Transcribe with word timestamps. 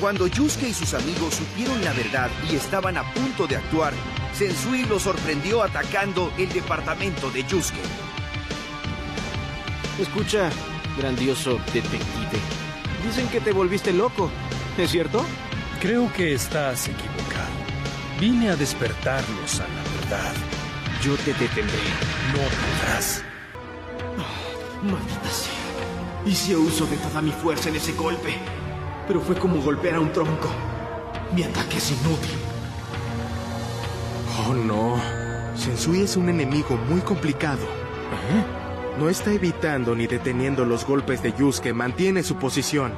Cuando 0.00 0.26
Yusuke 0.26 0.68
y 0.68 0.74
sus 0.74 0.92
amigos 0.94 1.34
supieron 1.34 1.82
la 1.84 1.92
verdad 1.92 2.30
y 2.50 2.56
estaban 2.56 2.96
a 2.96 3.14
punto 3.14 3.46
de 3.46 3.56
actuar, 3.56 3.92
Sensui 4.34 4.84
los 4.84 5.02
sorprendió 5.02 5.62
atacando 5.62 6.32
el 6.36 6.48
departamento 6.52 7.30
de 7.30 7.44
Yusuke. 7.44 7.78
Escucha, 9.98 10.50
grandioso 10.98 11.58
detective. 11.72 12.38
Dicen 13.06 13.28
que 13.28 13.40
te 13.40 13.52
volviste 13.52 13.92
loco, 13.92 14.30
¿es 14.76 14.90
cierto? 14.90 15.24
Creo 15.80 16.12
que 16.12 16.34
estás 16.34 16.88
equivocado. 16.88 17.52
Vine 18.20 18.50
a 18.50 18.56
despertarlos 18.56 19.60
a 19.60 19.68
la 19.68 19.82
verdad. 20.00 20.34
Yo 21.02 21.14
te 21.16 21.34
detendré. 21.34 21.78
No 22.32 22.38
podrás. 22.38 23.22
Maldita 24.82 25.30
sea. 25.30 25.52
Hice 26.26 26.56
uso 26.56 26.86
de 26.86 26.96
toda 26.96 27.20
mi 27.20 27.30
fuerza 27.32 27.68
en 27.68 27.76
ese 27.76 27.92
golpe. 27.92 28.34
Pero 29.06 29.20
fue 29.20 29.36
como 29.36 29.60
golpear 29.60 29.96
a 29.96 30.00
un 30.00 30.12
tronco. 30.12 30.48
Mi 31.34 31.42
ataque 31.42 31.76
es 31.76 31.90
inútil. 31.90 32.38
Oh 34.46 34.54
no. 34.54 34.96
Sensui 35.56 36.02
es 36.02 36.16
un 36.16 36.28
enemigo 36.28 36.76
muy 36.88 37.00
complicado. 37.00 37.62
¿Eh? 37.62 38.98
No 38.98 39.08
está 39.08 39.32
evitando 39.32 39.94
ni 39.94 40.06
deteniendo 40.06 40.64
los 40.64 40.86
golpes 40.86 41.22
de 41.22 41.32
Yusuke, 41.32 41.72
mantiene 41.72 42.22
su 42.22 42.36
posición. 42.36 42.92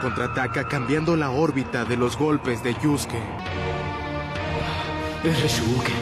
Contraataca 0.00 0.68
cambiando 0.68 1.16
la 1.16 1.30
órbita 1.30 1.84
de 1.84 1.96
los 1.96 2.16
golpes 2.18 2.62
de 2.62 2.74
Yusuke. 2.74 3.22
Es 5.24 5.42
Reshuken. 5.42 5.94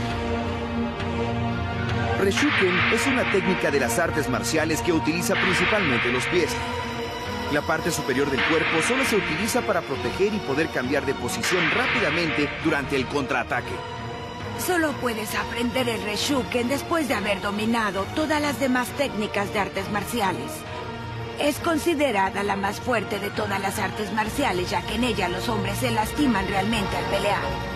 Reshuken 2.21 2.79
es 2.93 3.07
una 3.07 3.31
técnica 3.31 3.71
de 3.71 3.79
las 3.79 3.99
artes 4.01 4.29
marciales 4.29 4.83
que 4.83 4.93
utiliza 4.93 5.35
principalmente 5.35 6.11
los 6.11 6.27
pies. 6.27 6.51
La 7.53 7.61
parte 7.61 7.91
superior 7.91 8.31
del 8.31 8.43
cuerpo 8.45 8.81
solo 8.81 9.05
se 9.05 9.17
utiliza 9.17 9.61
para 9.61 9.83
proteger 9.83 10.33
y 10.33 10.39
poder 10.39 10.71
cambiar 10.71 11.05
de 11.05 11.13
posición 11.13 11.71
rápidamente 11.71 12.49
durante 12.65 12.97
el 12.97 13.07
contraataque. 13.07 13.75
Solo 14.59 14.93
puedes 15.03 15.35
aprender 15.35 15.87
el 15.87 16.03
Reshuken 16.03 16.69
después 16.69 17.09
de 17.09 17.15
haber 17.15 17.43
dominado 17.43 18.07
todas 18.15 18.41
las 18.41 18.59
demás 18.59 18.89
técnicas 18.97 19.53
de 19.53 19.59
artes 19.59 19.91
marciales. 19.91 20.51
Es 21.39 21.59
considerada 21.59 22.43
la 22.43 22.57
más 22.57 22.81
fuerte 22.81 23.19
de 23.19 23.29
todas 23.29 23.61
las 23.61 23.79
artes 23.79 24.13
marciales, 24.15 24.71
ya 24.71 24.81
que 24.81 24.95
en 24.95 25.05
ella 25.05 25.29
los 25.29 25.51
hombres 25.51 25.77
se 25.77 25.91
lastiman 25.91 26.49
realmente 26.49 26.97
al 26.97 27.05
pelear. 27.05 27.72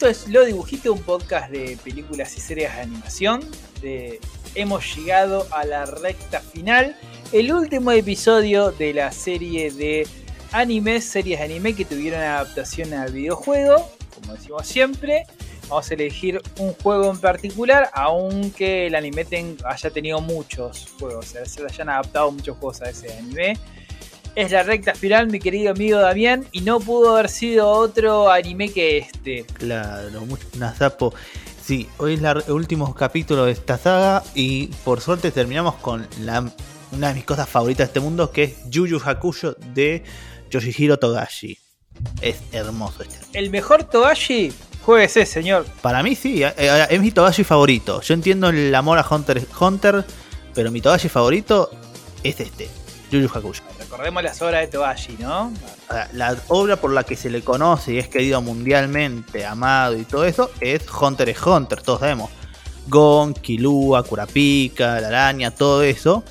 Esto 0.00 0.06
es 0.06 0.28
Lo 0.28 0.44
Dibujito, 0.44 0.92
un 0.92 1.02
podcast 1.02 1.50
de 1.50 1.76
películas 1.82 2.36
y 2.36 2.40
series 2.40 2.72
de 2.72 2.82
animación. 2.82 3.40
De- 3.82 4.20
Hemos 4.54 4.94
llegado 4.96 5.44
a 5.50 5.64
la 5.64 5.86
recta 5.86 6.38
final. 6.40 6.96
El 7.32 7.52
último 7.52 7.90
episodio 7.90 8.70
de 8.70 8.94
la 8.94 9.10
serie 9.10 9.72
de 9.72 10.06
animes, 10.52 11.04
series 11.04 11.40
de 11.40 11.44
anime 11.46 11.74
que 11.74 11.84
tuvieron 11.84 12.20
adaptación 12.20 12.94
al 12.94 13.12
videojuego. 13.12 13.90
Como 14.14 14.34
decimos 14.34 14.68
siempre, 14.68 15.26
vamos 15.68 15.90
a 15.90 15.94
elegir 15.94 16.40
un 16.60 16.74
juego 16.74 17.10
en 17.10 17.18
particular, 17.18 17.90
aunque 17.92 18.86
el 18.86 18.94
anime 18.94 19.24
ten- 19.24 19.56
haya 19.64 19.90
tenido 19.90 20.20
muchos 20.20 20.86
juegos, 21.00 21.26
o 21.26 21.28
sea, 21.28 21.44
se 21.44 21.64
hayan 21.64 21.88
adaptado 21.88 22.30
muchos 22.30 22.56
juegos 22.56 22.82
a 22.82 22.90
ese 22.90 23.12
anime. 23.18 23.58
Es 24.38 24.52
la 24.52 24.62
recta 24.62 24.94
final, 24.94 25.26
mi 25.26 25.40
querido 25.40 25.72
amigo 25.72 25.98
Damián, 25.98 26.46
y 26.52 26.60
no 26.60 26.78
pudo 26.78 27.16
haber 27.16 27.28
sido 27.28 27.68
otro 27.68 28.30
anime 28.30 28.68
que 28.68 28.98
este. 28.98 29.44
Claro, 29.54 30.20
mu- 30.26 30.36
Nazapo. 30.56 31.12
Sí, 31.60 31.88
hoy 31.98 32.14
es 32.14 32.22
la- 32.22 32.40
el 32.46 32.52
último 32.52 32.94
capítulo 32.94 33.46
de 33.46 33.50
esta 33.50 33.76
saga 33.78 34.22
y 34.36 34.68
por 34.84 35.00
suerte 35.00 35.32
terminamos 35.32 35.74
con 35.76 36.06
la, 36.20 36.48
una 36.92 37.08
de 37.08 37.14
mis 37.14 37.24
cosas 37.24 37.48
favoritas 37.48 37.88
de 37.88 37.90
este 37.90 37.98
mundo 37.98 38.30
que 38.30 38.44
es 38.44 38.52
Yu 38.70 38.86
Yu 38.86 39.00
Hakusho 39.04 39.56
de 39.74 40.04
Yoshihiro 40.52 41.00
Togashi. 41.00 41.58
Es 42.20 42.36
hermoso 42.52 43.02
este. 43.02 43.18
El 43.36 43.50
mejor 43.50 43.82
Togashi, 43.90 44.52
jueguese, 44.84 45.26
señor. 45.26 45.66
Para 45.82 46.00
mí 46.04 46.14
sí, 46.14 46.44
eh, 46.44 46.54
eh, 46.56 46.86
es 46.90 47.00
mi 47.00 47.10
Togashi 47.10 47.42
favorito. 47.42 48.00
Yo 48.02 48.14
entiendo 48.14 48.50
el 48.50 48.72
amor 48.72 48.98
a 48.98 49.04
Hunter 49.10 49.38
x 49.38 49.48
Hunter, 49.60 50.04
pero 50.54 50.70
mi 50.70 50.80
Togashi 50.80 51.08
favorito 51.08 51.72
es 52.22 52.38
este, 52.38 52.68
Yu 53.10 53.18
Yu 53.18 53.28
Hakusho. 53.34 53.64
Recordemos 53.90 54.22
las 54.22 54.42
obras 54.42 54.60
de 54.60 54.66
Togashi, 54.66 55.16
¿no? 55.18 55.50
La 56.12 56.36
obra 56.48 56.76
por 56.76 56.92
la 56.92 57.04
que 57.04 57.16
se 57.16 57.30
le 57.30 57.40
conoce 57.40 57.94
y 57.94 57.98
es 57.98 58.08
querido 58.08 58.42
mundialmente, 58.42 59.46
amado 59.46 59.96
y 59.96 60.04
todo 60.04 60.26
eso, 60.26 60.50
es 60.60 60.82
Hunter 61.00 61.30
x 61.30 61.46
Hunter, 61.46 61.80
todos 61.80 62.00
sabemos. 62.00 62.30
Gon, 62.86 63.32
Killua, 63.32 64.02
Kurapika, 64.02 65.00
la 65.00 65.08
araña, 65.08 65.50
todo 65.52 65.82
eso. 65.82 66.22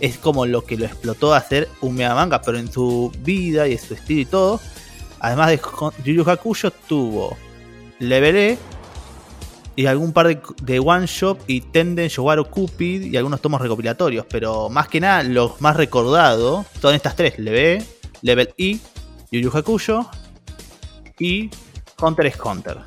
Es 0.00 0.18
como 0.18 0.44
lo 0.44 0.64
que 0.64 0.76
lo 0.76 0.86
explotó 0.86 1.34
a 1.34 1.36
hacer 1.36 1.68
un 1.82 1.94
mega 1.94 2.16
manga, 2.16 2.42
pero 2.42 2.58
en 2.58 2.70
su 2.70 3.12
vida 3.20 3.68
y 3.68 3.72
en 3.74 3.78
su 3.78 3.94
estilo 3.94 4.20
y 4.20 4.26
todo. 4.26 4.60
Además 5.20 5.50
de 5.50 5.60
Yu 6.04 6.14
Yu 6.14 6.28
Hakusho, 6.28 6.72
tuvo 6.72 7.36
Level 8.00 8.36
E 8.36 8.58
y 9.76 9.86
algún 9.86 10.12
par 10.12 10.28
de, 10.62 10.78
One 10.78 11.06
Shot 11.06 11.44
y 11.46 11.60
Tenden 11.60 12.08
Yowaru 12.08 12.44
Cupid 12.46 13.02
y 13.02 13.16
algunos 13.16 13.40
tomos 13.40 13.60
recopilatorios. 13.60 14.24
Pero 14.28 14.68
más 14.68 14.88
que 14.88 15.00
nada, 15.00 15.22
los 15.22 15.60
más 15.60 15.76
recordados 15.76 16.66
son 16.80 16.94
estas 16.94 17.16
tres: 17.16 17.38
Level 17.38 17.84
Level 18.22 18.54
E, 18.56 18.78
Yu 19.30 19.40
Yu 19.40 19.50
y 21.18 21.50
Hunter 22.00 22.26
x 22.26 22.40
Hunter. 22.44 22.78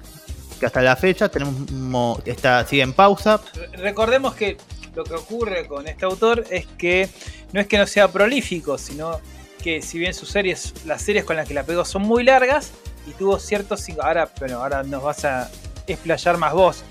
Que 0.59 0.65
hasta 0.65 0.81
la 0.81 0.95
fecha 0.95 1.29
tenemos 1.29 1.69
mo- 1.71 2.19
está, 2.25 2.65
sigue 2.65 2.81
en 2.81 2.93
pausa. 2.93 3.39
Re- 3.53 3.77
Recordemos 3.77 4.33
que 4.33 4.57
lo 4.95 5.03
que 5.03 5.13
ocurre 5.13 5.67
con 5.67 5.87
este 5.87 6.05
autor 6.05 6.43
es 6.49 6.65
que 6.77 7.09
no 7.53 7.61
es 7.61 7.67
que 7.67 7.77
no 7.77 7.85
sea 7.85 8.07
prolífico, 8.07 8.77
sino 8.77 9.19
que 9.61 9.81
si 9.81 9.99
bien 9.99 10.13
sus 10.13 10.29
series, 10.29 10.73
las 10.85 11.01
series 11.01 11.25
con 11.25 11.35
las 11.35 11.47
que 11.47 11.53
la 11.53 11.63
pegó 11.63 11.85
son 11.85 12.01
muy 12.03 12.23
largas 12.23 12.71
y 13.05 13.11
tuvo 13.11 13.37
ciertos. 13.39 13.85
Ahora, 14.01 14.31
bueno, 14.39 14.61
ahora 14.63 14.83
nos 14.83 15.03
vas 15.03 15.25
a 15.25 15.49
explayar 15.93 16.37
más 16.37 16.53
vos. 16.53 16.83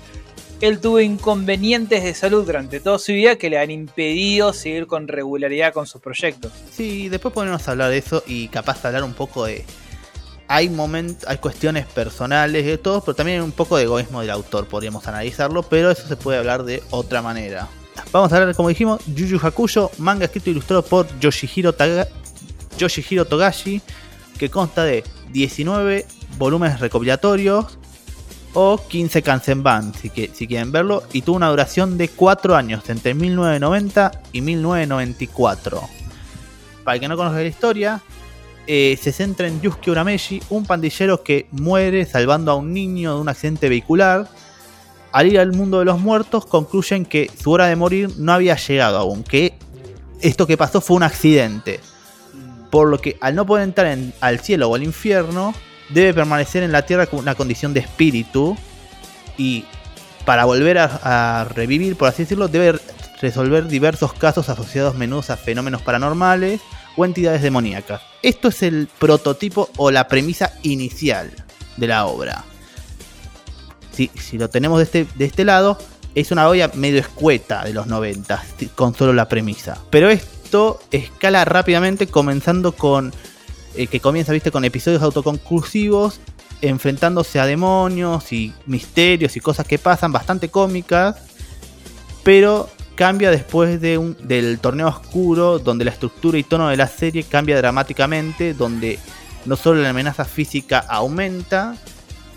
Él 0.59 0.79
tuvo 0.79 0.99
inconvenientes 0.99 2.03
de 2.03 2.13
salud 2.15 2.43
durante 2.45 2.79
toda 2.79 2.97
su 2.97 3.11
vida 3.11 3.35
que 3.35 3.49
le 3.49 3.59
han 3.59 3.69
impedido 3.69 4.53
seguir 4.53 4.87
con 4.87 5.07
regularidad 5.07 5.71
con 5.71 5.85
sus 5.85 6.01
proyectos. 6.01 6.51
Sí, 6.71 7.09
después 7.09 7.31
podemos 7.33 7.67
hablar 7.67 7.91
de 7.91 7.99
eso 7.99 8.23
y 8.25 8.47
capaz 8.47 8.83
hablar 8.85 9.03
un 9.03 9.13
poco 9.13 9.45
de. 9.45 9.63
Hay 10.47 10.69
momentos, 10.69 11.27
hay 11.29 11.37
cuestiones 11.37 11.85
personales 11.85 12.65
de 12.65 12.77
todo, 12.77 13.01
pero 13.01 13.13
también 13.15 13.41
un 13.41 13.51
poco 13.51 13.77
de 13.77 13.83
egoísmo 13.83 14.21
del 14.21 14.29
autor, 14.31 14.65
podríamos 14.67 15.05
analizarlo, 15.07 15.61
pero 15.61 15.91
eso 15.91 16.07
se 16.07 16.15
puede 16.15 16.39
hablar 16.39 16.63
de 16.63 16.81
otra 16.89 17.21
manera. 17.21 17.67
Vamos 18.11 18.31
a 18.31 18.37
hablar, 18.37 18.55
como 18.55 18.69
dijimos, 18.69 19.01
Yu 19.13 19.25
Yu 19.27 19.39
Hakusho, 19.45 19.91
manga 19.97 20.25
escrito 20.25 20.49
e 20.49 20.51
ilustrado 20.53 20.83
por 20.85 21.07
Yoshihiro, 21.19 21.73
Taga- 21.75 22.07
Yoshihiro 22.77 23.25
Togashi, 23.25 23.81
que 24.39 24.49
consta 24.49 24.85
de 24.85 25.03
19 25.31 26.05
volúmenes 26.37 26.79
recopilatorios 26.79 27.77
o 28.59 28.77
15 28.87 29.21
Kansenban, 29.21 29.93
si, 29.93 30.09
que- 30.09 30.31
si 30.33 30.47
quieren 30.47 30.71
verlo, 30.71 31.03
y 31.13 31.21
tuvo 31.21 31.35
una 31.37 31.49
duración 31.49 31.95
de 31.95 32.07
4 32.09 32.55
años, 32.55 32.89
entre 32.89 33.13
1990 33.13 34.11
y 34.33 34.41
1994. 34.41 35.81
Para 36.83 36.95
el 36.95 37.01
que 37.01 37.07
no 37.07 37.15
conozca 37.17 37.37
la 37.39 37.45
historia, 37.45 38.01
eh, 38.65 38.97
se 38.99 39.11
centra 39.11 39.47
en 39.47 39.61
Yusuke 39.61 39.91
Urameshi, 39.91 40.41
un 40.49 40.65
pandillero 40.65 41.21
que 41.21 41.45
muere 41.51 42.03
salvando 42.05 42.51
a 42.51 42.55
un 42.55 42.73
niño 42.73 43.13
de 43.15 43.21
un 43.21 43.29
accidente 43.29 43.69
vehicular. 43.69 44.27
Al 45.11 45.27
ir 45.27 45.39
al 45.39 45.53
mundo 45.53 45.77
de 45.79 45.85
los 45.85 45.99
muertos, 45.99 46.47
concluyen 46.47 47.05
que 47.05 47.29
su 47.39 47.51
hora 47.51 47.67
de 47.67 47.75
morir 47.75 48.09
no 48.17 48.33
había 48.33 48.55
llegado 48.55 48.97
aún, 48.97 49.23
que 49.23 49.53
esto 50.21 50.47
que 50.47 50.57
pasó 50.57 50.81
fue 50.81 50.95
un 50.97 51.03
accidente. 51.03 51.79
Por 52.71 52.89
lo 52.89 52.99
que 52.99 53.17
al 53.21 53.35
no 53.35 53.45
poder 53.45 53.65
entrar 53.65 53.87
en- 53.87 54.13
al 54.19 54.39
cielo 54.39 54.67
o 54.69 54.73
al 54.75 54.81
infierno, 54.83 55.53
debe 55.89 56.13
permanecer 56.13 56.63
en 56.63 56.71
la 56.71 56.85
tierra 56.85 57.07
con 57.07 57.19
una 57.19 57.35
condición 57.35 57.73
de 57.73 57.81
espíritu. 57.81 58.57
Y 59.37 59.65
para 60.25 60.45
volver 60.45 60.77
a, 60.77 61.47
revivir, 61.53 61.95
por 61.95 62.09
así 62.09 62.23
decirlo, 62.23 62.47
debe 62.47 62.79
resolver 63.21 63.67
diversos 63.67 64.13
casos 64.13 64.49
asociados 64.49 64.95
menudos 64.95 65.29
a 65.29 65.37
fenómenos 65.37 65.81
paranormales 65.81 66.61
o 66.95 67.05
entidades 67.05 67.41
demoníacas. 67.41 68.01
Esto 68.21 68.49
es 68.49 68.63
el 68.63 68.89
prototipo 68.99 69.69
o 69.77 69.91
la 69.91 70.07
premisa 70.07 70.53
inicial 70.63 71.31
de 71.77 71.87
la 71.87 72.05
obra. 72.05 72.43
Si, 73.93 74.11
si 74.15 74.37
lo 74.37 74.49
tenemos 74.49 74.79
de 74.79 74.83
este, 74.83 75.07
de 75.15 75.25
este 75.25 75.45
lado, 75.45 75.77
es 76.17 76.31
una 76.31 76.47
olla 76.47 76.71
medio 76.73 76.99
escueta 76.99 77.63
de 77.63 77.73
los 77.73 77.85
90, 77.85 78.43
con 78.73 78.95
solo 78.95 79.13
la 79.13 79.29
premisa. 79.29 79.77
Pero 79.91 80.09
esto 80.09 80.79
escala 80.91 81.45
rápidamente, 81.45 82.07
comenzando 82.07 82.71
con. 82.71 83.13
Eh, 83.77 83.87
que 83.87 83.99
comienza, 83.99 84.33
viste, 84.33 84.51
con 84.51 84.65
episodios 84.65 85.01
autoconclusivos, 85.01 86.19
enfrentándose 86.61 87.39
a 87.39 87.45
demonios 87.45 88.33
y 88.33 88.53
misterios 88.65 89.37
y 89.37 89.39
cosas 89.39 89.67
que 89.67 89.77
pasan, 89.77 90.11
bastante 90.11 90.49
cómicas. 90.49 91.17
Pero 92.23 92.69
cambia 92.95 93.31
después 93.31 93.79
de 93.79 93.97
un, 93.97 94.17
del 94.19 94.59
torneo 94.59 94.87
oscuro, 94.87 95.59
donde 95.59 95.85
la 95.85 95.91
estructura 95.91 96.37
y 96.37 96.43
tono 96.43 96.67
de 96.67 96.77
la 96.77 96.87
serie 96.87 97.23
cambia 97.23 97.55
dramáticamente, 97.57 98.53
donde 98.53 98.99
no 99.45 99.55
solo 99.55 99.81
la 99.81 99.91
amenaza 99.91 100.25
física 100.25 100.79
aumenta, 100.79 101.77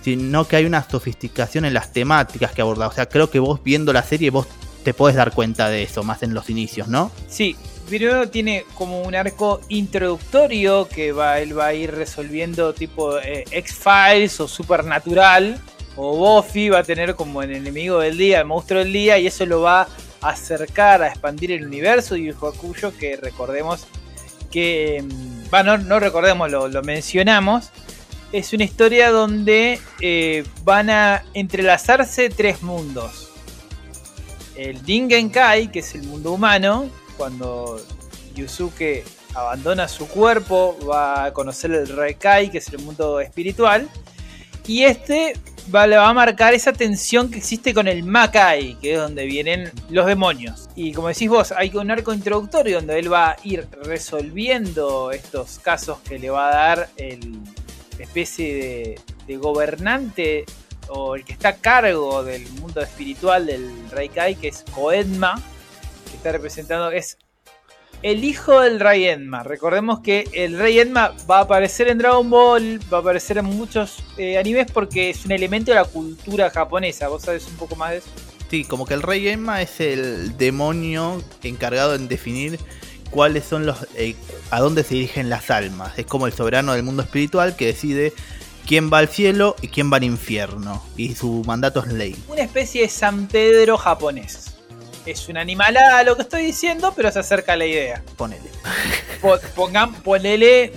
sino 0.03 0.47
que 0.47 0.57
hay 0.57 0.67
una 0.67 0.87
sofisticación 0.89 1.65
en 1.65 1.75
las 1.75 1.93
temáticas 1.93 2.53
que 2.53 2.63
aborda. 2.63 2.87
O 2.87 2.93
sea, 2.93 3.07
creo 3.07 3.31
que 3.31 3.39
vos 3.39 3.61
viendo 3.65 3.93
la 3.93 4.03
serie 4.03 4.31
vos 4.31 4.47
te 4.85 4.95
podés 4.95 5.17
dar 5.17 5.33
cuenta 5.33 5.69
de 5.69 5.83
eso 5.83 6.03
más 6.03 6.23
en 6.23 6.35
los 6.35 6.49
inicios, 6.51 6.89
¿no? 6.89 7.11
Sí, 7.29 7.57
primero 7.91 8.29
tiene 8.31 8.65
como 8.75 9.03
un 9.03 9.15
arco 9.15 9.61
introductorio 9.69 10.89
que 10.89 11.11
va, 11.11 11.41
él 11.41 11.59
va 11.59 11.67
a 11.67 11.75
ir 11.75 11.91
resolviendo 11.91 12.73
tipo 12.73 13.19
eh, 13.19 13.45
X-Files 13.51 14.41
o 14.41 14.49
Supernatural. 14.49 15.61
O 15.97 16.17
Buffy 16.17 16.71
va 16.71 16.79
a 16.79 16.83
tener 16.85 17.17
como 17.17 17.43
el 17.43 17.55
enemigo 17.55 17.99
del 17.99 18.17
día, 18.17 18.39
el 18.39 18.47
monstruo 18.47 18.79
del 18.79 18.93
día, 18.93 19.19
y 19.19 19.27
eso 19.27 19.45
lo 19.45 19.61
va 19.61 19.89
a 20.23 20.29
acercar, 20.29 21.03
a 21.03 21.09
expandir 21.09 21.51
el 21.51 21.67
universo 21.67 22.15
de 22.15 22.23
Yu 22.23 22.33
Yu 22.33 22.47
Hakusho, 22.47 22.97
que 22.97 23.17
recordemos 23.17 23.87
que, 24.53 25.03
mm, 25.03 25.51
bueno, 25.51 25.77
no, 25.77 25.85
no 25.85 26.01
recordemos, 26.01 26.51
lo, 26.51 26.69
lo 26.69 26.83
mencionamos, 26.83 27.71
es 28.33 28.53
una 28.53 28.65
historia 28.65 29.11
donde 29.11 29.81
eh, 30.01 30.45
van 30.63 30.91
a 30.91 31.25
entrelazarse 31.35 32.31
tres 32.31 32.63
mundos. 32.63 33.31
El 34.55 34.81
Dingenkai, 34.85 35.73
que 35.73 35.81
es 35.81 35.95
el 35.97 36.05
mundo 36.05 36.33
humano, 36.33 36.89
cuando 37.21 37.79
Yusuke 38.35 39.05
abandona 39.35 39.89
su 39.89 40.09
cuerpo, 40.09 40.75
va 40.91 41.27
a 41.27 41.33
conocer 41.35 41.71
el 41.71 41.87
Reikai, 41.87 42.51
que 42.51 42.57
es 42.57 42.69
el 42.71 42.79
mundo 42.79 43.21
espiritual. 43.21 43.87
Y 44.67 44.85
este 44.85 45.35
va, 45.75 45.87
le 45.87 45.99
va 45.99 46.09
a 46.09 46.15
marcar 46.15 46.55
esa 46.55 46.73
tensión 46.73 47.31
que 47.31 47.37
existe 47.37 47.75
con 47.75 47.89
el 47.89 48.05
Makai, 48.05 48.79
que 48.81 48.95
es 48.95 48.99
donde 48.99 49.27
vienen 49.27 49.71
los 49.91 50.07
demonios. 50.07 50.71
Y 50.75 50.95
como 50.95 51.09
decís 51.09 51.29
vos, 51.29 51.53
hay 51.53 51.71
un 51.75 51.91
arco 51.91 52.15
introductorio 52.15 52.79
donde 52.79 52.99
él 52.99 53.13
va 53.13 53.33
a 53.33 53.37
ir 53.45 53.69
resolviendo 53.83 55.11
estos 55.11 55.59
casos 55.59 55.99
que 55.99 56.19
le 56.19 56.31
va 56.31 56.49
a 56.49 56.55
dar 56.55 56.89
el 56.97 57.39
especie 57.99 58.55
de, 58.55 59.01
de 59.27 59.37
gobernante 59.37 60.47
o 60.89 61.17
el 61.17 61.25
que 61.27 61.35
está 61.35 61.51
a 61.51 61.57
cargo 61.57 62.25
del 62.25 62.49
mundo 62.53 62.81
espiritual 62.81 63.45
del 63.45 63.71
Reikai, 63.91 64.37
que 64.37 64.49
es 64.49 64.65
Koedma, 64.75 65.35
que 66.11 66.17
está 66.17 66.33
representando, 66.33 66.91
es 66.91 67.17
el 68.03 68.25
hijo 68.25 68.61
del 68.61 68.81
Rey 68.81 69.07
Enma. 69.07 69.43
Recordemos 69.43 70.01
que 70.01 70.29
el 70.33 70.59
Rey 70.59 70.81
Enma 70.81 71.15
va 71.31 71.39
a 71.39 71.43
aparecer 71.43 71.89
en 71.89 71.99
Dragon 71.99 72.29
Ball, 72.29 72.81
va 72.93 72.99
a 72.99 73.01
aparecer 73.01 73.39
en 73.39 73.45
muchos 73.45 74.03
eh, 74.17 74.39
animes 74.39 74.71
porque 74.73 75.11
es 75.11 75.25
un 75.25 75.33
elemento 75.33 75.71
de 75.71 75.77
la 75.77 75.85
cultura 75.85 76.51
japonesa. 76.51 77.09
¿Vos 77.09 77.23
sabés 77.23 77.47
un 77.47 77.57
poco 77.57 77.77
más 77.77 77.91
de 77.91 77.97
eso? 77.99 78.09
Sí, 78.51 78.65
como 78.65 78.85
que 78.85 78.95
el 78.95 79.03
rey 79.03 79.29
Emma 79.29 79.63
es 79.63 79.81
el 79.81 80.37
demonio 80.37 81.23
encargado 81.43 81.95
en 81.95 82.09
definir 82.09 82.59
cuáles 83.11 83.45
son 83.45 83.67
los 83.67 83.87
eh, 83.95 84.17
a 84.51 84.61
dónde 84.61 84.83
se 84.83 84.95
dirigen 84.95 85.29
las 85.29 85.51
almas. 85.51 85.99
Es 85.99 86.07
como 86.07 86.27
el 86.27 86.33
soberano 86.33 86.73
del 86.73 86.83
mundo 86.83 87.03
espiritual 87.03 87.55
que 87.55 87.67
decide 87.67 88.13
quién 88.67 88.91
va 88.93 88.99
al 88.99 89.09
cielo 89.09 89.57
y 89.63 89.69
quién 89.69 89.93
va 89.93 89.99
al 89.99 90.05
infierno. 90.05 90.83
Y 90.97 91.15
su 91.15 91.43
mandato 91.47 91.81
es 91.85 91.93
ley. 91.93 92.17
Una 92.29 92.43
especie 92.43 92.83
de 92.83 92.89
San 92.89 93.29
Pedro 93.29 93.77
japonés. 93.77 94.50
Es 95.07 95.29
un 95.29 95.37
animalada 95.37 96.03
lo 96.05 96.17
que 96.17 96.23
estoy 96.23 96.43
diciendo, 96.43 96.93
pero 96.95 97.11
se 97.11 97.19
acerca 97.21 97.55
a 97.55 97.57
la 97.57 97.67
idea. 97.67 98.03
Ponele. 98.17 98.51
Po- 99.21 99.39
pongan, 99.55 99.93
ponele, 100.03 100.73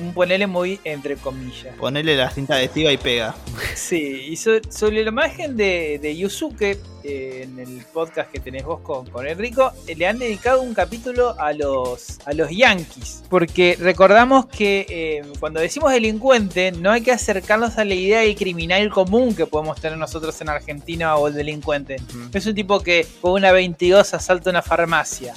muy 0.47 0.79
entre 0.83 1.15
comillas. 1.15 1.75
Ponele 1.77 2.17
la 2.17 2.29
cinta 2.29 2.55
adhesiva 2.55 2.91
y 2.91 2.97
pega. 2.97 3.35
Sí, 3.75 4.25
y 4.29 4.35
so- 4.35 4.59
sobre 4.69 5.01
la 5.03 5.09
imagen 5.09 5.55
de, 5.55 5.97
de 6.01 6.17
Yusuke, 6.17 6.77
eh, 7.05 7.41
en 7.43 7.59
el 7.59 7.85
podcast 7.93 8.31
que 8.31 8.39
tenés 8.39 8.63
vos 8.65 8.81
con, 8.81 9.05
con 9.09 9.25
Enrico, 9.27 9.71
eh, 9.87 9.95
le 9.95 10.07
han 10.07 10.19
dedicado 10.19 10.61
un 10.61 10.73
capítulo 10.73 11.39
a 11.39 11.53
los, 11.53 12.19
a 12.25 12.33
los 12.33 12.49
Yankees. 12.49 13.23
Porque 13.29 13.77
recordamos 13.79 14.45
que 14.47 14.85
eh, 14.89 15.21
cuando 15.39 15.59
decimos 15.61 15.91
delincuente, 15.91 16.71
no 16.73 16.91
hay 16.91 17.01
que 17.01 17.11
acercarnos 17.11 17.77
a 17.77 17.85
la 17.85 17.93
idea 17.95 18.19
del 18.21 18.35
criminal 18.35 18.89
común 18.89 19.35
que 19.35 19.45
podemos 19.45 19.79
tener 19.79 19.97
nosotros 19.97 20.39
en 20.41 20.49
Argentina 20.49 21.15
o 21.15 21.27
el 21.29 21.33
delincuente. 21.33 21.95
Es 22.33 22.45
un 22.45 22.55
tipo 22.55 22.81
que 22.81 23.07
con 23.21 23.31
una 23.33 23.51
22 23.53 24.13
asalta 24.13 24.49
una 24.49 24.61
farmacia. 24.61 25.33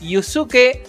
Yusuke, 0.00 0.84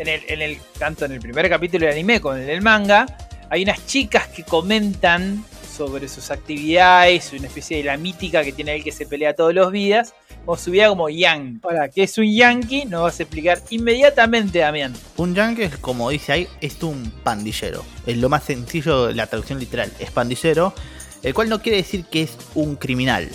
en 0.00 0.08
el, 0.08 0.20
en 0.28 0.42
el, 0.42 0.58
tanto 0.78 1.04
en 1.04 1.12
el 1.12 1.20
primer 1.20 1.48
capítulo 1.48 1.86
del 1.86 1.94
anime 1.94 2.20
como 2.20 2.36
en 2.36 2.48
el 2.48 2.62
manga, 2.62 3.06
hay 3.50 3.62
unas 3.62 3.86
chicas 3.86 4.28
que 4.28 4.44
comentan 4.44 5.44
sobre 5.76 6.08
sus 6.08 6.30
actividades, 6.30 7.32
una 7.32 7.46
especie 7.46 7.78
de 7.78 7.84
la 7.84 7.96
mítica 7.96 8.42
que 8.42 8.52
tiene 8.52 8.76
él 8.76 8.84
que 8.84 8.92
se 8.92 9.06
pelea 9.06 9.34
todos 9.34 9.54
los 9.54 9.72
días, 9.72 10.14
o 10.46 10.56
su 10.56 10.70
vida 10.70 10.88
como 10.88 11.08
yankee. 11.08 11.60
Ahora, 11.62 11.88
¿qué 11.88 12.04
es 12.04 12.16
un 12.16 12.32
yankee? 12.32 12.86
Nos 12.86 13.02
vas 13.02 13.20
a 13.20 13.22
explicar 13.24 13.60
inmediatamente, 13.70 14.60
Damián. 14.60 14.94
Un 15.16 15.34
yankee, 15.34 15.64
es, 15.64 15.76
como 15.76 16.10
dice 16.10 16.32
ahí, 16.32 16.48
es 16.60 16.82
un 16.82 17.12
pandillero. 17.22 17.84
Es 18.06 18.16
lo 18.16 18.28
más 18.28 18.44
sencillo 18.44 19.12
la 19.12 19.26
traducción 19.26 19.58
literal. 19.58 19.92
Es 19.98 20.10
pandillero, 20.10 20.74
el 21.22 21.34
cual 21.34 21.48
no 21.48 21.60
quiere 21.60 21.78
decir 21.78 22.04
que 22.04 22.22
es 22.22 22.36
un 22.54 22.76
criminal. 22.76 23.28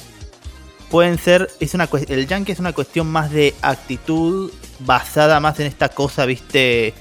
Pueden 0.95 1.17
ser, 1.19 1.49
es 1.59 1.73
una 1.73 1.89
el 2.07 2.25
yankee 2.25 2.53
es 2.53 2.59
una 2.59 2.71
cuestión 2.71 3.07
más 3.07 3.29
de 3.29 3.53
actitud 3.61 4.49
basada 4.79 5.41
más 5.41 5.59
en 5.59 5.65
esta 5.67 5.89
cosa, 5.89 6.25
viste, 6.25 6.93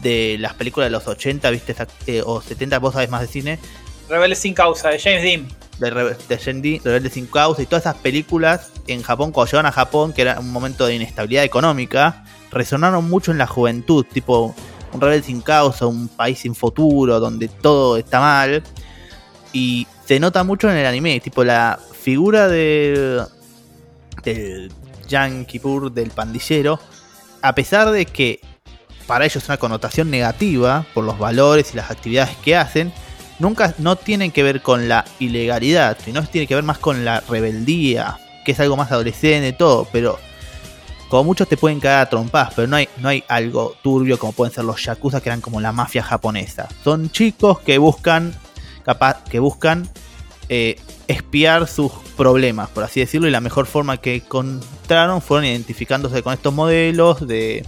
de 0.00 0.38
las 0.40 0.54
películas 0.54 0.86
de 0.86 0.90
los 0.92 1.06
80, 1.06 1.50
viste, 1.50 1.76
eh, 2.06 2.22
o 2.24 2.40
70, 2.40 2.78
vos 2.78 2.94
sabés 2.94 3.10
más 3.10 3.20
de 3.20 3.26
cine, 3.26 3.58
Rebelde 4.08 4.36
sin 4.36 4.54
causa, 4.54 4.88
de 4.88 4.98
James 4.98 5.22
Dean. 5.22 5.46
de, 5.78 5.90
Rebe- 5.92 6.16
de 6.16 6.38
Gen 6.38 6.62
D, 6.62 6.80
Rebelde 6.82 7.10
sin 7.10 7.26
causa 7.26 7.60
y 7.60 7.66
todas 7.66 7.82
esas 7.82 7.96
películas 7.96 8.70
en 8.86 9.02
Japón, 9.02 9.32
cuando 9.32 9.50
llegaron 9.50 9.66
a 9.68 9.72
Japón, 9.72 10.14
que 10.14 10.22
era 10.22 10.40
un 10.40 10.50
momento 10.50 10.86
de 10.86 10.94
inestabilidad 10.94 11.44
económica, 11.44 12.24
resonaron 12.50 13.06
mucho 13.10 13.32
en 13.32 13.36
la 13.36 13.46
juventud, 13.46 14.06
tipo 14.10 14.54
un 14.94 15.00
rebelde 15.02 15.26
sin 15.26 15.42
causa, 15.42 15.84
un 15.84 16.08
país 16.08 16.38
sin 16.38 16.54
futuro, 16.54 17.20
donde 17.20 17.48
todo 17.48 17.98
está 17.98 18.18
mal. 18.18 18.62
Y 19.52 19.86
se 20.06 20.18
nota 20.18 20.42
mucho 20.42 20.70
en 20.70 20.78
el 20.78 20.86
anime, 20.86 21.20
tipo 21.20 21.44
la 21.44 21.78
figura 22.00 22.48
del, 22.48 23.22
del 24.24 24.72
yankee 25.08 25.58
pur, 25.58 25.92
del 25.92 26.10
pandillero, 26.10 26.80
a 27.42 27.54
pesar 27.54 27.90
de 27.90 28.06
que 28.06 28.40
para 29.06 29.24
ellos 29.24 29.42
es 29.42 29.48
una 29.48 29.58
connotación 29.58 30.10
negativa 30.10 30.86
por 30.94 31.04
los 31.04 31.18
valores 31.18 31.72
y 31.72 31.76
las 31.76 31.90
actividades 31.90 32.36
que 32.44 32.56
hacen, 32.56 32.92
nunca 33.40 33.74
no 33.78 33.96
tienen 33.96 34.30
que 34.30 34.42
ver 34.42 34.62
con 34.62 34.88
la 34.88 35.04
ilegalidad, 35.18 35.98
sino 36.04 36.22
tiene 36.24 36.46
que 36.46 36.54
ver 36.54 36.64
más 36.64 36.78
con 36.78 37.04
la 37.04 37.20
rebeldía, 37.20 38.18
que 38.44 38.52
es 38.52 38.60
algo 38.60 38.76
más 38.76 38.92
adolescente, 38.92 39.52
todo, 39.52 39.88
pero 39.90 40.18
como 41.08 41.24
muchos 41.24 41.48
te 41.48 41.56
pueden 41.56 41.80
caer 41.80 42.02
a 42.02 42.08
trompadas, 42.08 42.52
pero 42.54 42.68
no 42.68 42.76
hay, 42.76 42.88
no 42.98 43.08
hay 43.08 43.24
algo 43.26 43.74
turbio 43.82 44.16
como 44.16 44.32
pueden 44.32 44.54
ser 44.54 44.64
los 44.64 44.82
yakuza 44.84 45.20
que 45.20 45.28
eran 45.28 45.40
como 45.40 45.60
la 45.60 45.72
mafia 45.72 46.04
japonesa. 46.04 46.68
Son 46.84 47.10
chicos 47.10 47.58
que 47.60 47.78
buscan, 47.78 48.32
capaz, 48.84 49.24
que 49.24 49.40
buscan 49.40 49.88
eh, 50.48 50.78
espiar 51.10 51.66
sus 51.68 51.92
problemas, 52.16 52.68
por 52.70 52.84
así 52.84 53.00
decirlo, 53.00 53.26
y 53.28 53.30
la 53.30 53.40
mejor 53.40 53.66
forma 53.66 53.96
que 53.98 54.16
encontraron 54.16 55.20
fueron 55.20 55.46
identificándose 55.46 56.22
con 56.22 56.32
estos 56.32 56.52
modelos 56.54 57.26
de 57.26 57.64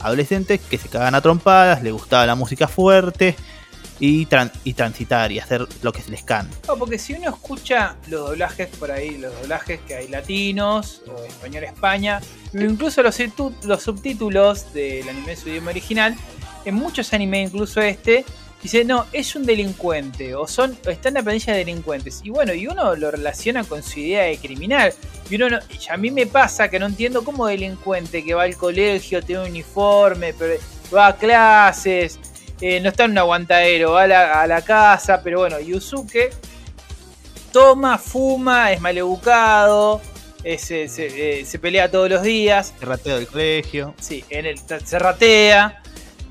adolescentes 0.00 0.60
que 0.60 0.78
se 0.78 0.88
cagan 0.88 1.14
a 1.14 1.20
trompadas, 1.20 1.82
les 1.82 1.92
gustaba 1.92 2.24
la 2.26 2.34
música 2.34 2.68
fuerte 2.68 3.34
y, 4.00 4.26
tran- 4.26 4.52
y 4.62 4.74
transitar 4.74 5.32
y 5.32 5.40
hacer 5.40 5.66
lo 5.82 5.92
que 5.92 6.02
se 6.02 6.10
les 6.12 6.22
canta. 6.22 6.56
No, 6.68 6.76
porque 6.76 6.98
si 6.98 7.14
uno 7.14 7.30
escucha 7.30 7.96
los 8.06 8.28
doblajes 8.30 8.68
por 8.78 8.92
ahí, 8.92 9.18
los 9.18 9.32
doblajes 9.40 9.80
que 9.86 9.96
hay 9.96 10.08
latinos 10.08 11.02
o 11.08 11.24
español 11.24 11.64
España, 11.64 12.20
o 12.54 12.58
incluso 12.60 13.02
los 13.02 13.82
subtítulos 13.82 14.72
del 14.72 15.08
anime 15.08 15.32
en 15.32 15.36
su 15.36 15.48
idioma 15.48 15.70
original, 15.72 16.14
en 16.64 16.74
muchos 16.76 17.12
animes, 17.12 17.50
incluso 17.50 17.80
este, 17.80 18.24
dice, 18.62 18.84
no, 18.84 19.06
es 19.12 19.34
un 19.36 19.44
delincuente, 19.46 20.34
o 20.34 20.46
son, 20.48 20.76
o 20.86 20.90
está 20.90 21.08
en 21.08 21.14
la 21.14 21.22
planilla 21.22 21.52
de 21.52 21.60
delincuentes. 21.60 22.20
Y 22.24 22.30
bueno, 22.30 22.52
y 22.54 22.66
uno 22.66 22.94
lo 22.96 23.10
relaciona 23.10 23.64
con 23.64 23.82
su 23.82 24.00
idea 24.00 24.24
de 24.24 24.38
criminal. 24.38 24.92
Y 25.30 25.36
uno 25.36 25.48
no- 25.50 25.58
y 25.58 25.88
a 25.92 25.96
mí 25.96 26.10
me 26.10 26.26
pasa 26.26 26.68
que 26.68 26.78
no 26.78 26.86
entiendo 26.86 27.22
cómo 27.24 27.46
delincuente 27.46 28.24
que 28.24 28.34
va 28.34 28.44
al 28.44 28.56
colegio, 28.56 29.22
tiene 29.22 29.42
un 29.42 29.48
uniforme, 29.50 30.32
pero 30.34 30.54
va 30.94 31.08
a 31.08 31.16
clases, 31.16 32.18
eh, 32.60 32.80
no 32.80 32.88
está 32.88 33.04
en 33.04 33.12
un 33.12 33.18
aguantadero, 33.18 33.92
va 33.92 34.02
a 34.02 34.06
la, 34.06 34.42
a 34.42 34.46
la 34.46 34.62
casa, 34.62 35.22
pero 35.22 35.38
bueno, 35.40 35.60
Yusuke 35.60 36.30
toma, 37.52 37.98
fuma, 37.98 38.72
es 38.72 38.80
maleducado, 38.80 40.00
es, 40.44 40.62
se, 40.62 40.88
se- 40.88 41.40
eh, 41.40 41.44
se 41.44 41.58
pelea 41.58 41.90
todos 41.90 42.08
los 42.10 42.22
días, 42.22 42.74
El 42.80 42.88
rateo 42.88 43.16
del 43.16 43.26
colegio. 43.26 43.94
sí, 44.00 44.24
en 44.30 44.46
el, 44.46 44.58
se 44.58 44.98
ratea, 44.98 45.82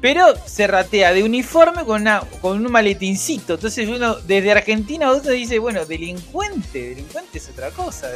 pero 0.02 0.34
se 0.46 0.68
ratea 0.68 1.14
de 1.14 1.24
uniforme 1.24 1.84
con, 1.86 2.02
una, 2.02 2.22
con 2.42 2.66
un 2.66 2.72
maletincito. 2.72 3.56
Entonces 3.56 3.88
uno 3.88 4.16
desde 4.16 4.52
Argentina 4.52 5.12
uno 5.12 5.30
dice, 5.32 5.60
bueno, 5.60 5.86
delincuente, 5.86 6.90
delincuente 6.90 7.38
es 7.40 7.50
otra 7.50 7.72
cosa. 7.72 8.10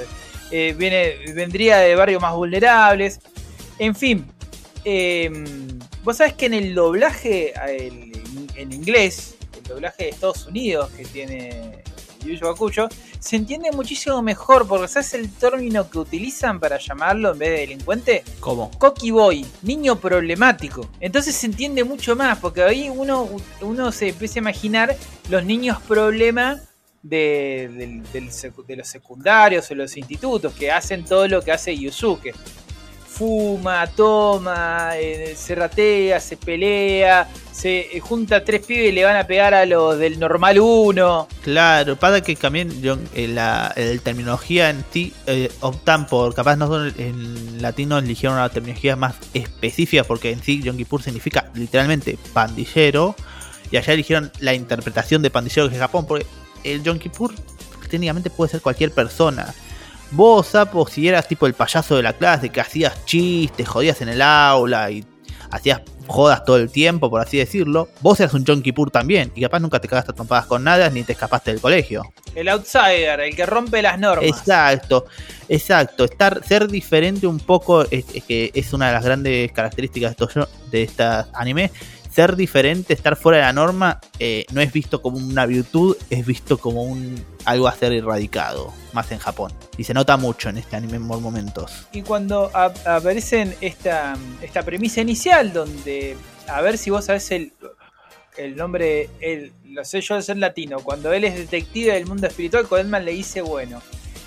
Eh, 0.52 0.76
viene, 0.78 1.34
vendría 1.34 1.78
de 1.78 1.96
barrios 1.96 2.22
más 2.22 2.36
vulnerables. 2.36 3.20
En 3.80 3.96
fin, 3.96 4.26
eh, 4.86 5.32
vos 6.04 6.18
sabés 6.18 6.34
que 6.34 6.46
en 6.48 6.54
el 6.54 6.76
doblaje 6.76 7.54
en 8.56 8.72
inglés, 8.72 9.36
el 9.58 9.64
doblaje 9.64 10.04
de 10.04 10.10
Estados 10.10 10.46
Unidos 10.46 10.90
que 10.92 11.06
tiene 11.06 11.84
Yu 12.24 12.36
Yu 12.36 12.48
Hakusho, 12.48 12.88
se 13.20 13.36
entiende 13.36 13.72
muchísimo 13.72 14.22
mejor 14.22 14.68
porque 14.68 14.88
¿sabes 14.88 15.13
el 15.13 15.32
término 15.32 15.90
que 15.90 16.00
utilizan 16.00 16.60
para 16.60 16.78
llamarlo 16.78 17.32
en 17.32 17.40
vez 17.40 17.50
de 17.50 17.58
delincuente? 17.58 18.24
¿Cómo? 18.40 18.72
Cocky 18.78 19.12
Boy, 19.12 19.46
niño 19.62 20.00
problemático. 20.00 20.88
Entonces 21.00 21.36
se 21.36 21.48
entiende 21.48 21.84
mucho 21.84 22.16
más, 22.16 22.40
porque 22.40 22.63
ahí 22.63 22.90
uno, 22.90 23.30
uno 23.62 23.92
se 23.92 24.10
empieza 24.10 24.40
a 24.40 24.42
imaginar 24.42 24.96
los 25.30 25.44
niños 25.46 25.82
problema 25.82 26.60
de, 27.04 28.01
de 28.13 28.75
los 28.75 28.88
secundarios 28.88 29.70
o 29.72 29.75
los 29.75 29.98
institutos 29.98 30.54
que 30.54 30.72
hacen 30.72 31.04
todo 31.04 31.28
lo 31.28 31.42
que 31.42 31.51
hace 31.51 31.75
Yusuke. 31.75 32.34
Fuma, 33.22 33.86
toma, 33.86 34.98
eh, 34.98 35.36
se 35.38 35.54
ratea, 35.54 36.20
se 36.20 36.38
pelea, 36.38 37.30
se 37.51 37.96
eh, 37.96 38.00
junta 38.00 38.44
tres 38.44 38.66
pibes 38.66 38.90
y 38.90 38.92
le 38.92 39.04
van 39.04 39.16
a 39.16 39.28
pegar 39.28 39.54
a 39.54 39.63
los 39.68 40.00
del 40.00 40.20
normal 40.20 40.58
1. 40.60 41.28
Claro, 41.44 41.96
pasa 41.98 42.22
que 42.22 42.36
también 42.36 42.82
yo, 42.82 42.98
eh, 43.13 43.28
la 43.28 43.75
terminología 44.01 44.72
en 44.72 44.84
eh, 44.96 45.51
optan 45.60 46.08
por, 46.08 46.34
capaz 46.34 46.56
nosotros 46.56 46.96
en 46.98 47.62
latino 47.62 48.00
eligieron 48.00 48.40
una 48.40 48.50
terminología 48.50 48.96
más 48.96 49.13
específica 49.36 50.04
porque 50.04 50.32
en 50.32 50.42
sí 50.42 50.60
Yom 50.63 50.75
Kippur 50.75 51.04
significa 51.04 51.51
literalmente 51.54 52.18
pandillero 52.34 53.16
y 53.70 53.78
allá 53.78 53.94
eligieron 53.94 54.32
la 54.40 54.56
interpretación 54.56 55.22
de 55.22 55.30
pandillero 55.30 55.70
que 55.70 55.75
es 55.75 55.80
Japón 55.80 56.08
porque 56.08 56.25
el 56.63 56.82
Yom 56.82 56.98
Kippur 56.98 57.36
técnicamente 57.88 58.32
puede 58.32 58.50
ser 58.50 58.62
cualquier 58.62 58.92
persona. 58.92 59.54
Vos, 60.12 60.48
Sapo, 60.48 60.88
si 60.88 61.08
eras 61.08 61.27
tipo 61.27 61.48
el 61.48 61.53
payaso 61.53 61.96
de 61.96 62.03
la 62.03 62.13
clase 62.13 62.50
que 62.50 62.60
hacías 62.60 63.06
chistes, 63.06 63.68
jodías 63.68 64.01
en 64.01 64.10
el 64.10 64.22
aula 64.22 64.91
y 64.91 65.06
hacías 65.51 65.82
jodas 66.08 66.44
todo 66.44 66.58
el 66.58 66.70
tiempo, 66.70 67.10
por 67.10 67.22
así 67.22 67.38
decirlo, 67.38 67.88
vos 68.01 68.20
eras 68.20 68.34
un 68.34 68.44
Yom 68.44 68.62
Kippur 68.62 68.91
también, 68.91 69.32
y 69.34 69.41
capaz 69.41 69.60
nunca 69.60 69.80
te 69.80 69.88
cagaste 69.88 70.12
trompadas 70.12 70.46
con 70.46 70.63
nada 70.63 70.89
ni 70.89 71.03
te 71.03 71.13
escapaste 71.13 71.51
del 71.51 71.62
colegio. 71.62 72.03
El 72.36 72.50
outsider, 72.50 73.20
el 73.22 73.36
que 73.36 73.46
rompe 73.46 73.82
las 73.82 73.98
normas. 73.98 74.25
Exacto, 74.25 75.06
exacto. 75.48 76.06
Estar, 76.06 76.44
ser 76.46 76.68
diferente 76.68 77.27
un 77.27 77.39
poco 77.39 77.84
es, 77.84 78.06
es 78.13 78.24
que 78.24 78.51
es 78.53 78.74
una 78.74 78.88
de 78.88 78.94
las 78.94 79.06
grandes 79.06 79.51
características 79.53 80.15
de 80.18 80.25
estos, 80.25 80.50
de 80.70 80.84
estas 80.84 81.27
animes. 81.34 81.72
Ser 82.13 82.36
diferente, 82.36 82.94
estar 82.94 83.15
fuera 83.15 83.38
de 83.38 83.44
la 83.46 83.53
norma, 83.53 84.01
eh, 84.20 84.46
no 84.51 84.60
es 84.60 84.74
visto 84.74 85.01
como 85.01 85.18
una 85.18 85.46
virtud, 85.46 85.96
es 86.10 86.25
visto 86.25 86.58
como 86.58 86.84
un 86.84 87.24
algo 87.46 87.68
a 87.70 87.74
ser 87.74 87.94
erradicado, 87.94 88.74
más 88.91 89.12
en 89.13 89.20
Japón. 89.20 89.53
Y 89.77 89.86
se 89.86 89.94
nota 89.94 90.18
mucho 90.18 90.50
en 90.50 90.58
este 90.58 90.75
anime 90.75 91.00
por 91.00 91.22
momentos. 91.22 91.88
Y 91.94 92.01
cuando 92.01 92.51
ap- 92.53 92.86
aparece 92.86 93.56
esta, 93.62 94.18
esta 94.41 94.62
premisa 94.63 95.00
inicial, 95.00 95.53
donde 95.53 96.18
a 96.48 96.60
ver 96.62 96.77
si 96.77 96.89
vos 96.89 97.06
sabés 97.06 97.32
el, 97.32 97.53
el 98.38 98.58
nombre, 98.58 99.10
el, 99.22 99.53
lo 99.65 99.86
sé 99.86 100.01
yo, 100.01 100.18
en 100.27 100.39
latino. 100.41 100.80
Cuando 100.80 101.13
él 101.13 101.24
es 101.24 101.36
detective 101.36 101.94
del 101.94 102.08
mundo 102.08 102.27
espiritual, 102.27 102.68
Coleman 102.68 103.06
le 103.06 103.13
dice: 103.13 103.41
Bueno, 103.41 103.82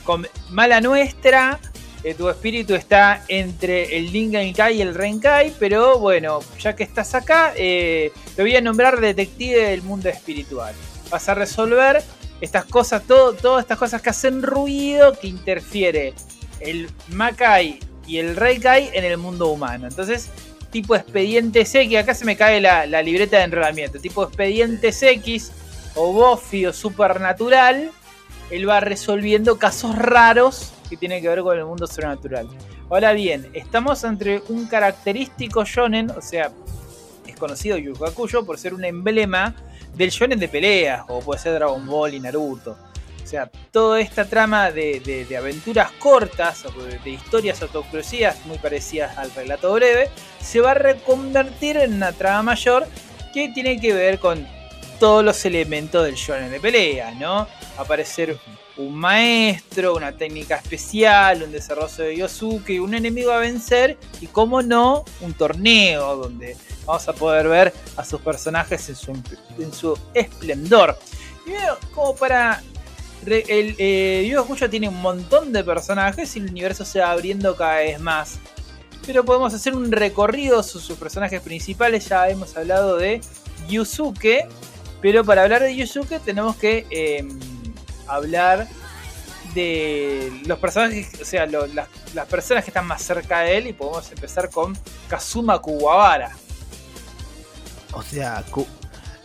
con 0.04 0.26
mala 0.50 0.80
nuestra, 0.80 1.60
eh, 2.04 2.12
tu 2.12 2.28
espíritu 2.28 2.74
está 2.74 3.24
entre 3.28 3.96
el 3.96 4.12
Lingenkai 4.12 4.76
y 4.76 4.82
el 4.82 4.94
Renkai, 4.94 5.54
pero 5.58 5.98
bueno, 5.98 6.40
ya 6.60 6.76
que 6.76 6.84
estás 6.84 7.14
acá, 7.14 7.54
eh, 7.56 8.12
te 8.36 8.42
voy 8.42 8.54
a 8.54 8.60
nombrar 8.60 9.00
detective 9.00 9.70
del 9.70 9.80
mundo 9.80 10.10
espiritual. 10.10 10.74
Vas 11.10 11.30
a 11.30 11.34
resolver 11.34 12.02
estas 12.42 12.66
cosas, 12.66 13.04
todo, 13.04 13.32
todas 13.32 13.62
estas 13.62 13.78
cosas 13.78 14.02
que 14.02 14.10
hacen 14.10 14.42
ruido, 14.42 15.18
que 15.18 15.28
interfiere 15.28 16.12
el 16.60 16.90
Makai 17.08 17.80
y 18.06 18.18
el 18.18 18.36
Reikai 18.36 18.90
en 18.92 19.04
el 19.04 19.16
mundo 19.16 19.48
humano. 19.48 19.86
Entonces, 19.88 20.28
tipo 20.70 20.94
expedientes 20.94 21.74
X, 21.74 21.96
acá 21.96 22.12
se 22.12 22.26
me 22.26 22.36
cae 22.36 22.60
la, 22.60 22.84
la 22.84 23.00
libreta 23.00 23.38
de 23.38 23.44
enrolamiento, 23.44 23.98
tipo 23.98 24.24
expedientes 24.24 25.02
X 25.02 25.52
o 25.94 26.12
Buffy 26.12 26.66
o 26.66 26.72
Supernatural, 26.74 27.90
él 28.50 28.68
va 28.68 28.80
resolviendo 28.80 29.58
casos 29.58 29.96
raros 29.96 30.73
que 30.88 30.96
tienen 30.96 31.22
que 31.22 31.28
ver 31.28 31.42
con 31.42 31.58
el 31.58 31.64
mundo 31.64 31.86
sobrenatural. 31.86 32.48
Ahora 32.90 33.12
bien, 33.12 33.50
estamos 33.54 34.04
entre 34.04 34.42
un 34.48 34.66
característico 34.66 35.64
shonen, 35.64 36.10
o 36.10 36.20
sea, 36.20 36.50
es 37.26 37.36
conocido 37.36 37.76
Yu 37.76 37.94
Hakusho 38.04 38.44
por 38.44 38.58
ser 38.58 38.74
un 38.74 38.84
emblema 38.84 39.54
del 39.94 40.10
shonen 40.10 40.38
de 40.38 40.48
peleas, 40.48 41.04
como 41.04 41.20
puede 41.20 41.40
ser 41.40 41.54
Dragon 41.54 41.86
Ball 41.86 42.14
y 42.14 42.20
Naruto. 42.20 42.76
O 43.22 43.26
sea, 43.26 43.50
toda 43.70 44.00
esta 44.00 44.26
trama 44.26 44.70
de, 44.70 45.26
aventuras 45.36 45.90
cortas, 45.92 46.66
o 46.66 46.82
de, 46.82 46.98
de 46.98 47.10
historias 47.10 47.62
autoconclusivas 47.62 48.44
muy 48.44 48.58
parecidas 48.58 49.16
al 49.16 49.30
relato 49.34 49.72
breve, 49.72 50.10
se 50.40 50.60
va 50.60 50.72
a 50.72 50.74
reconvertir 50.74 51.78
en 51.78 51.94
una 51.94 52.12
trama 52.12 52.42
mayor 52.42 52.86
que 53.32 53.48
tiene 53.48 53.80
que 53.80 53.94
ver 53.94 54.18
con 54.18 54.46
todos 54.98 55.24
los 55.24 55.44
elementos 55.44 56.04
del 56.04 56.14
shonen 56.14 56.50
de 56.50 56.60
pelea, 56.60 57.12
¿no? 57.12 57.46
Aparecer 57.76 58.38
un 58.76 58.94
maestro, 58.94 59.94
una 59.94 60.16
técnica 60.16 60.56
especial, 60.56 61.42
un 61.42 61.52
desarrollo 61.52 62.04
de 62.04 62.16
Yosuke, 62.16 62.80
un 62.80 62.94
enemigo 62.94 63.30
a 63.30 63.38
vencer 63.38 63.98
y, 64.20 64.26
como 64.26 64.62
no, 64.62 65.04
un 65.20 65.32
torneo 65.34 66.16
donde 66.16 66.56
vamos 66.84 67.08
a 67.08 67.12
poder 67.12 67.48
ver 67.48 67.72
a 67.96 68.04
sus 68.04 68.20
personajes 68.20 68.88
en 68.88 68.96
su, 68.96 69.12
en 69.58 69.72
su 69.72 69.98
esplendor. 70.12 70.98
Y 71.46 71.50
bueno, 71.50 71.76
como 71.94 72.16
para 72.16 72.62
el 73.26 73.74
eh, 73.78 74.34
Hakusho 74.36 74.68
tiene 74.68 74.88
un 74.88 75.00
montón 75.00 75.52
de 75.52 75.64
personajes 75.64 76.34
y 76.36 76.40
el 76.40 76.50
universo 76.50 76.84
se 76.84 77.00
va 77.00 77.10
abriendo 77.10 77.56
cada 77.56 77.76
vez 77.76 78.00
más. 78.00 78.38
Pero 79.06 79.24
podemos 79.24 79.52
hacer 79.52 79.74
un 79.74 79.92
recorrido 79.92 80.62
sus, 80.62 80.82
sus 80.82 80.98
personajes 80.98 81.40
principales. 81.40 82.08
Ya 82.08 82.28
hemos 82.28 82.56
hablado 82.56 82.96
de 82.96 83.20
Yusuke. 83.68 84.48
Pero 85.04 85.22
para 85.22 85.42
hablar 85.42 85.60
de 85.60 85.76
Yusuke 85.76 86.18
tenemos 86.18 86.56
que 86.56 86.86
eh, 86.88 87.28
hablar 88.06 88.66
de 89.54 90.32
los 90.46 90.58
personajes, 90.58 91.08
o 91.20 91.26
sea, 91.26 91.44
las, 91.44 92.26
personas 92.26 92.64
que 92.64 92.70
están 92.70 92.86
más 92.86 93.02
cerca 93.02 93.40
de 93.40 93.58
él. 93.58 93.66
Y 93.66 93.74
podemos 93.74 94.10
empezar 94.10 94.48
con 94.48 94.74
Kazuma 95.06 95.58
Kuwabara. 95.60 96.30
O 97.92 98.00
sea, 98.00 98.42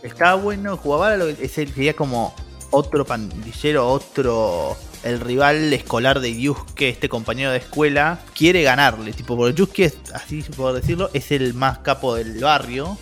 está 0.02 0.34
bueno. 0.34 0.78
Kuwabara 0.78 1.16
lo- 1.16 1.28
el, 1.28 1.48
sería 1.48 1.96
como 1.96 2.34
otro 2.72 3.06
pandillero, 3.06 3.88
otro. 3.88 4.76
El 5.02 5.18
rival 5.18 5.72
escolar 5.72 6.20
de 6.20 6.38
Yusuke, 6.38 6.90
este 6.90 7.08
compañero 7.08 7.52
de 7.52 7.56
escuela, 7.56 8.18
quiere 8.34 8.62
ganarle. 8.62 9.14
Tipo, 9.14 9.34
porque 9.34 9.54
Yusuke, 9.54 9.94
así 10.12 10.42
por 10.42 10.74
decirlo, 10.74 11.08
es 11.14 11.32
el 11.32 11.54
más 11.54 11.78
capo 11.78 12.16
del 12.16 12.38
barrio. 12.38 12.98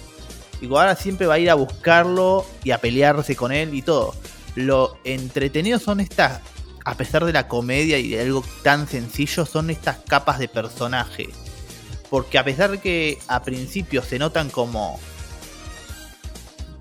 Y 0.60 0.66
Kuwabara 0.66 0.96
siempre 0.96 1.26
va 1.26 1.34
a 1.34 1.38
ir 1.38 1.50
a 1.50 1.54
buscarlo 1.54 2.44
y 2.64 2.72
a 2.72 2.78
pelearse 2.78 3.36
con 3.36 3.52
él 3.52 3.74
y 3.74 3.82
todo. 3.82 4.14
Lo 4.54 4.98
entretenido 5.04 5.78
son 5.78 6.00
estas, 6.00 6.40
a 6.84 6.94
pesar 6.96 7.24
de 7.24 7.32
la 7.32 7.46
comedia 7.46 7.98
y 7.98 8.08
de 8.08 8.22
algo 8.22 8.44
tan 8.62 8.88
sencillo, 8.88 9.46
son 9.46 9.70
estas 9.70 9.98
capas 9.98 10.38
de 10.38 10.48
personaje. 10.48 11.28
Porque 12.10 12.38
a 12.38 12.44
pesar 12.44 12.70
de 12.70 12.78
que 12.78 13.18
a 13.28 13.42
principio 13.42 14.02
se 14.02 14.18
notan 14.18 14.50
como 14.50 14.98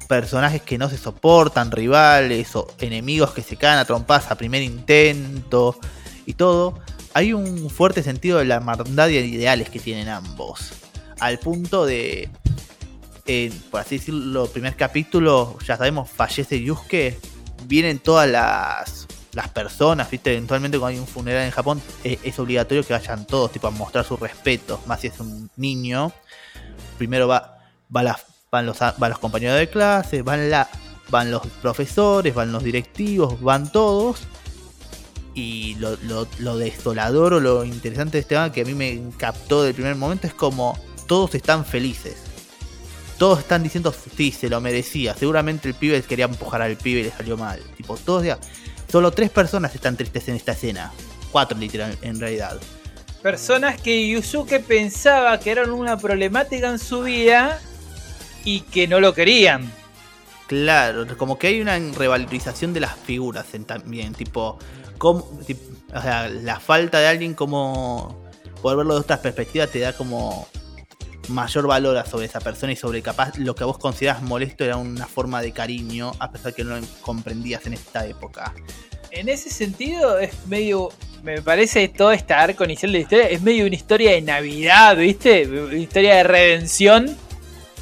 personajes 0.07 0.61
que 0.61 0.77
no 0.77 0.89
se 0.89 0.97
soportan, 0.97 1.69
rivales 1.71 2.55
o 2.55 2.67
enemigos 2.79 3.31
que 3.31 3.41
se 3.41 3.57
caen 3.57 3.79
a 3.79 3.85
trompadas 3.85 4.31
a 4.31 4.35
primer 4.35 4.61
intento 4.61 5.77
y 6.25 6.33
todo, 6.33 6.79
hay 7.13 7.33
un 7.33 7.69
fuerte 7.69 8.03
sentido 8.03 8.39
de 8.39 8.45
la 8.45 8.55
hermandad 8.55 9.09
y 9.09 9.15
de 9.15 9.25
ideales 9.25 9.69
que 9.69 9.79
tienen 9.79 10.07
ambos. 10.07 10.71
Al 11.19 11.39
punto 11.39 11.85
de, 11.85 12.29
por 13.69 13.81
así 13.81 13.97
decirlo, 13.97 14.47
primer 14.47 14.75
capítulo, 14.75 15.57
ya 15.65 15.75
sabemos, 15.75 16.09
fallece 16.09 16.61
Yusuke, 16.61 17.19
vienen 17.65 17.99
todas 17.99 18.29
las, 18.29 19.07
las 19.33 19.49
personas, 19.49 20.09
¿viste? 20.09 20.31
Eventualmente 20.31 20.79
cuando 20.79 20.95
hay 20.95 20.99
un 20.99 21.07
funeral 21.07 21.43
en 21.43 21.51
Japón 21.51 21.81
eh, 22.03 22.17
es 22.23 22.39
obligatorio 22.39 22.83
que 22.85 22.93
vayan 22.93 23.27
todos, 23.27 23.51
tipo, 23.51 23.67
a 23.67 23.71
mostrar 23.71 24.05
su 24.05 24.15
respeto, 24.15 24.81
más 24.85 25.01
si 25.01 25.07
es 25.07 25.19
un 25.19 25.49
niño. 25.57 26.13
Primero 26.97 27.27
va, 27.27 27.59
van, 27.89 28.05
los, 28.65 28.79
van 28.79 29.09
los 29.09 29.19
compañeros 29.19 29.57
de 29.59 29.69
clase, 29.69 30.21
van, 30.21 30.49
la, 30.49 30.69
van 31.09 31.29
los 31.29 31.45
profesores, 31.61 32.33
van 32.33 32.51
los 32.51 32.63
directivos, 32.63 33.41
van 33.41 33.71
todos. 33.71 34.21
Y 35.33 35.75
lo, 35.75 35.97
lo, 35.97 36.27
lo 36.39 36.57
desolador 36.57 37.33
o 37.33 37.39
lo 37.39 37.63
interesante 37.63 38.13
de 38.13 38.21
este 38.21 38.35
tema 38.35 38.51
que 38.51 38.61
a 38.61 38.65
mí 38.65 38.73
me 38.73 38.99
captó 39.17 39.61
del 39.61 39.75
primer 39.75 39.95
momento 39.95 40.25
es 40.25 40.33
como 40.33 40.79
todos 41.07 41.35
están 41.35 41.63
felices. 41.63 42.26
Todos 43.17 43.39
están 43.39 43.63
diciendo, 43.63 43.93
sí, 44.15 44.31
se 44.31 44.49
lo 44.49 44.61
merecía. 44.61 45.15
Seguramente 45.15 45.67
el 45.67 45.73
pibe 45.73 46.01
quería 46.03 46.25
empujar 46.25 46.61
al 46.61 46.77
pibe 46.77 47.01
y 47.01 47.03
le 47.05 47.11
salió 47.11 47.35
mal. 47.37 47.59
Tipo, 47.75 47.97
todos 47.97 48.23
ya. 48.23 48.37
Solo 48.91 49.11
tres 49.11 49.29
personas 49.29 49.73
están 49.73 49.97
tristes 49.97 50.27
en 50.27 50.35
esta 50.35 50.51
escena. 50.51 50.91
Cuatro, 51.31 51.57
literal, 51.57 51.97
en 52.01 52.19
realidad. 52.19 52.59
Personas 53.21 53.81
que 53.81 54.07
Yusuke 54.07 54.59
pensaba 54.59 55.39
que 55.39 55.51
eran 55.51 55.71
una 55.71 55.97
problemática 55.97 56.69
en 56.69 56.79
su 56.79 57.01
vida 57.01 57.59
y 58.45 58.61
que 58.61 58.87
no 58.87 58.99
lo 58.99 59.13
querían. 59.13 59.71
Claro, 60.47 61.05
como 61.17 61.37
que 61.37 61.47
hay 61.47 61.59
una 61.59 61.77
revalorización 61.77 62.73
de 62.73 62.79
las 62.79 62.95
figuras 62.95 63.53
en 63.53 63.65
también, 63.65 64.13
tipo, 64.13 64.57
como, 64.97 65.29
o 65.93 66.01
sea, 66.01 66.29
la 66.29 66.59
falta 66.59 66.99
de 66.99 67.07
alguien 67.07 67.33
como 67.33 68.23
poder 68.61 68.77
verlo 68.77 68.93
de 68.93 69.01
otras 69.01 69.19
perspectivas 69.19 69.69
te 69.69 69.79
da 69.79 69.91
como 69.91 70.47
mayor 71.29 71.67
valor 71.67 71.97
a 71.97 72.05
sobre 72.05 72.25
esa 72.25 72.39
persona 72.39 72.71
y 72.71 72.75
sobre 72.75 73.01
capaz 73.01 73.37
lo 73.37 73.55
que 73.55 73.63
vos 73.63 73.77
consideras 73.77 74.21
molesto 74.21 74.63
era 74.63 74.77
una 74.77 75.07
forma 75.07 75.41
de 75.41 75.51
cariño, 75.51 76.11
a 76.19 76.31
pesar 76.31 76.53
que 76.53 76.63
no 76.63 76.77
lo 76.77 76.85
comprendías 77.01 77.65
en 77.65 77.73
esta 77.73 78.05
época. 78.05 78.53
En 79.11 79.29
ese 79.29 79.49
sentido 79.49 80.19
es 80.19 80.47
medio, 80.47 80.89
me 81.23 81.41
parece 81.41 81.87
todo 81.87 82.11
este 82.11 82.33
arco 82.33 82.63
inicial 82.65 82.91
de 82.91 82.99
la 82.99 83.01
historia 83.03 83.29
es 83.29 83.41
medio 83.41 83.65
una 83.65 83.75
historia 83.75 84.11
de 84.11 84.21
Navidad, 84.21 84.97
¿viste? 84.97 85.47
Una 85.47 85.75
historia 85.75 86.15
de 86.15 86.23
redención 86.23 87.17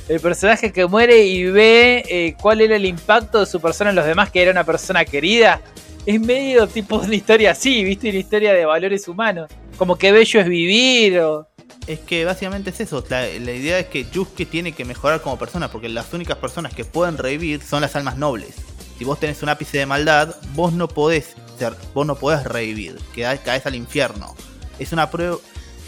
el 0.07 0.19
personaje 0.19 0.71
que 0.71 0.85
muere 0.85 1.25
y 1.25 1.45
ve 1.45 2.03
eh, 2.07 2.35
cuál 2.39 2.61
era 2.61 2.75
el 2.75 2.85
impacto 2.85 3.39
de 3.39 3.45
su 3.45 3.59
persona 3.59 3.89
en 3.89 3.95
los 3.95 4.05
demás, 4.05 4.29
que 4.29 4.41
era 4.41 4.51
una 4.51 4.63
persona 4.63 5.03
querida. 5.03 5.61
Es 6.05 6.19
medio 6.19 6.67
tipo 6.67 6.97
una 6.97 7.15
historia 7.15 7.51
así, 7.51 7.83
¿viste? 7.83 8.09
Una 8.09 8.19
historia 8.19 8.53
de 8.53 8.65
valores 8.65 9.07
humanos. 9.07 9.49
Como 9.77 9.97
que 9.97 10.11
bello 10.11 10.39
es 10.39 10.47
vivir 10.47 11.19
o... 11.19 11.47
Es 11.87 11.99
que 11.99 12.25
básicamente 12.25 12.71
es 12.71 12.79
eso. 12.79 13.03
La, 13.09 13.29
idea 13.29 13.79
es 13.79 13.87
que 13.87 14.05
Yusuke 14.05 14.45
tiene 14.45 14.71
que 14.71 14.85
mejorar 14.85 15.21
como 15.21 15.37
persona, 15.37 15.69
porque 15.69 15.89
las 15.89 16.13
únicas 16.13 16.37
personas 16.37 16.73
que 16.73 16.83
pueden 16.83 17.17
revivir 17.17 17.61
son 17.61 17.81
las 17.81 17.95
almas 17.95 18.17
nobles. 18.17 18.55
Si 18.97 19.03
vos 19.03 19.19
tenés 19.19 19.43
un 19.43 19.49
ápice 19.49 19.77
de 19.77 19.85
maldad, 19.85 20.35
vos 20.53 20.73
no 20.73 20.87
podés 20.87 21.35
ser, 21.59 21.75
vos 21.93 22.07
no 22.07 22.15
podés 22.15 22.43
revivir, 22.43 22.97
quedás, 23.13 23.39
caes 23.41 23.65
al 23.65 23.75
infierno. 23.75 24.35
Es 24.79 24.93
una 24.93 25.11
prueba, 25.11 25.37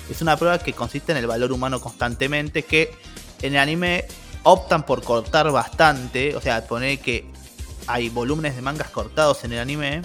es 0.10 0.22
una 0.22 0.38
prueba 0.38 0.60
que 0.60 0.74
consiste 0.74 1.14
en 1.14 1.18
el 1.18 1.26
valor 1.26 1.52
humano 1.52 1.80
constantemente, 1.80 2.64
que 2.64 2.92
en 3.42 3.54
el 3.54 3.60
anime 3.60 4.06
optan 4.44 4.86
por 4.86 5.04
cortar 5.04 5.52
bastante, 5.52 6.36
o 6.36 6.42
sea, 6.42 6.68
poner 6.68 7.00
que 7.00 7.26
hay 7.88 8.10
volúmenes 8.10 8.56
de 8.56 8.62
mangas 8.62 8.90
cortados 8.90 9.44
en 9.46 9.54
el 9.54 9.60
anime 9.60 10.02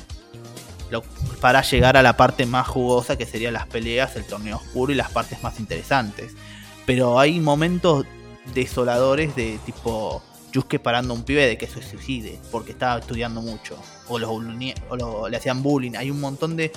para 1.40 1.62
llegar 1.62 1.96
a 1.96 2.02
la 2.02 2.16
parte 2.16 2.44
más 2.46 2.66
jugosa 2.66 3.16
que 3.16 3.26
serían 3.26 3.54
las 3.54 3.66
peleas, 3.66 4.14
el 4.16 4.24
torneo 4.24 4.56
oscuro 4.56 4.92
y 4.92 4.96
las 4.96 5.10
partes 5.10 5.42
más 5.42 5.58
interesantes. 5.60 6.32
Pero 6.86 7.18
hay 7.18 7.40
momentos 7.40 8.04
desoladores 8.54 9.34
de 9.36 9.58
tipo 9.64 10.22
Yusuke 10.52 10.78
parando 10.78 11.14
a 11.14 11.16
un 11.16 11.22
pibe 11.22 11.46
de 11.46 11.56
que 11.56 11.66
se 11.66 11.82
suicide 11.82 12.38
porque 12.50 12.72
estaba 12.72 12.98
estudiando 13.00 13.40
mucho 13.40 13.76
o 14.08 14.18
lo- 14.18 15.28
le 15.28 15.36
hacían 15.36 15.62
bullying. 15.62 15.92
Hay 15.96 16.10
un 16.10 16.20
montón 16.20 16.56
de 16.56 16.72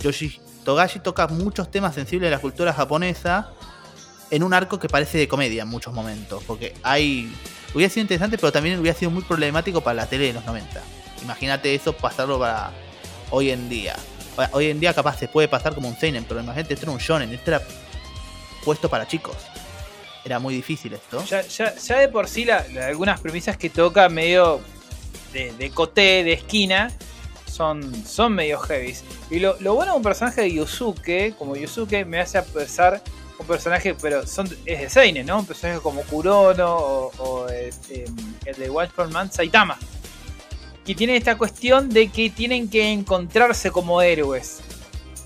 Yoshi 0.00 0.40
Togashi 0.64 1.00
toca 1.00 1.26
muchos 1.28 1.70
temas 1.70 1.94
sensibles 1.94 2.28
de 2.30 2.36
la 2.36 2.40
cultura 2.40 2.72
japonesa 2.72 3.50
en 4.30 4.42
un 4.42 4.54
arco 4.54 4.78
que 4.78 4.88
parece 4.88 5.18
de 5.18 5.26
comedia 5.26 5.62
en 5.62 5.68
muchos 5.68 5.92
momentos, 5.92 6.44
porque 6.46 6.74
hay 6.82 7.34
hubiera 7.74 7.92
sido 7.92 8.02
interesante, 8.02 8.36
pero 8.38 8.52
también 8.52 8.78
hubiera 8.78 8.96
sido 8.96 9.10
muy 9.10 9.22
problemático 9.22 9.80
para 9.80 9.94
la 9.94 10.06
tele 10.06 10.26
de 10.26 10.32
los 10.34 10.44
90. 10.44 10.80
Imagínate 11.22 11.74
eso 11.74 11.92
pasarlo 11.94 12.38
para 12.38 12.72
hoy 13.30 13.50
en 13.50 13.68
día. 13.68 13.96
Hoy 14.52 14.70
en 14.70 14.80
día 14.80 14.94
capaz 14.94 15.18
se 15.18 15.28
puede 15.28 15.48
pasar 15.48 15.74
como 15.74 15.88
un 15.88 15.96
seinen, 15.96 16.24
pero 16.24 16.40
imagínate 16.40 16.74
esto 16.74 16.86
era 16.86 16.92
un 16.92 16.98
shonen, 16.98 17.32
esto 17.32 17.50
era 17.50 17.62
puesto 18.64 18.88
para 18.88 19.06
chicos. 19.06 19.36
Era 20.24 20.38
muy 20.38 20.54
difícil 20.54 20.92
esto. 20.94 21.24
Ya, 21.26 21.42
ya, 21.42 21.74
ya 21.76 21.98
de 21.98 22.08
por 22.08 22.28
sí 22.28 22.44
la- 22.44 22.64
algunas 22.86 23.20
premisas 23.20 23.56
que 23.56 23.70
toca 23.70 24.08
medio 24.08 24.60
de, 25.32 25.52
de 25.52 25.70
coté, 25.70 26.24
de 26.24 26.32
esquina, 26.34 26.90
son, 27.50 28.04
son 28.06 28.34
medio 28.34 28.58
heavies. 28.60 29.02
Y 29.30 29.38
lo, 29.40 29.56
lo 29.60 29.74
bueno 29.74 29.92
de 29.92 29.96
un 29.98 30.02
personaje 30.02 30.42
de 30.42 30.52
Yusuke, 30.52 31.34
como 31.38 31.56
Yusuke, 31.56 32.04
me 32.06 32.20
hace 32.20 32.40
pensar 32.42 33.02
un 33.38 33.46
personaje, 33.46 33.94
pero 33.94 34.26
son 34.26 34.46
es 34.66 34.80
de 34.80 34.90
Seinen, 34.90 35.26
¿no? 35.26 35.38
Un 35.38 35.46
personaje 35.46 35.80
como 35.80 36.02
Kurono 36.02 36.76
o, 36.76 37.12
o, 37.18 37.48
este, 37.48 38.04
el 38.44 38.56
de 38.56 38.70
Punch 38.70 39.10
Man 39.10 39.32
Saitama. 39.32 39.78
Que 40.84 40.94
tienen 40.94 41.16
esta 41.16 41.36
cuestión 41.36 41.90
de 41.90 42.08
que 42.08 42.30
tienen 42.30 42.68
que 42.68 42.90
encontrarse 42.92 43.70
como 43.70 44.02
héroes. 44.02 44.60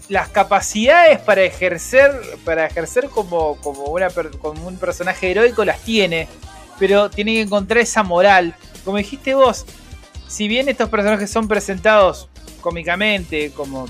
Las 0.08 0.28
capacidades 0.28 1.18
para 1.20 1.42
ejercer, 1.42 2.12
para 2.44 2.66
ejercer 2.66 3.08
como, 3.08 3.56
como, 3.56 3.84
un 3.84 4.76
personaje 4.76 5.30
heroico 5.30 5.64
las 5.64 5.80
tiene, 5.80 6.28
pero 6.78 7.08
tienen 7.08 7.36
que 7.36 7.40
encontrar 7.42 7.78
esa 7.78 8.02
moral. 8.02 8.54
Como 8.84 8.98
dijiste 8.98 9.34
vos, 9.34 9.64
si 10.28 10.48
bien 10.48 10.68
estos 10.68 10.90
personajes 10.90 11.30
son 11.30 11.48
presentados 11.48 12.28
cómicamente 12.60 13.50
como, 13.50 13.86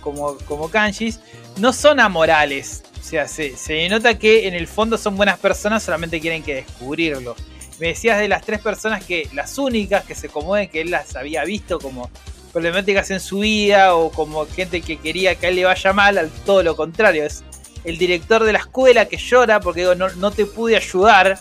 como, 0.00 0.36
como 0.38 0.68
kanjis, 0.68 1.20
no 1.56 1.72
son 1.72 2.00
amorales. 2.00 2.82
O 2.98 3.02
sea, 3.02 3.26
se, 3.28 3.56
se 3.56 3.88
nota 3.88 4.18
que 4.18 4.46
en 4.46 4.54
el 4.54 4.66
fondo 4.66 4.98
son 4.98 5.16
buenas 5.16 5.38
personas, 5.38 5.82
solamente 5.82 6.20
quieren 6.20 6.42
que 6.42 6.56
descubrirlo. 6.56 7.34
Me 7.80 7.88
decías 7.88 8.18
de 8.18 8.28
las 8.28 8.42
tres 8.42 8.60
personas 8.60 9.04
que 9.04 9.28
las 9.32 9.56
únicas 9.58 10.04
que 10.04 10.14
se 10.14 10.28
conmueven, 10.28 10.68
que 10.68 10.82
él 10.82 10.90
las 10.90 11.16
había 11.16 11.44
visto 11.44 11.78
como 11.78 12.10
problemáticas 12.52 13.10
en 13.10 13.20
su 13.20 13.38
vida 13.38 13.94
o 13.94 14.10
como 14.10 14.44
gente 14.46 14.82
que 14.82 14.98
quería 14.98 15.34
que 15.34 15.46
a 15.46 15.48
él 15.48 15.56
le 15.56 15.64
vaya 15.64 15.92
mal, 15.92 16.18
al 16.18 16.30
todo 16.44 16.62
lo 16.62 16.76
contrario. 16.76 17.24
Es 17.24 17.42
el 17.84 17.96
director 17.96 18.44
de 18.44 18.52
la 18.52 18.58
escuela 18.58 19.06
que 19.06 19.16
llora 19.16 19.60
porque 19.60 19.80
digo, 19.80 19.94
no, 19.94 20.10
no 20.10 20.30
te 20.30 20.44
pude 20.44 20.76
ayudar. 20.76 21.38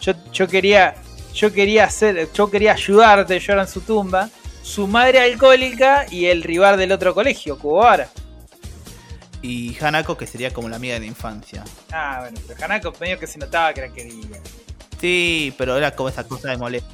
Yo, 0.00 0.12
yo 0.32 0.46
quería 0.46 0.94
yo 1.34 1.52
quería 1.52 1.84
hacer, 1.84 2.30
yo 2.32 2.50
quería 2.50 2.72
ayudarte, 2.72 3.40
llora 3.40 3.62
en 3.62 3.68
su 3.68 3.80
tumba. 3.80 4.30
Su 4.62 4.86
madre 4.86 5.20
alcohólica 5.20 6.06
y 6.10 6.26
el 6.26 6.42
rival 6.42 6.78
del 6.78 6.92
otro 6.92 7.12
colegio, 7.12 7.58
Kubara. 7.58 8.08
Y 9.42 9.76
Hanako, 9.78 10.16
que 10.16 10.26
sería 10.26 10.52
como 10.52 10.70
la 10.70 10.76
amiga 10.76 10.94
de 10.94 11.00
la 11.00 11.06
infancia. 11.06 11.64
Ah, 11.92 12.18
bueno, 12.20 12.40
pero 12.46 12.64
Hanako 12.64 12.92
medio 13.00 13.18
que 13.18 13.26
se 13.26 13.38
notaba 13.38 13.74
que 13.74 13.82
la 13.82 13.88
quería. 13.88 14.40
Sí, 15.04 15.52
pero 15.58 15.76
era 15.76 15.94
como 15.94 16.08
esa 16.08 16.24
cosa 16.24 16.48
de 16.48 16.56
molesto. 16.56 16.88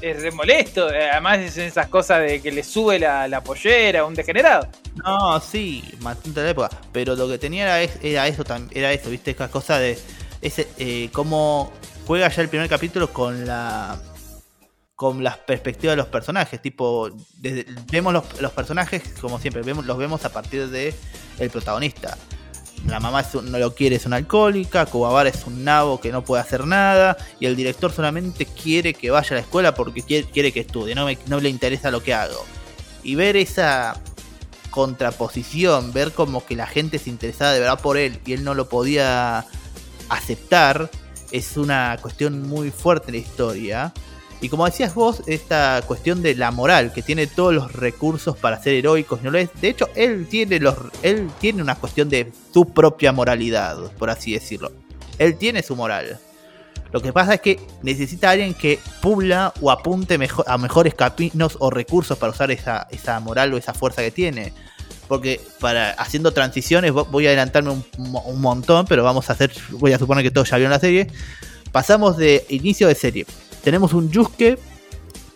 Es 0.00 0.22
re 0.22 0.30
molesto, 0.30 0.90
eh, 0.90 1.10
además 1.10 1.38
es 1.40 1.58
esas 1.58 1.86
cosas 1.88 2.22
de 2.22 2.40
que 2.40 2.50
le 2.50 2.64
sube 2.64 2.98
la, 2.98 3.28
la 3.28 3.42
pollera, 3.44 4.06
un 4.06 4.14
degenerado. 4.14 4.66
No, 5.04 5.38
sí, 5.38 5.84
de 6.24 6.42
la 6.44 6.48
época. 6.48 6.70
Pero 6.94 7.14
lo 7.14 7.28
que 7.28 7.36
tenía 7.36 7.64
era, 7.64 7.82
es- 7.82 7.98
era 8.02 8.26
eso 8.26 8.42
también, 8.42 8.70
era 8.74 8.90
eso, 8.90 9.10
viste, 9.10 9.32
esa 9.32 9.50
cosa 9.50 9.78
de 9.78 9.98
ese, 10.40 10.66
eh, 10.78 11.10
cómo 11.12 11.70
juega 12.06 12.26
ya 12.28 12.40
el 12.40 12.48
primer 12.48 12.70
capítulo 12.70 13.12
con 13.12 13.46
la 13.46 14.00
con 14.96 15.22
las 15.22 15.36
perspectivas 15.36 15.92
de 15.92 15.96
los 15.98 16.06
personajes, 16.06 16.62
tipo, 16.62 17.10
desde- 17.36 17.66
vemos 17.90 18.14
los, 18.14 18.40
los 18.40 18.52
personajes 18.52 19.02
como 19.20 19.38
siempre, 19.38 19.60
vemos, 19.62 19.84
los 19.84 19.98
vemos 19.98 20.24
a 20.24 20.30
partir 20.32 20.68
de 20.68 20.94
el 21.38 21.50
protagonista. 21.50 22.16
La 22.86 22.98
mamá 23.00 23.20
es 23.20 23.32
no 23.34 23.58
lo 23.58 23.74
quiere, 23.74 23.96
es 23.96 24.06
una 24.06 24.16
alcohólica, 24.16 24.86
Kuwabara 24.86 25.28
es 25.28 25.46
un 25.46 25.62
nabo 25.64 26.00
que 26.00 26.10
no 26.10 26.24
puede 26.24 26.42
hacer 26.42 26.66
nada, 26.66 27.16
y 27.38 27.46
el 27.46 27.54
director 27.54 27.92
solamente 27.92 28.44
quiere 28.44 28.92
que 28.92 29.10
vaya 29.10 29.28
a 29.30 29.34
la 29.34 29.40
escuela 29.40 29.74
porque 29.74 30.02
quiere, 30.02 30.26
quiere 30.28 30.52
que 30.52 30.60
estudie, 30.60 30.94
no, 30.94 31.06
me- 31.06 31.16
no 31.26 31.38
le 31.40 31.48
interesa 31.48 31.90
lo 31.92 32.02
que 32.02 32.12
hago. 32.12 32.44
Y 33.04 33.14
ver 33.14 33.36
esa 33.36 33.94
contraposición, 34.70 35.92
ver 35.92 36.12
como 36.12 36.44
que 36.44 36.56
la 36.56 36.66
gente 36.66 36.98
se 36.98 37.10
interesaba 37.10 37.52
de 37.52 37.60
verdad 37.60 37.80
por 37.80 37.96
él 37.96 38.18
y 38.26 38.32
él 38.32 38.42
no 38.42 38.54
lo 38.54 38.68
podía 38.68 39.44
aceptar, 40.08 40.90
es 41.30 41.56
una 41.56 41.96
cuestión 42.02 42.48
muy 42.48 42.70
fuerte 42.70 43.06
en 43.08 43.12
la 43.14 43.20
historia. 43.20 43.92
Y 44.42 44.48
como 44.48 44.66
decías 44.66 44.94
vos, 44.94 45.22
esta 45.26 45.80
cuestión 45.86 46.20
de 46.20 46.34
la 46.34 46.50
moral, 46.50 46.92
que 46.92 47.00
tiene 47.00 47.26
todos 47.28 47.54
los 47.54 47.72
recursos 47.72 48.36
para 48.36 48.60
ser 48.60 48.74
heroicos, 48.74 49.22
¿no 49.22 49.30
lo 49.30 49.38
es? 49.38 49.48
De 49.60 49.68
hecho, 49.68 49.88
él 49.94 50.26
tiene, 50.28 50.58
los, 50.58 50.74
él 51.02 51.30
tiene 51.40 51.62
una 51.62 51.76
cuestión 51.76 52.08
de 52.08 52.30
su 52.52 52.66
propia 52.66 53.12
moralidad, 53.12 53.76
por 53.98 54.10
así 54.10 54.32
decirlo. 54.32 54.72
Él 55.18 55.36
tiene 55.36 55.62
su 55.62 55.76
moral. 55.76 56.18
Lo 56.90 57.00
que 57.00 57.12
pasa 57.12 57.34
es 57.34 57.40
que 57.40 57.60
necesita 57.82 58.30
alguien 58.30 58.52
que 58.52 58.80
pula 59.00 59.54
o 59.60 59.70
apunte 59.70 60.18
a 60.46 60.58
mejores 60.58 60.94
caminos 60.94 61.56
o 61.60 61.70
recursos 61.70 62.18
para 62.18 62.32
usar 62.32 62.50
esa, 62.50 62.86
esa 62.90 63.18
moral 63.20 63.54
o 63.54 63.56
esa 63.56 63.72
fuerza 63.72 64.02
que 64.02 64.10
tiene. 64.10 64.52
Porque 65.06 65.40
para 65.60 65.92
haciendo 65.92 66.32
transiciones, 66.32 66.92
vo- 66.92 67.06
voy 67.10 67.26
a 67.26 67.30
adelantarme 67.30 67.70
un, 67.70 67.84
un 67.96 68.40
montón, 68.40 68.86
pero 68.86 69.04
vamos 69.04 69.30
a 69.30 69.34
hacer, 69.34 69.52
voy 69.70 69.92
a 69.92 69.98
suponer 69.98 70.24
que 70.24 70.30
todos 70.32 70.50
ya 70.50 70.56
vieron 70.56 70.72
la 70.72 70.80
serie. 70.80 71.06
Pasamos 71.70 72.16
de 72.16 72.44
inicio 72.48 72.88
de 72.88 72.94
serie. 72.96 73.26
Tenemos 73.62 73.92
un 73.92 74.10
Yusuke 74.10 74.58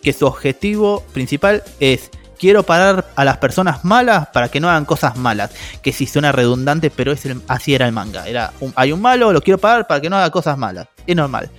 que 0.01 0.13
su 0.13 0.25
objetivo 0.25 1.03
principal 1.13 1.63
es 1.79 2.09
quiero 2.39 2.63
parar 2.63 3.09
a 3.15 3.25
las 3.25 3.37
personas 3.37 3.83
malas 3.83 4.27
para 4.27 4.49
que 4.49 4.59
no 4.59 4.69
hagan 4.69 4.85
cosas 4.85 5.17
malas. 5.17 5.51
Que 5.81 5.91
sí 5.91 6.05
suena 6.05 6.31
redundante, 6.31 6.89
pero 6.91 7.11
es 7.11 7.25
el- 7.25 7.41
así 7.47 7.73
era 7.73 7.85
el 7.87 7.93
manga. 7.93 8.27
Era 8.27 8.53
hay 8.75 8.91
un 8.91 9.01
malo, 9.01 9.33
lo 9.33 9.41
quiero 9.41 9.57
parar 9.57 9.87
para 9.87 10.01
que 10.01 10.09
no 10.09 10.17
haga 10.17 10.29
cosas 10.29 10.57
malas. 10.57 10.87
Es 11.05 11.15
normal. 11.15 11.49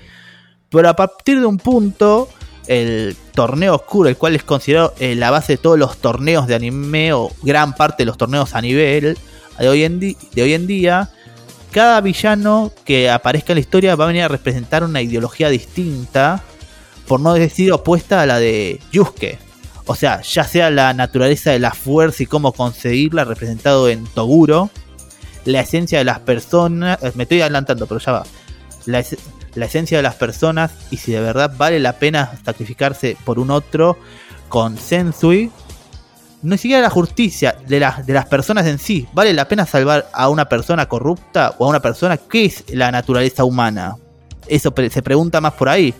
Pero 0.70 0.88
a 0.88 0.94
partir 0.94 1.40
de 1.40 1.46
un 1.46 1.58
punto, 1.58 2.28
el 2.66 3.16
torneo 3.34 3.74
oscuro, 3.74 4.08
el 4.08 4.16
cual 4.16 4.36
es 4.36 4.44
considerado 4.44 4.94
eh, 4.98 5.14
la 5.14 5.30
base 5.30 5.54
de 5.54 5.56
todos 5.56 5.78
los 5.78 5.96
torneos 5.96 6.46
de 6.46 6.54
anime 6.54 7.12
o 7.14 7.32
gran 7.42 7.74
parte 7.74 8.02
de 8.02 8.06
los 8.06 8.18
torneos 8.18 8.54
a 8.54 8.60
nivel 8.60 9.16
de 9.58 9.68
hoy 9.68 9.82
en, 9.84 9.98
de 9.98 10.42
hoy 10.42 10.52
en 10.52 10.66
día, 10.66 11.10
cada 11.72 12.00
villano 12.02 12.70
que 12.84 13.10
aparezca 13.10 13.52
en 13.52 13.56
la 13.56 13.60
historia 13.60 13.96
va 13.96 14.04
a 14.04 14.08
venir 14.08 14.22
a 14.22 14.28
representar 14.28 14.84
una 14.84 15.00
ideología 15.02 15.48
distinta, 15.48 16.42
por 17.08 17.20
no 17.20 17.34
decir 17.34 17.72
opuesta 17.72 18.22
a 18.22 18.26
la 18.26 18.38
de 18.38 18.80
Yusuke. 18.92 19.38
O 19.86 19.94
sea, 19.94 20.20
ya 20.20 20.44
sea 20.44 20.70
la 20.70 20.92
naturaleza 20.92 21.50
de 21.50 21.58
la 21.58 21.72
fuerza 21.72 22.22
y 22.22 22.26
cómo 22.26 22.52
conseguirla, 22.52 23.24
representado 23.24 23.88
en 23.88 24.04
Toguro, 24.04 24.68
la 25.46 25.60
esencia 25.60 25.98
de 25.98 26.04
las 26.04 26.18
personas, 26.20 27.02
eh, 27.02 27.12
me 27.14 27.22
estoy 27.22 27.40
adelantando, 27.40 27.86
pero 27.86 27.98
ya 27.98 28.12
va. 28.12 28.24
La, 28.84 28.98
es- 28.98 29.16
la 29.54 29.64
esencia 29.64 29.96
de 29.96 30.02
las 30.02 30.14
personas 30.14 30.72
y 30.90 30.98
si 30.98 31.12
de 31.12 31.20
verdad 31.20 31.52
vale 31.56 31.80
la 31.80 31.94
pena 31.94 32.32
sacrificarse 32.44 33.16
por 33.24 33.38
un 33.38 33.50
otro 33.50 33.96
con 34.50 34.76
Sensui. 34.76 35.50
No 36.42 36.56
siquiera 36.56 36.82
la 36.82 36.90
justicia 36.90 37.56
de, 37.66 37.80
las 37.80 38.06
de 38.06 38.12
las 38.12 38.26
personas 38.26 38.66
en 38.66 38.78
sí. 38.78 39.08
¿Vale 39.12 39.32
la 39.32 39.48
pena 39.48 39.66
salvar 39.66 40.08
a 40.12 40.28
una 40.28 40.44
persona 40.48 40.86
corrupta 40.86 41.54
o 41.58 41.64
a 41.64 41.68
una 41.68 41.80
persona? 41.80 42.16
¿Qué 42.18 42.44
es 42.44 42.64
la 42.68 42.92
naturaleza 42.92 43.42
humana? 43.44 43.96
Eso 44.46 44.72
se 44.90 45.02
pregunta 45.02 45.40
más 45.40 45.54
por 45.54 45.68
ahí. 45.68 45.92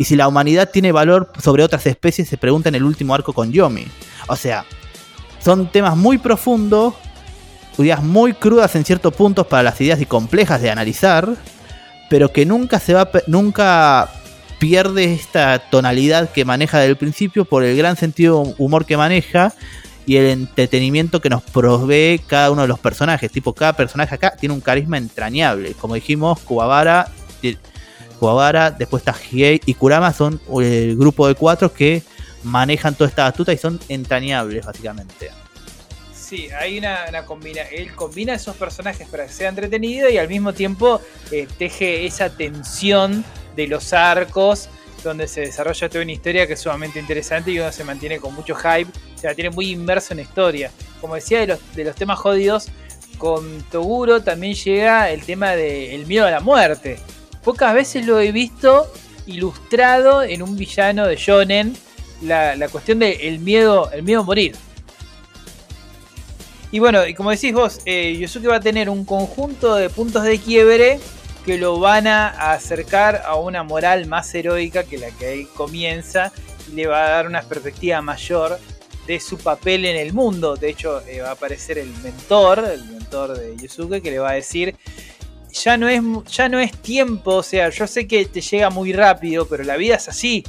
Y 0.00 0.06
si 0.06 0.16
la 0.16 0.26
humanidad 0.28 0.70
tiene 0.70 0.92
valor 0.92 1.30
sobre 1.42 1.62
otras 1.62 1.86
especies, 1.86 2.26
se 2.26 2.38
pregunta 2.38 2.70
en 2.70 2.74
el 2.74 2.84
último 2.84 3.14
arco 3.14 3.34
con 3.34 3.52
Yomi. 3.52 3.84
O 4.28 4.34
sea, 4.34 4.64
son 5.44 5.70
temas 5.70 5.94
muy 5.94 6.16
profundos, 6.16 6.94
ideas 7.76 8.02
muy 8.02 8.32
crudas 8.32 8.74
en 8.76 8.86
ciertos 8.86 9.12
puntos 9.12 9.46
para 9.46 9.62
las 9.62 9.78
ideas 9.78 10.00
y 10.00 10.06
complejas 10.06 10.62
de 10.62 10.70
analizar, 10.70 11.28
pero 12.08 12.32
que 12.32 12.46
nunca 12.46 12.80
se 12.80 12.94
va 12.94 13.10
nunca 13.26 14.08
pierde 14.58 15.12
esta 15.12 15.58
tonalidad 15.58 16.30
que 16.30 16.46
maneja 16.46 16.78
desde 16.78 16.92
el 16.92 16.96
principio 16.96 17.44
por 17.44 17.62
el 17.62 17.76
gran 17.76 17.98
sentido 17.98 18.40
humor 18.56 18.86
que 18.86 18.96
maneja 18.96 19.52
y 20.06 20.16
el 20.16 20.28
entretenimiento 20.28 21.20
que 21.20 21.28
nos 21.28 21.42
provee 21.42 22.22
cada 22.26 22.50
uno 22.50 22.62
de 22.62 22.68
los 22.68 22.78
personajes. 22.78 23.30
Tipo, 23.30 23.52
cada 23.52 23.74
personaje 23.74 24.14
acá 24.14 24.34
tiene 24.40 24.54
un 24.54 24.62
carisma 24.62 24.96
entrañable. 24.96 25.74
Como 25.74 25.94
dijimos, 25.94 26.40
Kuwabara, 26.40 27.08
ti- 27.42 27.58
Kuwabara 28.20 28.70
después 28.70 29.00
está 29.00 29.16
Higei 29.18 29.62
y 29.64 29.72
Kurama 29.72 30.12
son 30.12 30.38
el 30.60 30.94
grupo 30.96 31.26
de 31.26 31.34
cuatro 31.34 31.72
que 31.72 32.02
manejan 32.44 32.94
toda 32.94 33.08
esta 33.08 33.24
batuta 33.24 33.52
y 33.52 33.56
son 33.56 33.80
entrañables, 33.88 34.66
básicamente. 34.66 35.30
Sí, 36.14 36.48
hay 36.50 36.78
una, 36.78 37.06
una 37.08 37.24
combina. 37.24 37.62
Él 37.62 37.94
combina 37.94 38.34
esos 38.34 38.54
personajes 38.56 39.08
para 39.08 39.26
que 39.26 39.32
sea 39.32 39.48
entretenido 39.48 40.10
y 40.10 40.18
al 40.18 40.28
mismo 40.28 40.52
tiempo 40.52 41.00
eh, 41.32 41.48
teje 41.58 42.04
esa 42.04 42.28
tensión 42.28 43.24
de 43.56 43.66
los 43.66 43.92
arcos 43.94 44.68
donde 45.02 45.26
se 45.26 45.40
desarrolla 45.40 45.88
toda 45.88 46.04
una 46.04 46.12
historia 46.12 46.46
que 46.46 46.52
es 46.52 46.60
sumamente 46.60 47.00
interesante 47.00 47.50
y 47.50 47.58
uno 47.58 47.72
se 47.72 47.84
mantiene 47.84 48.18
con 48.18 48.34
mucho 48.34 48.54
hype, 48.54 48.90
se 49.16 49.28
la 49.28 49.34
tiene 49.34 49.48
muy 49.48 49.70
inmerso 49.70 50.12
en 50.12 50.18
la 50.18 50.24
historia. 50.24 50.70
Como 51.00 51.14
decía 51.14 51.40
de 51.40 51.46
los, 51.46 51.74
de 51.74 51.84
los 51.84 51.96
temas 51.96 52.18
jodidos, 52.18 52.68
con 53.16 53.62
Toguro 53.70 54.22
también 54.22 54.54
llega 54.54 55.10
el 55.10 55.22
tema 55.22 55.52
del 55.56 56.06
miedo 56.06 56.26
a 56.26 56.30
la 56.30 56.40
muerte. 56.40 56.98
Pocas 57.44 57.74
veces 57.74 58.06
lo 58.06 58.20
he 58.20 58.32
visto 58.32 58.92
ilustrado 59.26 60.22
en 60.22 60.42
un 60.42 60.56
villano 60.56 61.06
de 61.06 61.16
Shonen, 61.16 61.76
la, 62.22 62.56
la 62.56 62.68
cuestión 62.68 62.98
del 62.98 63.38
miedo, 63.38 63.90
el 63.92 64.02
miedo 64.02 64.20
a 64.20 64.24
morir. 64.24 64.56
Y 66.72 66.78
bueno, 66.78 67.04
y 67.06 67.14
como 67.14 67.30
decís 67.30 67.52
vos, 67.52 67.80
eh, 67.84 68.16
Yosuke 68.16 68.46
va 68.46 68.56
a 68.56 68.60
tener 68.60 68.88
un 68.88 69.04
conjunto 69.04 69.74
de 69.74 69.90
puntos 69.90 70.22
de 70.22 70.38
quiebre 70.38 71.00
que 71.44 71.58
lo 71.58 71.80
van 71.80 72.06
a 72.06 72.52
acercar 72.52 73.22
a 73.26 73.34
una 73.36 73.62
moral 73.62 74.06
más 74.06 74.32
heroica 74.34 74.84
que 74.84 74.98
la 74.98 75.10
que 75.10 75.32
él 75.32 75.48
comienza 75.54 76.32
y 76.70 76.76
le 76.76 76.86
va 76.86 77.06
a 77.06 77.10
dar 77.10 77.26
una 77.26 77.42
perspectiva 77.42 78.00
mayor 78.02 78.58
de 79.06 79.18
su 79.18 79.38
papel 79.38 79.84
en 79.84 79.96
el 79.96 80.12
mundo. 80.12 80.54
De 80.56 80.68
hecho, 80.68 81.00
eh, 81.08 81.20
va 81.20 81.30
a 81.30 81.32
aparecer 81.32 81.78
el 81.78 81.88
mentor, 82.04 82.64
el 82.72 82.84
mentor 82.84 83.36
de 83.36 83.56
Yosuke, 83.56 84.00
que 84.00 84.10
le 84.12 84.20
va 84.20 84.30
a 84.30 84.34
decir, 84.34 84.76
ya 85.52 85.76
no, 85.76 85.88
es, 85.88 86.02
ya 86.32 86.48
no 86.48 86.58
es 86.58 86.72
tiempo, 86.72 87.36
o 87.36 87.42
sea, 87.42 87.68
yo 87.70 87.86
sé 87.86 88.06
que 88.06 88.24
te 88.26 88.40
llega 88.40 88.70
muy 88.70 88.92
rápido, 88.92 89.46
pero 89.46 89.64
la 89.64 89.76
vida 89.76 89.96
es 89.96 90.08
así. 90.08 90.44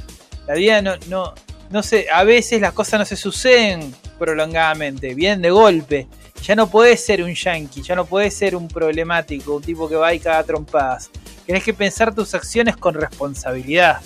La 0.46 0.54
vida 0.54 0.82
no, 0.82 0.96
no, 1.08 1.34
no 1.70 1.82
sé, 1.82 2.06
a 2.12 2.24
veces 2.24 2.60
las 2.60 2.72
cosas 2.72 3.00
no 3.00 3.06
se 3.06 3.16
suceden 3.16 3.94
prolongadamente, 4.18 5.14
vienen 5.14 5.42
de 5.42 5.50
golpe. 5.50 6.06
Ya 6.42 6.56
no 6.56 6.68
puedes 6.68 7.04
ser 7.04 7.22
un 7.22 7.34
yankee, 7.34 7.82
ya 7.82 7.94
no 7.94 8.04
puedes 8.04 8.34
ser 8.34 8.56
un 8.56 8.66
problemático, 8.66 9.54
un 9.56 9.62
tipo 9.62 9.88
que 9.88 9.94
va 9.94 10.12
y 10.12 10.18
caga 10.18 10.42
trompadas. 10.42 11.10
Tenés 11.46 11.62
que 11.62 11.72
pensar 11.74 12.14
tus 12.14 12.34
acciones 12.34 12.76
con 12.76 12.94
responsabilidad. 12.94 14.00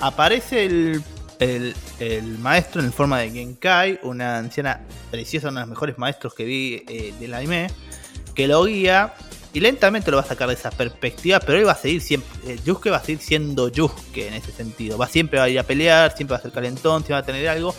Aparece 0.00 0.64
el, 0.64 1.02
el- 1.38 1.74
el 2.00 2.38
maestro 2.38 2.80
en 2.82 2.92
forma 2.92 3.20
de 3.20 3.30
Genkai, 3.30 4.00
una 4.02 4.38
anciana 4.38 4.80
preciosa, 5.10 5.48
uno 5.48 5.60
de 5.60 5.66
los 5.66 5.70
mejores 5.70 5.98
maestros 5.98 6.34
que 6.34 6.44
vi 6.44 6.82
eh, 6.88 7.14
del 7.20 7.34
anime, 7.34 7.68
que 8.34 8.46
lo 8.48 8.64
guía 8.64 9.14
y 9.54 9.60
lentamente 9.60 10.10
lo 10.10 10.16
va 10.16 10.24
a 10.24 10.26
sacar 10.26 10.48
de 10.48 10.54
esa 10.54 10.70
perspectiva, 10.70 11.38
pero 11.38 11.58
él 11.58 11.66
va 11.66 11.72
a 11.72 11.76
seguir 11.76 12.02
siempre, 12.02 12.28
eh, 12.52 12.58
Yusuke 12.64 12.90
va 12.90 12.96
a 12.96 13.04
seguir 13.04 13.20
siendo 13.20 13.68
Yusuke 13.68 14.26
en 14.26 14.34
ese 14.34 14.50
sentido, 14.50 14.98
va 14.98 15.06
siempre 15.06 15.38
va 15.38 15.44
a 15.44 15.48
ir 15.48 15.60
a 15.60 15.62
pelear, 15.62 16.14
siempre 16.14 16.34
va 16.34 16.38
a 16.40 16.42
ser 16.42 16.50
calentón, 16.50 17.02
siempre 17.02 17.14
va 17.14 17.18
a 17.20 17.24
tener 17.24 17.48
algo 17.48 17.72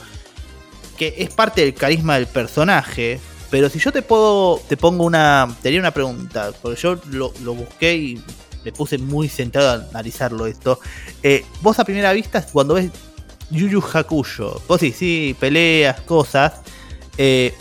que 0.98 1.14
es 1.18 1.30
parte 1.34 1.62
del 1.62 1.74
carisma 1.74 2.16
del 2.16 2.28
personaje. 2.28 3.20
Pero 3.52 3.70
si 3.70 3.80
yo 3.80 3.92
te 3.92 4.02
puedo, 4.02 4.62
te 4.70 4.78
pongo 4.78 5.04
una, 5.04 5.54
te 5.62 5.68
haría 5.68 5.82
una 5.82 5.92
pregunta, 5.92 6.52
porque 6.62 6.82
yo 6.82 6.98
lo, 7.12 7.32
busqué 7.54 7.96
y 7.96 8.22
me 8.64 8.72
puse 8.72 8.98
muy 8.98 9.28
centrado 9.28 9.70
a 9.70 9.90
analizarlo 9.90 10.48
esto. 10.48 10.80
Eh, 11.22 11.46
vos 11.62 11.78
a 11.78 11.84
primera 11.84 12.14
vista, 12.14 12.46
cuando 12.46 12.76
ves 12.76 12.90
Yu 13.52 13.68
Yu 13.68 13.84
Hakusho, 13.94 14.62
vos 14.68 14.80
sí, 14.80 14.92
sí, 14.92 15.36
peleas, 15.40 16.00
cosas, 16.02 16.54
eh, 17.18 17.54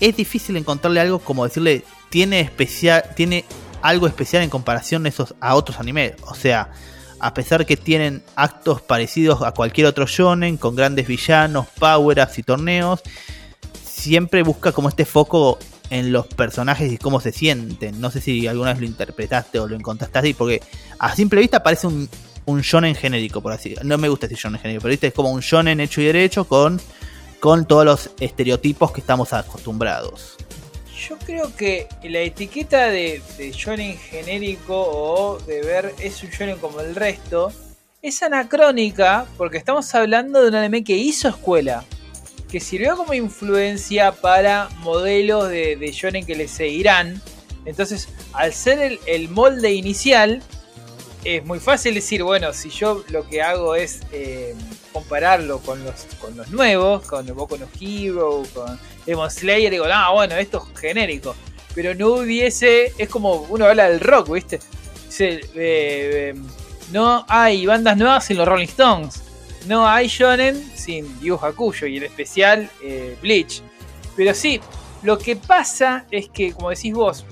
es 0.00 0.16
difícil 0.16 0.56
encontrarle 0.56 1.00
algo 1.00 1.18
como 1.18 1.44
decirle, 1.44 1.84
tiene, 2.10 2.40
especial, 2.40 3.04
tiene 3.16 3.44
algo 3.82 4.06
especial 4.06 4.42
en 4.42 4.50
comparación 4.50 5.06
a, 5.06 5.08
esos, 5.08 5.34
a 5.40 5.54
otros 5.54 5.80
animes. 5.80 6.14
O 6.26 6.34
sea, 6.34 6.70
a 7.18 7.34
pesar 7.34 7.64
que 7.66 7.76
tienen 7.76 8.22
actos 8.36 8.82
parecidos 8.82 9.42
a 9.42 9.52
cualquier 9.52 9.86
otro 9.86 10.06
shonen, 10.06 10.56
con 10.56 10.74
grandes 10.74 11.06
villanos, 11.06 11.66
power-ups 11.78 12.38
y 12.38 12.42
torneos, 12.42 13.00
siempre 13.84 14.42
busca 14.42 14.72
como 14.72 14.88
este 14.88 15.04
foco 15.04 15.58
en 15.90 16.12
los 16.12 16.26
personajes 16.26 16.90
y 16.92 16.98
cómo 16.98 17.20
se 17.20 17.32
sienten. 17.32 18.00
No 18.00 18.10
sé 18.10 18.20
si 18.20 18.46
alguna 18.46 18.72
vez 18.72 18.80
lo 18.80 18.86
interpretaste 18.86 19.58
o 19.58 19.68
lo 19.68 19.76
encontraste 19.76 20.18
así, 20.18 20.34
porque 20.34 20.62
a 20.98 21.14
simple 21.14 21.40
vista 21.40 21.62
parece 21.62 21.86
un, 21.86 22.08
un 22.46 22.60
shonen 22.60 22.94
genérico, 22.94 23.40
por 23.40 23.52
así 23.52 23.74
No 23.82 23.98
me 23.98 24.08
gusta 24.08 24.26
decir 24.26 24.42
shonen 24.42 24.60
genérico, 24.60 24.82
pero 24.82 24.94
es 25.00 25.14
como 25.14 25.30
un 25.30 25.40
shonen 25.40 25.80
hecho 25.80 26.00
y 26.00 26.04
derecho 26.04 26.44
con, 26.44 26.80
con 27.38 27.66
todos 27.66 27.84
los 27.84 28.10
estereotipos 28.20 28.92
que 28.92 29.00
estamos 29.00 29.32
acostumbrados. 29.32 30.36
Yo 31.08 31.16
creo 31.18 31.54
que 31.56 31.88
la 32.02 32.20
etiqueta 32.20 32.86
de, 32.86 33.22
de 33.38 33.50
shonen 33.52 33.96
genérico 33.96 34.74
o 34.76 35.38
de 35.38 35.62
ver 35.62 35.94
es 35.98 36.22
un 36.22 36.30
shonen 36.30 36.58
como 36.58 36.80
el 36.80 36.94
resto 36.94 37.52
es 38.02 38.22
anacrónica 38.22 39.26
porque 39.36 39.58
estamos 39.58 39.94
hablando 39.94 40.40
de 40.40 40.48
un 40.48 40.54
anime 40.54 40.82
que 40.84 40.96
hizo 40.96 41.28
escuela, 41.28 41.84
que 42.50 42.60
sirvió 42.60 42.96
como 42.96 43.14
influencia 43.14 44.12
para 44.12 44.68
modelos 44.80 45.48
de, 45.48 45.76
de 45.76 45.92
shonen 45.92 46.24
que 46.24 46.34
le 46.34 46.48
seguirán. 46.48 47.20
Entonces, 47.66 48.08
al 48.32 48.54
ser 48.54 48.98
el, 49.06 49.28
molde 49.28 49.72
inicial, 49.72 50.42
es 51.24 51.44
muy 51.44 51.60
fácil 51.60 51.94
decir, 51.94 52.22
bueno, 52.22 52.54
si 52.54 52.70
yo 52.70 53.04
lo 53.10 53.28
que 53.28 53.42
hago 53.42 53.74
es 53.74 54.00
eh, 54.12 54.54
compararlo 54.94 55.58
con 55.58 55.84
los, 55.84 56.06
con 56.20 56.36
los 56.36 56.48
nuevos, 56.50 57.06
con 57.06 57.26
Boku 57.26 57.58
no 57.58 57.68
Hero, 57.78 58.42
con 58.54 58.78
Demon 59.10 59.28
Slayer, 59.28 59.72
digo, 59.72 59.86
ah, 59.92 60.12
bueno, 60.12 60.36
esto 60.36 60.64
es 60.72 60.80
genérico. 60.80 61.34
Pero 61.74 61.94
no 61.96 62.20
hubiese, 62.20 62.92
es 62.96 63.08
como 63.08 63.42
uno 63.48 63.66
habla 63.66 63.88
del 63.88 63.98
rock, 63.98 64.32
¿viste? 64.32 64.60
Eh, 65.18 65.40
eh, 65.56 66.34
no 66.92 67.24
hay 67.28 67.66
bandas 67.66 67.96
nuevas 67.96 68.24
sin 68.24 68.36
los 68.36 68.46
Rolling 68.46 68.68
Stones. 68.68 69.20
No 69.66 69.86
hay 69.86 70.06
shonen 70.06 70.64
sin 70.76 71.20
Yu 71.20 71.34
Hakusho 71.34 71.86
y 71.86 71.96
en 71.96 72.04
especial 72.04 72.70
eh, 72.84 73.16
Bleach. 73.20 73.62
Pero 74.14 74.32
sí, 74.32 74.60
lo 75.02 75.18
que 75.18 75.34
pasa 75.34 76.06
es 76.12 76.28
que, 76.28 76.52
como 76.52 76.70
decís 76.70 76.94
vos, 76.94 77.26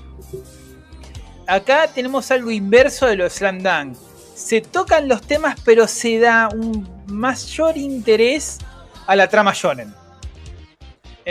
acá 1.47 1.87
tenemos 1.87 2.29
algo 2.29 2.51
inverso 2.51 3.05
de 3.05 3.15
los 3.15 3.33
Slam 3.33 3.59
Dunk. 3.63 3.97
Se 4.35 4.59
tocan 4.59 5.07
los 5.07 5.21
temas, 5.21 5.57
pero 5.63 5.87
se 5.87 6.19
da 6.19 6.49
un 6.49 6.87
mayor 7.07 7.77
interés 7.77 8.57
a 9.07 9.15
la 9.15 9.29
trama 9.29 9.53
shonen. 9.55 9.98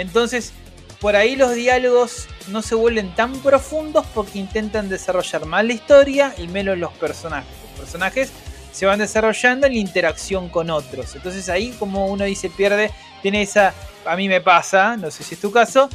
Entonces, 0.00 0.52
por 1.00 1.14
ahí 1.16 1.36
los 1.36 1.54
diálogos 1.54 2.26
no 2.48 2.62
se 2.62 2.74
vuelven 2.74 3.14
tan 3.14 3.32
profundos 3.40 4.04
porque 4.14 4.38
intentan 4.38 4.88
desarrollar 4.88 5.46
más 5.46 5.64
la 5.64 5.72
historia 5.72 6.34
y 6.38 6.48
menos 6.48 6.76
los 6.78 6.92
personajes. 6.94 7.50
Los 7.72 7.80
personajes 7.80 8.30
se 8.72 8.86
van 8.86 8.98
desarrollando 8.98 9.66
en 9.66 9.74
la 9.74 9.78
interacción 9.78 10.48
con 10.48 10.70
otros. 10.70 11.14
Entonces 11.14 11.48
ahí 11.48 11.70
como 11.78 12.06
uno 12.06 12.24
dice 12.24 12.50
pierde, 12.50 12.90
tiene 13.22 13.42
esa, 13.42 13.74
a 14.04 14.16
mí 14.16 14.28
me 14.28 14.40
pasa, 14.40 14.96
no 14.96 15.10
sé 15.10 15.22
si 15.24 15.34
es 15.34 15.40
tu 15.40 15.50
caso, 15.52 15.88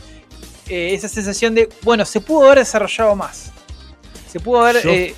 eh, 0.70 0.94
esa 0.94 1.10
sensación 1.10 1.54
de, 1.56 1.70
bueno, 1.82 2.06
se 2.06 2.22
pudo 2.22 2.46
haber 2.46 2.60
desarrollado 2.60 3.16
más. 3.16 3.52
Se 4.32 4.40
pudo 4.40 4.62
haber... 4.66 4.82
Yo- 4.84 4.90
eh, 4.92 5.16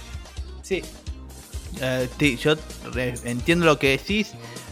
sí. 0.63 0.83
Eh, 1.81 2.07
sí, 2.17 2.37
yo 2.37 2.55
entiendo 3.25 3.65
lo 3.65 3.77
que 3.77 3.89
decís. 3.89 4.31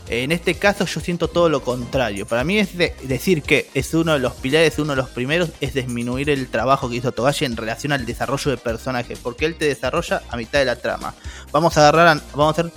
En 0.10 0.32
este 0.34 0.56
caso 0.56 0.86
yo 0.86 1.00
siento 1.00 1.30
todo 1.30 1.48
lo 1.50 1.62
contrario. 1.62 2.28
Para 2.28 2.44
mí 2.44 2.60
es 2.60 2.78
de- 2.78 2.94
decir 3.04 3.42
que 3.42 3.70
es 3.74 3.94
uno 3.94 4.13
de 4.13 4.20
los 4.20 4.34
pilares, 4.34 4.78
uno 4.78 4.92
de 4.92 4.98
los 4.98 5.10
primeros, 5.10 5.50
es 5.62 5.74
disminuir 5.74 6.30
el 6.30 6.50
trabajo 6.50 6.89
que 6.89 6.98
hizo 6.98 7.12
Togashi 7.13 7.46
en 7.46 7.56
relación 7.56 7.94
al 7.94 8.06
desarrollo 8.06 8.52
de 8.52 8.58
personajes, 8.58 9.18
porque 9.20 9.46
él 9.46 9.56
te 9.56 9.66
desarrolla 9.66 10.22
a 10.30 10.36
mitad 10.36 10.60
de 10.60 10.66
la 10.66 10.76
trama. 10.76 11.13
Vamos 11.52 11.78
a 11.78 11.88
agarrar, 11.88 12.22
vamos 12.36 12.58
a 12.58 12.62
hacer 12.62 12.72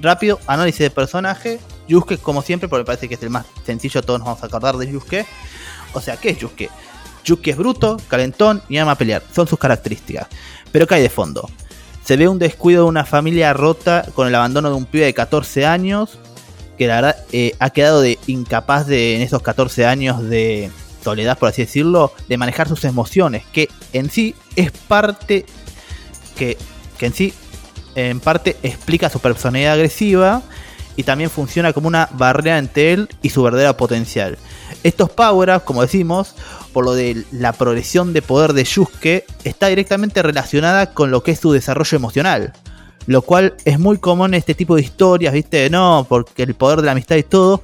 rápido 0.00 0.38
análisis 0.46 0.80
de 0.80 0.90
personaje. 0.90 1.58
Yusuke 1.88 2.18
como 2.18 2.42
siempre, 2.42 2.68
porque 2.68 2.82
me 2.82 2.86
parece 2.86 3.08
que 3.08 3.14
es 3.14 3.22
el 3.22 3.30
más 3.30 3.46
sencillo, 3.64 4.02
todos 4.02 4.20
nos 4.20 4.26
vamos 4.26 4.42
a 4.42 4.46
acordar 4.46 4.76
de 4.76 4.86
Yusuke. 4.90 5.26
O 5.94 6.00
sea, 6.00 6.18
¿qué 6.18 6.30
es 6.30 6.38
Yusuke? 6.38 6.68
Yusuke 7.24 7.48
es 7.52 7.56
bruto, 7.56 7.96
calentón 8.06 8.62
y 8.68 8.76
ama 8.76 8.96
pelear. 8.96 9.22
Son 9.34 9.48
sus 9.48 9.58
características. 9.58 10.26
Pero 10.70 10.86
¿qué 10.86 10.96
hay 10.96 11.02
de 11.02 11.08
fondo? 11.10 11.48
Se 12.04 12.16
ve 12.16 12.28
un 12.28 12.38
descuido 12.38 12.84
de 12.84 12.88
una 12.90 13.04
familia 13.04 13.52
rota 13.54 14.04
con 14.14 14.28
el 14.28 14.34
abandono 14.34 14.68
de 14.68 14.76
un 14.76 14.84
pibe 14.84 15.06
de 15.06 15.14
14 15.14 15.66
años 15.66 16.18
que 16.76 16.86
la 16.86 16.96
verdad 16.96 17.16
eh, 17.32 17.54
ha 17.58 17.70
quedado 17.70 18.00
de 18.00 18.18
incapaz 18.26 18.86
de 18.86 19.16
en 19.16 19.22
esos 19.22 19.42
14 19.42 19.86
años 19.86 20.22
de 20.22 20.70
soledad, 21.02 21.38
por 21.38 21.48
así 21.48 21.62
decirlo, 21.62 22.12
de 22.28 22.36
manejar 22.36 22.68
sus 22.68 22.84
emociones, 22.84 23.44
que 23.52 23.68
en 23.92 24.10
sí 24.10 24.34
es 24.56 24.70
parte 24.72 25.46
que, 26.36 26.58
que 26.98 27.06
en 27.06 27.14
sí 27.14 27.34
en 27.94 28.20
parte 28.20 28.56
explica 28.62 29.08
su 29.08 29.20
personalidad 29.20 29.72
agresiva 29.72 30.42
y 30.96 31.02
también 31.02 31.30
funciona 31.30 31.72
como 31.72 31.88
una 31.88 32.08
barrera 32.12 32.58
entre 32.58 32.92
él 32.92 33.08
y 33.22 33.30
su 33.30 33.42
verdadero 33.42 33.76
potencial. 33.76 34.38
Estos 34.82 35.10
power-ups, 35.10 35.64
como 35.64 35.82
decimos, 35.82 36.34
por 36.72 36.84
lo 36.84 36.94
de 36.94 37.24
la 37.32 37.52
progresión 37.52 38.12
de 38.12 38.22
poder 38.22 38.52
de 38.52 38.64
Yusuke, 38.64 39.24
está 39.44 39.68
directamente 39.68 40.22
relacionada 40.22 40.92
con 40.92 41.10
lo 41.10 41.22
que 41.22 41.32
es 41.32 41.40
su 41.40 41.52
desarrollo 41.52 41.96
emocional. 41.96 42.52
Lo 43.06 43.22
cual 43.22 43.54
es 43.64 43.78
muy 43.78 43.98
común 43.98 44.34
en 44.34 44.38
este 44.38 44.54
tipo 44.54 44.74
de 44.76 44.82
historias, 44.82 45.32
¿viste? 45.32 45.70
No, 45.70 46.06
porque 46.08 46.42
el 46.42 46.54
poder 46.54 46.80
de 46.80 46.86
la 46.86 46.92
amistad 46.92 47.16
y 47.16 47.22
todo. 47.22 47.62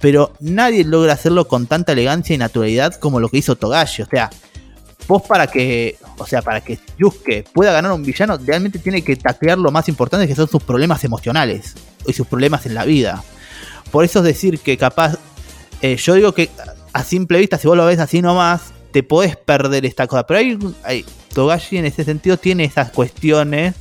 Pero 0.00 0.32
nadie 0.40 0.84
logra 0.84 1.14
hacerlo 1.14 1.48
con 1.48 1.66
tanta 1.66 1.92
elegancia 1.92 2.34
y 2.34 2.38
naturalidad 2.38 2.94
como 2.94 3.20
lo 3.20 3.28
que 3.28 3.38
hizo 3.38 3.56
Togashi. 3.56 4.02
O 4.02 4.06
sea, 4.06 4.30
vos 5.08 5.22
para 5.22 5.46
que, 5.46 5.96
o 6.18 6.26
sea, 6.26 6.42
para 6.42 6.60
que 6.60 6.78
Yusuke 6.98 7.44
pueda 7.52 7.72
ganar 7.72 7.90
a 7.90 7.94
un 7.94 8.02
villano, 8.02 8.38
realmente 8.38 8.78
tiene 8.78 9.02
que 9.02 9.16
taclear 9.16 9.58
lo 9.58 9.70
más 9.70 9.88
importante 9.88 10.28
que 10.28 10.34
son 10.34 10.48
sus 10.48 10.62
problemas 10.62 11.02
emocionales 11.04 11.74
y 12.06 12.12
sus 12.12 12.26
problemas 12.26 12.66
en 12.66 12.74
la 12.74 12.84
vida. 12.84 13.24
Por 13.90 14.04
eso 14.04 14.20
es 14.20 14.24
decir 14.24 14.58
que 14.60 14.76
capaz, 14.76 15.16
eh, 15.80 15.96
yo 15.96 16.14
digo 16.14 16.32
que 16.32 16.50
a 16.92 17.02
simple 17.02 17.38
vista, 17.38 17.58
si 17.58 17.66
vos 17.66 17.76
lo 17.76 17.86
ves 17.86 17.98
así 17.98 18.22
nomás, 18.22 18.72
te 18.92 19.02
podés 19.02 19.36
perder 19.36 19.84
esta 19.86 20.06
cosa. 20.06 20.26
Pero 20.26 20.40
hay, 20.40 20.58
hay 20.84 21.04
Togashi 21.32 21.78
en 21.78 21.86
ese 21.86 22.04
sentido 22.04 22.36
tiene 22.36 22.64
esas 22.64 22.90
cuestiones 22.90 23.74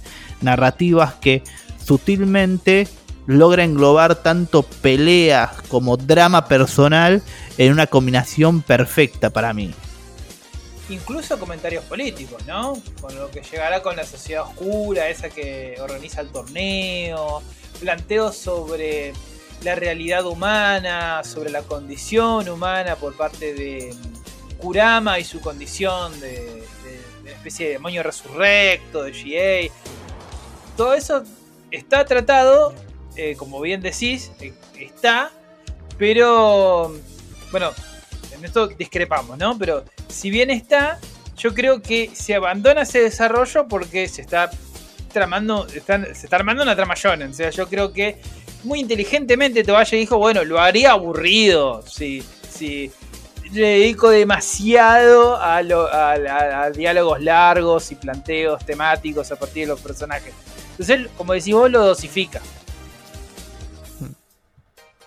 narrativas 0.43 1.13
que 1.15 1.43
sutilmente 1.83 2.87
logra 3.25 3.63
englobar 3.63 4.15
tanto 4.15 4.63
peleas 4.63 5.61
como 5.69 5.97
drama 5.97 6.47
personal 6.47 7.21
en 7.57 7.71
una 7.71 7.87
combinación 7.87 8.61
perfecta 8.61 9.29
para 9.29 9.53
mí. 9.53 9.73
Incluso 10.89 11.39
comentarios 11.39 11.85
políticos, 11.85 12.45
¿no? 12.45 12.77
Con 12.99 13.15
lo 13.15 13.31
que 13.31 13.41
llegará 13.41 13.81
con 13.81 13.95
la 13.95 14.05
sociedad 14.05 14.43
oscura, 14.43 15.07
esa 15.09 15.29
que 15.29 15.77
organiza 15.79 16.21
el 16.21 16.27
torneo, 16.29 17.41
planteos 17.79 18.35
sobre 18.35 19.13
la 19.63 19.75
realidad 19.75 20.25
humana, 20.25 21.23
sobre 21.23 21.49
la 21.49 21.61
condición 21.61 22.49
humana 22.49 22.97
por 22.97 23.15
parte 23.15 23.53
de 23.53 23.95
Kurama 24.57 25.19
y 25.19 25.23
su 25.23 25.39
condición 25.39 26.19
de, 26.19 26.63
de 27.23 27.31
especie 27.31 27.67
de 27.67 27.73
demonio 27.73 28.03
resurrecto, 28.03 29.03
de 29.03 29.11
GA. 29.11 29.73
Todo 30.75 30.93
eso 30.93 31.23
está 31.71 32.05
tratado, 32.05 32.73
eh, 33.15 33.35
como 33.35 33.61
bien 33.61 33.81
decís, 33.81 34.31
eh, 34.39 34.53
está, 34.79 35.31
pero 35.97 36.95
bueno, 37.51 37.71
en 38.35 38.45
esto 38.45 38.67
discrepamos, 38.67 39.37
¿no? 39.37 39.57
Pero 39.57 39.83
si 40.09 40.29
bien 40.29 40.49
está, 40.49 40.99
yo 41.37 41.53
creo 41.53 41.81
que 41.81 42.09
se 42.13 42.35
abandona 42.35 42.81
ese 42.81 43.01
desarrollo 43.01 43.67
porque 43.67 44.07
se 44.07 44.21
está 44.21 44.49
tramando, 45.11 45.67
se 45.69 45.77
está 45.77 46.35
armando 46.35 46.63
una 46.63 46.75
trama. 46.75 46.95
O 46.95 47.33
sea, 47.33 47.49
yo 47.51 47.67
creo 47.69 47.93
que 47.93 48.19
muy 48.63 48.79
inteligentemente 48.79 49.63
Toballe 49.63 49.97
dijo, 49.97 50.17
bueno, 50.17 50.43
lo 50.43 50.59
haría 50.59 50.91
aburrido 50.91 51.83
si, 51.85 52.23
si 52.49 52.91
le 53.51 53.67
dedico 53.67 54.09
demasiado 54.09 55.37
a, 55.39 55.61
lo, 55.61 55.87
a, 55.91 56.69
diálogos 56.71 57.21
largos 57.21 57.91
y 57.91 57.95
planteos 57.95 58.65
temáticos 58.65 59.31
a 59.31 59.35
partir 59.35 59.63
de 59.63 59.73
los 59.73 59.81
personajes. 59.81 60.33
Entonces 60.77 61.07
como 61.17 61.33
decís 61.33 61.53
vos, 61.53 61.69
lo 61.71 61.85
dosifica. 61.85 62.41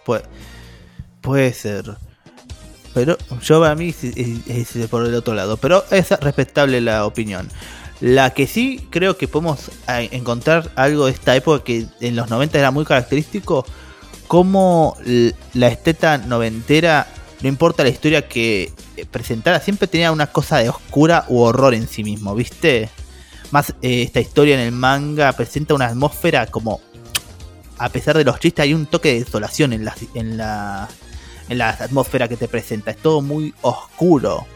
Puede, 0.05 0.23
puede 1.21 1.53
ser. 1.53 1.97
Pero 2.95 3.19
yo 3.43 3.63
a 3.65 3.75
mí 3.75 3.95
es, 3.99 4.89
por 4.89 5.05
el 5.05 5.15
otro 5.15 5.35
lado. 5.35 5.59
Pero 5.59 5.85
es 5.91 6.11
respetable 6.11 6.81
la 6.81 7.05
opinión. 7.05 7.49
La 8.01 8.31
que 8.31 8.47
sí 8.47 8.87
creo 8.91 9.19
que 9.19 9.29
podemos 9.29 9.71
encontrar 9.87 10.71
algo 10.77 11.07
de 11.07 11.13
esta 11.13 11.35
época 11.35 11.65
que 11.65 11.87
en 12.01 12.17
los 12.17 12.31
90 12.31 12.59
era 12.59 12.71
muy 12.71 12.85
característico. 12.85 13.67
Como 14.29 14.97
la 15.53 15.69
esteta 15.69 16.19
noventera, 16.19 17.07
no 17.43 17.49
importa 17.49 17.83
la 17.83 17.91
historia 17.91 18.29
que 18.29 18.73
presentara, 19.11 19.61
siempre 19.61 19.89
tenía 19.89 20.11
una 20.11 20.29
cosa 20.29 20.59
de 20.59 20.69
oscura 20.69 21.27
u 21.29 21.41
horror 21.41 21.75
en 21.75 21.87
sí 21.87 22.03
mismo, 22.03 22.35
¿viste? 22.35 22.89
Más 23.51 23.71
eh, 23.83 24.03
esta 24.03 24.21
historia 24.21 24.55
en 24.55 24.61
el 24.61 24.73
manga 24.73 25.33
presenta 25.33 25.75
una 25.75 25.87
atmósfera 25.87 26.47
como, 26.47 26.81
a 27.79 27.89
pesar 27.89 28.17
de 28.17 28.25
los 28.25 28.39
chistes, 28.41 28.65
hay 28.65 28.75
un 28.75 28.87
toque 28.87 29.13
de 29.13 29.21
desolación 29.21 29.73
en 29.73 29.85
la, 29.85 29.95
en 30.15 30.37
la, 30.37 30.89
en 31.49 31.59
la 31.59 31.71
atmósfera 31.71 32.29
que 32.29 32.37
te 32.37 32.49
presenta. 32.49 32.91
Es 32.91 32.99
todo 32.99 33.21
muy 33.21 33.55
oscuro 33.63 34.47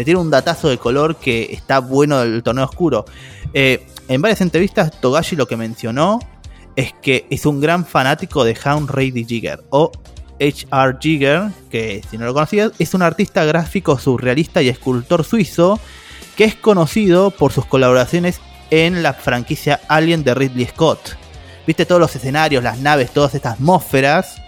te 0.00 0.04
tiene 0.04 0.20
un 0.20 0.30
datazo 0.30 0.70
de 0.70 0.78
color 0.78 1.16
que 1.16 1.52
está 1.52 1.78
bueno 1.80 2.20
del 2.20 2.42
torneo 2.42 2.64
oscuro. 2.64 3.04
Eh, 3.52 3.86
en 4.08 4.22
varias 4.22 4.40
entrevistas, 4.40 4.98
Togashi 5.00 5.36
lo 5.36 5.46
que 5.46 5.58
mencionó 5.58 6.18
es 6.74 6.94
que 7.02 7.26
es 7.28 7.44
un 7.44 7.60
gran 7.60 7.84
fanático 7.84 8.44
de 8.44 8.56
Hound 8.64 8.88
Rady 8.88 9.24
Jigger 9.24 9.62
o 9.68 9.92
H.R. 10.40 10.96
Jigger, 10.98 11.50
que 11.68 12.02
si 12.10 12.16
no 12.16 12.24
lo 12.24 12.32
conocías, 12.32 12.72
es 12.78 12.94
un 12.94 13.02
artista 13.02 13.44
gráfico 13.44 13.98
surrealista 13.98 14.62
y 14.62 14.70
escultor 14.70 15.22
suizo 15.22 15.78
que 16.40 16.46
es 16.46 16.54
conocido 16.54 17.30
por 17.30 17.52
sus 17.52 17.66
colaboraciones 17.66 18.40
en 18.70 19.02
la 19.02 19.12
franquicia 19.12 19.78
Alien 19.88 20.24
de 20.24 20.32
Ridley 20.32 20.64
Scott. 20.64 21.18
Viste 21.66 21.84
todos 21.84 22.00
los 22.00 22.16
escenarios, 22.16 22.64
las 22.64 22.78
naves, 22.78 23.10
todas 23.10 23.34
estas 23.34 23.56
atmósferas. 23.56 24.40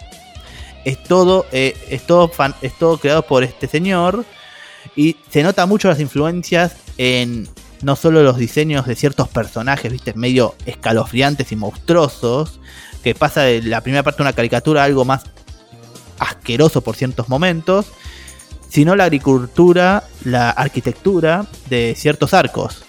Es 0.87 1.02
todo, 1.02 1.44
eh, 1.52 1.76
es 1.90 2.07
todo, 2.07 2.28
fan, 2.28 2.55
es 2.62 2.72
todo 2.78 2.96
creado 2.96 3.26
por 3.26 3.44
este 3.44 3.66
señor. 3.68 4.24
Y 4.96 5.18
se 5.28 5.42
nota 5.42 5.66
mucho 5.66 5.88
las 5.88 6.00
influencias 6.00 6.76
en 6.96 7.46
no 7.83 7.94
solo 7.94 8.22
los 8.22 8.38
diseños 8.38 8.87
de 8.87 8.96
ciertos 8.96 9.28
personajes, 9.28 9.92
viste, 9.92 10.14
medio 10.14 10.55
escalofriantes 10.64 11.52
y 11.52 11.57
monstruosos, 11.57 12.59
que 13.05 13.14
pasa 13.14 13.42
de 13.42 13.61
la 13.61 13.83
primera 13.83 14.02
parte 14.02 14.22
de 14.22 14.28
una 14.28 14.33
caricatura 14.33 14.83
algo 14.83 15.05
más 15.05 15.24
asqueroso 16.18 16.81
por 16.81 16.96
ciertos 16.96 17.28
momentos, 17.28 17.88
sino 18.72 18.96
la 18.96 19.04
agricultura, 19.04 20.04
la 20.24 20.50
arquitectura 20.50 21.46
de 21.68 21.94
ciertos 21.96 22.32
arcos. 22.32 22.85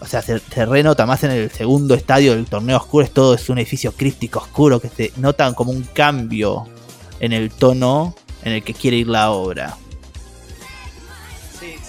O 0.00 0.06
sea, 0.06 0.20
se, 0.20 0.38
se, 0.38 0.66
renota 0.66 1.06
más 1.06 1.24
en 1.24 1.30
el 1.30 1.50
segundo 1.50 1.94
estadio 1.94 2.34
del 2.34 2.44
torneo 2.44 2.76
oscuro, 2.76 3.04
es 3.04 3.10
todo 3.10 3.34
es 3.34 3.48
un 3.48 3.58
edificio 3.58 3.92
crístico 3.92 4.40
oscuro 4.40 4.78
que 4.78 4.88
se 4.88 5.12
notan 5.16 5.54
como 5.54 5.72
un 5.72 5.82
cambio 5.82 6.66
en 7.20 7.32
el 7.32 7.50
tono 7.50 8.14
en 8.42 8.52
el 8.52 8.62
que 8.62 8.74
quiere 8.74 8.98
ir 8.98 9.08
la 9.08 9.30
obra 9.30 9.78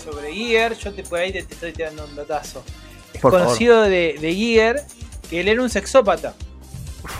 sobre 0.07 0.31
Giger, 0.31 0.77
yo 0.77 0.93
te 0.93 1.03
por 1.03 1.19
ahí 1.19 1.31
te, 1.31 1.43
te 1.43 1.53
estoy 1.53 1.73
tirando 1.73 2.05
un 2.05 2.15
datazo. 2.15 2.63
Es 3.13 3.21
por 3.21 3.31
conocido 3.31 3.81
de, 3.81 4.17
de, 4.19 4.33
Giger 4.33 4.85
que 5.29 5.41
él 5.41 5.47
era 5.47 5.61
un 5.61 5.69
sexópata, 5.69 6.33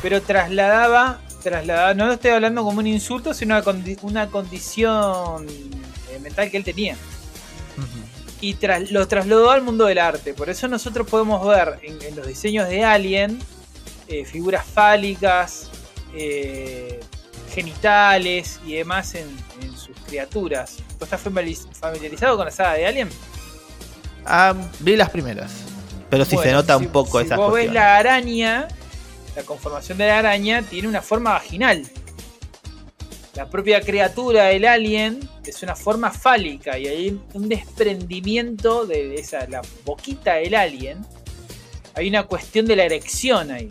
pero 0.02 0.22
trasladaba, 0.22 1.20
trasladaba, 1.44 1.94
no 1.94 2.08
lo 2.08 2.14
estoy 2.14 2.32
hablando 2.32 2.64
como 2.64 2.80
un 2.80 2.88
insulto, 2.88 3.34
sino 3.34 3.56
una, 3.56 3.64
condi 3.64 3.98
una 4.02 4.28
condición 4.28 5.48
eh, 5.48 6.20
mental 6.22 6.50
que 6.52 6.58
él 6.58 6.64
tenía. 6.64 6.96
Uh 7.78 7.82
-huh. 7.82 8.04
Y 8.42 8.54
tras, 8.56 8.92
lo 8.92 9.08
trasladó 9.08 9.50
al 9.50 9.62
mundo 9.64 9.86
del 9.86 9.98
arte. 9.98 10.34
Por 10.34 10.50
eso 10.50 10.68
nosotros 10.68 11.08
podemos 11.08 11.46
ver 11.48 11.80
en, 11.82 12.02
en 12.02 12.16
los 12.16 12.28
diseños 12.28 12.70
de 12.70 12.84
Alien 12.84 13.40
eh, 14.08 14.26
figuras 14.26 14.66
fálicas, 14.66 15.70
eh, 16.14 17.00
genitales 17.54 18.60
y 18.66 18.74
demás 18.74 19.16
en, 19.16 19.28
en 19.62 19.76
sus 19.76 19.98
criaturas. 20.08 20.78
¿Vos 21.00 21.12
estás 21.12 21.22
familiarizado 21.22 22.38
con 22.38 22.46
la 22.46 22.52
saga 22.52 22.74
de 22.74 22.86
Alien? 22.86 23.10
Ah, 24.26 24.54
vi 24.80 24.96
las 24.96 25.10
primeras. 25.10 25.52
Pero 26.10 26.24
sí 26.26 26.36
bueno, 26.36 26.50
se 26.50 26.54
nota 26.54 26.78
si, 26.78 26.86
un 26.86 26.92
poco 26.92 27.20
si 27.20 27.26
esa 27.26 27.36
vos 27.38 27.54
ves 27.54 27.72
la 27.72 27.98
araña, 27.98 28.68
la 29.38 29.44
conformación 29.44 30.00
de 30.00 30.08
la 30.08 30.18
araña 30.18 30.64
tiene 30.64 30.88
una 30.88 31.04
forma 31.04 31.34
vaginal. 31.34 31.84
La 33.36 33.48
propia 33.48 33.82
criatura 33.82 34.46
del 34.46 34.66
alien 34.66 35.20
es 35.46 35.62
una 35.62 35.76
forma 35.76 36.10
fálica 36.10 36.80
y 36.80 36.88
hay 36.88 37.22
un 37.36 37.48
desprendimiento 37.48 38.88
de 38.88 39.14
esa, 39.14 39.48
la 39.48 39.62
boquita 39.86 40.34
del 40.34 40.56
alien. 40.56 41.06
Hay 41.94 42.10
una 42.10 42.24
cuestión 42.24 42.66
de 42.66 42.78
la 42.78 42.86
erección 42.86 43.52
ahí. 43.52 43.70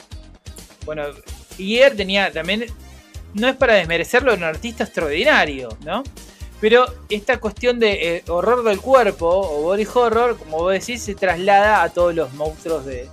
Bueno, 0.84 1.02
Gier 1.56 1.96
tenía 1.96 2.30
también, 2.32 2.66
no 3.34 3.48
es 3.48 3.56
para 3.56 3.74
desmerecerlo, 3.74 4.34
era 4.34 4.38
un 4.38 4.44
artista 4.44 4.84
extraordinario, 4.84 5.76
¿no? 5.84 6.04
Pero 6.60 6.86
esta 7.08 7.40
cuestión 7.40 7.80
de 7.80 8.18
eh, 8.18 8.24
horror 8.28 8.62
del 8.62 8.80
cuerpo 8.80 9.26
o 9.28 9.62
body 9.62 9.86
horror, 9.92 10.38
como 10.38 10.58
vos 10.58 10.72
decís, 10.72 11.02
se 11.02 11.16
traslada 11.16 11.82
a 11.82 11.88
todos 11.88 12.14
los 12.14 12.32
monstruos 12.34 12.86
de, 12.86 13.08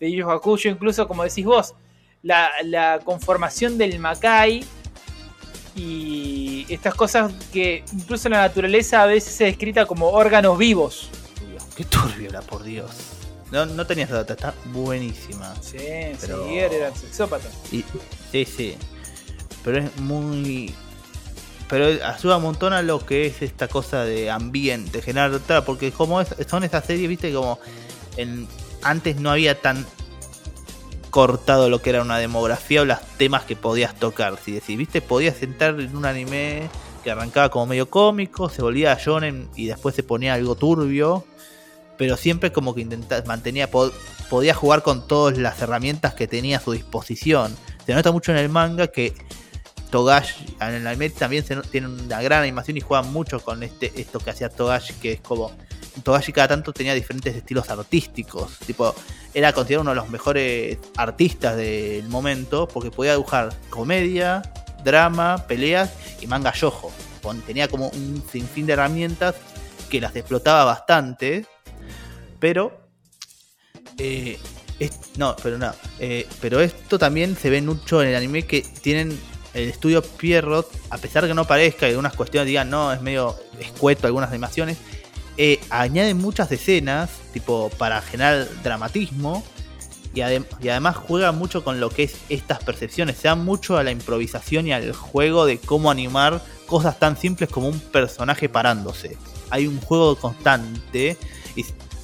de 0.00 0.10
Yu 0.10 0.26
incluso 0.64 1.06
como 1.06 1.24
decís 1.24 1.44
vos, 1.44 1.74
la, 2.22 2.50
la, 2.64 3.00
conformación 3.04 3.78
del 3.78 3.98
Makai 3.98 4.64
y 5.74 6.66
estas 6.68 6.94
cosas 6.94 7.32
que 7.52 7.84
incluso 7.92 8.28
la 8.28 8.42
naturaleza 8.42 9.02
a 9.02 9.06
veces 9.06 9.34
se 9.34 9.44
descrita 9.44 9.86
como 9.86 10.08
órganos 10.10 10.58
vivos. 10.58 11.08
Dios, 11.48 11.64
qué 11.76 11.84
turbio, 11.84 12.30
la 12.30 12.42
por 12.42 12.62
Dios. 12.62 12.90
No, 13.50 13.66
no 13.66 13.86
tenías 13.86 14.10
data, 14.10 14.34
está 14.34 14.54
buenísima. 14.66 15.54
Sí, 15.60 15.78
pero... 16.20 16.46
sí, 16.46 16.58
era 16.58 16.94
sexópata. 16.94 17.48
Y, 17.72 17.84
sí, 18.30 18.44
sí. 18.44 18.76
Pero 19.64 19.78
es 19.78 19.96
muy 19.96 20.72
pero 21.70 21.86
ayuda 22.04 22.38
un 22.38 22.42
montón 22.42 22.72
a 22.72 22.82
lo 22.82 23.06
que 23.06 23.26
es 23.26 23.42
esta 23.42 23.68
cosa 23.68 24.04
de 24.04 24.28
ambiente, 24.28 25.02
generar 25.02 25.40
porque 25.64 25.92
como 25.92 26.20
es, 26.20 26.34
son 26.48 26.64
esas 26.64 26.84
series, 26.84 27.08
viste, 27.08 27.32
como 27.32 27.60
en, 28.16 28.48
antes 28.82 29.16
no 29.20 29.30
había 29.30 29.60
tan 29.60 29.86
cortado 31.10 31.68
lo 31.68 31.82
que 31.82 31.90
era 31.90 32.02
una 32.02 32.18
demografía 32.18 32.82
o 32.82 32.84
los 32.84 33.00
temas 33.18 33.44
que 33.44 33.56
podías 33.56 33.94
tocar. 33.94 34.38
Si 34.42 34.52
decís, 34.52 34.76
viste, 34.76 35.02
podías 35.02 35.36
sentar 35.36 35.78
en 35.78 35.96
un 35.96 36.06
anime 36.06 36.68
que 37.02 37.10
arrancaba 37.10 37.50
como 37.50 37.66
medio 37.66 37.88
cómico, 37.88 38.48
se 38.48 38.62
volvía 38.62 38.96
shonen 38.98 39.48
y 39.56 39.66
después 39.66 39.94
se 39.94 40.02
ponía 40.02 40.34
algo 40.34 40.54
turbio, 40.54 41.24
pero 41.96 42.16
siempre 42.16 42.52
como 42.52 42.74
que 42.74 42.82
intentaba, 42.82 43.22
mantenía, 43.26 43.68
podía 44.28 44.54
jugar 44.54 44.82
con 44.82 45.06
todas 45.06 45.38
las 45.38 45.60
herramientas 45.60 46.14
que 46.14 46.26
tenía 46.26 46.58
a 46.58 46.60
su 46.60 46.72
disposición. 46.72 47.56
Se 47.86 47.94
nota 47.94 48.12
mucho 48.12 48.32
en 48.32 48.38
el 48.38 48.48
manga 48.48 48.88
que 48.88 49.14
Togashi, 49.90 50.56
en 50.60 50.74
el 50.74 50.86
anime 50.86 51.10
también 51.10 51.44
se, 51.44 51.56
tiene 51.56 51.88
una 51.88 52.22
gran 52.22 52.42
animación 52.42 52.76
y 52.76 52.80
juega 52.80 53.02
mucho 53.02 53.40
con 53.40 53.62
este 53.62 53.92
esto 54.00 54.20
que 54.20 54.30
hacía 54.30 54.48
Togashi, 54.48 54.94
que 54.94 55.12
es 55.12 55.20
como 55.20 55.50
Togashi 56.02 56.32
cada 56.32 56.48
tanto 56.48 56.72
tenía 56.72 56.94
diferentes 56.94 57.34
estilos 57.34 57.68
artísticos, 57.70 58.58
tipo 58.66 58.94
era 59.34 59.52
considerado 59.52 59.82
uno 59.82 59.90
de 59.90 59.96
los 59.96 60.10
mejores 60.10 60.78
artistas 60.96 61.56
del 61.56 62.08
momento 62.08 62.66
porque 62.66 62.90
podía 62.90 63.12
dibujar 63.12 63.54
comedia, 63.70 64.42
drama, 64.84 65.44
peleas 65.46 65.92
y 66.20 66.26
manga 66.26 66.52
yojo. 66.52 66.92
Tenía 67.46 67.68
como 67.68 67.88
un 67.88 68.24
sinfín 68.30 68.66
de 68.66 68.72
herramientas 68.72 69.36
que 69.88 70.00
las 70.00 70.16
explotaba 70.16 70.64
bastante, 70.64 71.44
pero 72.38 72.80
eh, 73.98 74.38
no, 75.16 75.36
pero 75.42 75.58
no, 75.58 75.72
eh, 75.98 76.26
pero 76.40 76.60
esto 76.60 76.98
también 76.98 77.36
se 77.36 77.50
ve 77.50 77.60
mucho 77.60 78.02
en 78.02 78.08
el 78.08 78.16
anime 78.16 78.46
que 78.46 78.62
tienen 78.62 79.18
el 79.52 79.68
estudio 79.68 80.02
Pierrot, 80.02 80.70
a 80.90 80.98
pesar 80.98 81.26
que 81.26 81.34
no 81.34 81.44
parezca 81.44 81.86
y 81.86 81.90
algunas 81.90 82.14
cuestiones 82.14 82.46
digan 82.46 82.70
no, 82.70 82.92
es 82.92 83.02
medio 83.02 83.36
escueto 83.58 84.06
algunas 84.06 84.30
animaciones, 84.30 84.78
eh, 85.42 85.58
añade 85.70 86.12
muchas 86.12 86.52
escenas, 86.52 87.08
tipo 87.32 87.70
para 87.78 88.02
generar 88.02 88.46
dramatismo, 88.62 89.42
y, 90.12 90.20
además 90.20 90.96
juega 90.96 91.32
mucho 91.32 91.64
con 91.64 91.80
lo 91.80 91.88
que 91.88 92.02
es 92.02 92.16
estas 92.28 92.62
percepciones, 92.62 93.16
se 93.16 93.28
da 93.28 93.36
mucho 93.36 93.78
a 93.78 93.82
la 93.82 93.90
improvisación 93.90 94.66
y 94.66 94.74
al 94.74 94.92
juego 94.92 95.46
de 95.46 95.56
cómo 95.56 95.90
animar 95.90 96.42
cosas 96.66 96.98
tan 96.98 97.16
simples 97.16 97.48
como 97.48 97.68
un 97.68 97.80
personaje 97.80 98.50
parándose. 98.50 99.16
Hay 99.48 99.66
un 99.66 99.80
juego 99.80 100.14
constante 100.16 101.16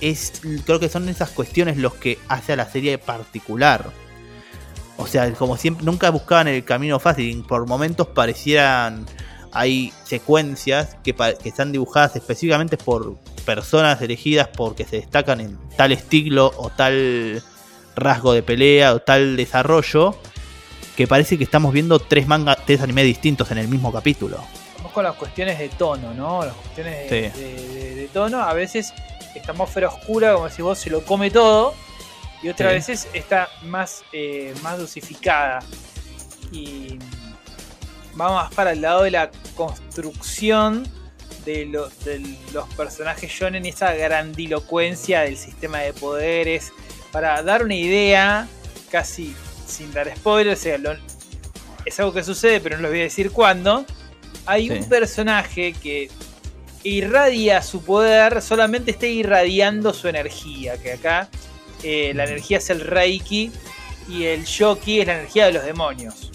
es, 0.00 0.40
creo 0.64 0.80
que 0.80 0.88
son 0.88 1.06
esas 1.10 1.28
cuestiones 1.28 1.76
los 1.76 1.92
que 1.92 2.18
hace 2.28 2.54
a 2.54 2.56
la 2.56 2.70
serie 2.70 2.96
particular. 2.96 3.90
O 4.96 5.06
sea, 5.06 5.30
como 5.34 5.58
siempre, 5.58 5.84
nunca 5.84 6.08
buscaban 6.08 6.48
el 6.48 6.64
camino 6.64 6.98
fácil, 6.98 7.44
por 7.46 7.66
momentos 7.66 8.06
parecieran 8.06 9.04
hay 9.56 9.92
secuencias 10.04 10.96
que, 11.02 11.14
están 11.44 11.72
dibujadas 11.72 12.14
específicamente 12.16 12.76
por 12.76 13.16
personas 13.46 14.00
elegidas 14.02 14.48
porque 14.48 14.84
se 14.84 14.96
destacan 14.96 15.40
en 15.40 15.58
tal 15.76 15.92
estilo 15.92 16.52
o 16.56 16.68
tal 16.68 17.42
rasgo 17.94 18.34
de 18.34 18.42
pelea 18.42 18.92
o 18.92 19.00
tal 19.00 19.36
desarrollo 19.36 20.14
que 20.94 21.06
parece 21.06 21.38
que 21.38 21.44
estamos 21.44 21.72
viendo 21.72 21.98
tres 21.98 22.26
mangas, 22.26 22.58
tres 22.66 22.82
animes 22.82 23.04
distintos 23.06 23.50
en 23.50 23.58
el 23.58 23.68
mismo 23.68 23.92
capítulo. 23.92 24.38
Vamos 24.76 24.92
con 24.92 25.04
las 25.04 25.14
cuestiones 25.16 25.58
de 25.58 25.68
tono, 25.70 26.12
¿no? 26.12 26.44
Las 26.44 26.54
cuestiones 26.54 27.10
de, 27.10 28.10
tono. 28.12 28.42
A 28.42 28.52
veces 28.52 28.92
esta 29.34 29.52
atmósfera 29.52 29.88
oscura, 29.88 30.34
como 30.34 30.48
decís 30.48 30.62
vos, 30.62 30.78
se 30.78 30.90
lo 30.90 31.02
come 31.02 31.30
todo. 31.30 31.74
Y 32.42 32.48
otras 32.48 32.72
veces 32.72 33.08
está 33.14 33.48
más, 33.64 34.04
eh, 34.12 34.54
más 34.62 34.78
dosificada. 34.78 35.60
Y 36.52 36.98
va 38.20 38.32
más 38.32 38.54
para 38.54 38.72
el 38.72 38.80
lado 38.80 39.02
de 39.02 39.10
la 39.10 39.30
construcción 39.54 40.88
de, 41.44 41.66
los 41.66 42.68
personajes 42.76 43.30
shonen 43.30 43.64
y 43.64 43.68
esa 43.68 43.94
grandilocuencia 43.94 45.20
del 45.22 45.36
sistema 45.36 45.78
de 45.78 45.92
poderes. 45.92 46.72
Para 47.12 47.42
dar 47.42 47.64
una 47.64 47.74
idea, 47.74 48.48
casi 48.90 49.34
sin 49.66 49.92
dar 49.92 50.14
spoilers, 50.16 50.66
es 51.84 52.00
algo 52.00 52.12
que 52.12 52.24
sucede, 52.24 52.60
pero 52.60 52.76
no 52.76 52.82
les 52.82 52.90
voy 52.90 53.00
a 53.00 53.04
decir 53.04 53.30
cuándo. 53.30 53.84
Hay 54.44 54.70
un 54.70 54.84
personaje 54.88 55.72
que 55.72 56.10
irradia 56.82 57.62
su 57.62 57.82
poder, 57.82 58.42
solamente 58.42 58.90
está 58.92 59.06
irradiando 59.06 59.94
su 59.94 60.08
energía. 60.08 60.80
Que 60.80 60.94
acá 60.94 61.28
eh, 61.82 62.12
la 62.14 62.24
energía 62.24 62.58
es 62.58 62.70
el 62.70 62.80
Reiki 62.80 63.52
y 64.08 64.24
el 64.24 64.44
Shoki 64.44 65.00
es 65.00 65.06
la 65.06 65.14
energía 65.14 65.46
de 65.46 65.52
los 65.52 65.64
demonios. 65.64 66.32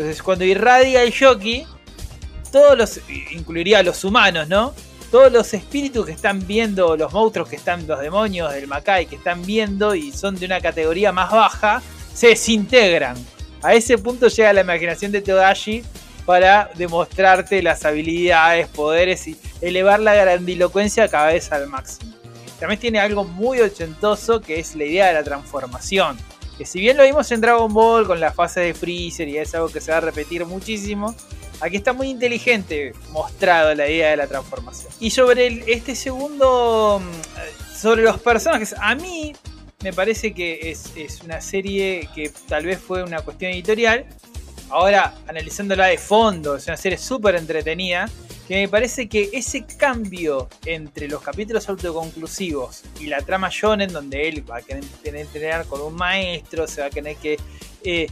Entonces, 0.00 0.22
cuando 0.22 0.46
irradia 0.46 1.02
el 1.02 1.10
Shoki, 1.10 1.66
todos 2.50 2.78
los, 2.78 3.00
incluiría 3.32 3.80
a 3.80 3.82
los 3.82 4.02
humanos, 4.02 4.48
¿no? 4.48 4.72
Todos 5.10 5.30
los 5.30 5.52
espíritus 5.52 6.06
que 6.06 6.12
están 6.12 6.46
viendo, 6.46 6.96
los 6.96 7.12
monstruos 7.12 7.50
que 7.50 7.56
están, 7.56 7.86
los 7.86 8.00
demonios 8.00 8.50
del 8.50 8.66
Makai 8.66 9.04
que 9.04 9.16
están 9.16 9.44
viendo 9.44 9.94
y 9.94 10.10
son 10.10 10.36
de 10.36 10.46
una 10.46 10.58
categoría 10.58 11.12
más 11.12 11.30
baja, 11.30 11.82
se 12.14 12.28
desintegran. 12.28 13.14
A 13.62 13.74
ese 13.74 13.98
punto 13.98 14.28
llega 14.28 14.54
la 14.54 14.62
imaginación 14.62 15.12
de 15.12 15.20
Togashi 15.20 15.84
para 16.24 16.70
demostrarte 16.76 17.62
las 17.62 17.84
habilidades, 17.84 18.68
poderes 18.68 19.28
y 19.28 19.36
elevar 19.60 20.00
la 20.00 20.14
grandilocuencia 20.14 21.08
cada 21.08 21.26
vez 21.26 21.52
al 21.52 21.66
máximo. 21.66 22.14
También 22.58 22.80
tiene 22.80 23.00
algo 23.00 23.24
muy 23.24 23.60
ochentoso 23.60 24.40
que 24.40 24.60
es 24.60 24.74
la 24.76 24.84
idea 24.84 25.08
de 25.08 25.12
la 25.12 25.24
transformación 25.24 26.16
que 26.60 26.66
si 26.66 26.78
bien 26.78 26.98
lo 26.98 27.04
vimos 27.04 27.32
en 27.32 27.40
Dragon 27.40 27.72
Ball 27.72 28.06
con 28.06 28.20
la 28.20 28.32
fase 28.32 28.60
de 28.60 28.74
Freezer 28.74 29.26
y 29.26 29.38
es 29.38 29.54
algo 29.54 29.70
que 29.70 29.80
se 29.80 29.92
va 29.92 29.96
a 29.96 30.02
repetir 30.02 30.44
muchísimo, 30.44 31.14
aquí 31.58 31.78
está 31.78 31.94
muy 31.94 32.10
inteligente 32.10 32.92
mostrado 33.12 33.74
la 33.74 33.88
idea 33.88 34.10
de 34.10 34.18
la 34.18 34.26
transformación. 34.26 34.92
Y 35.00 35.08
sobre 35.08 35.64
este 35.72 35.94
segundo, 35.94 37.00
mm, 37.00 37.74
sobre 37.74 38.02
los 38.02 38.20
personajes, 38.20 38.74
a 38.78 38.94
mí 38.94 39.32
me 39.82 39.94
parece 39.94 40.34
que 40.34 40.70
es, 40.70 40.92
es 40.96 41.22
una 41.22 41.40
serie 41.40 42.10
que 42.14 42.30
tal 42.46 42.66
vez 42.66 42.78
fue 42.78 43.04
una 43.04 43.22
cuestión 43.22 43.52
editorial. 43.52 44.04
Ahora, 44.70 45.14
analizándola 45.26 45.86
de 45.86 45.98
fondo, 45.98 46.54
es 46.54 46.66
una 46.68 46.76
serie 46.76 46.96
súper 46.96 47.34
entretenida 47.34 48.08
que 48.46 48.54
me 48.54 48.68
parece 48.68 49.08
que 49.08 49.30
ese 49.32 49.64
cambio 49.64 50.48
entre 50.64 51.08
los 51.08 51.22
capítulos 51.22 51.68
autoconclusivos 51.68 52.82
y 53.00 53.06
la 53.06 53.20
trama 53.20 53.48
shonen, 53.50 53.92
donde 53.92 54.28
él 54.28 54.48
va 54.48 54.58
a 54.58 54.60
tener 54.62 54.84
que 55.02 55.08
entrenar 55.10 55.66
con 55.66 55.80
un 55.80 55.94
maestro, 55.94 56.68
se 56.68 56.80
va 56.82 56.86
a 56.86 56.90
tener 56.90 57.16
que 57.16 57.36
eh, 57.84 58.08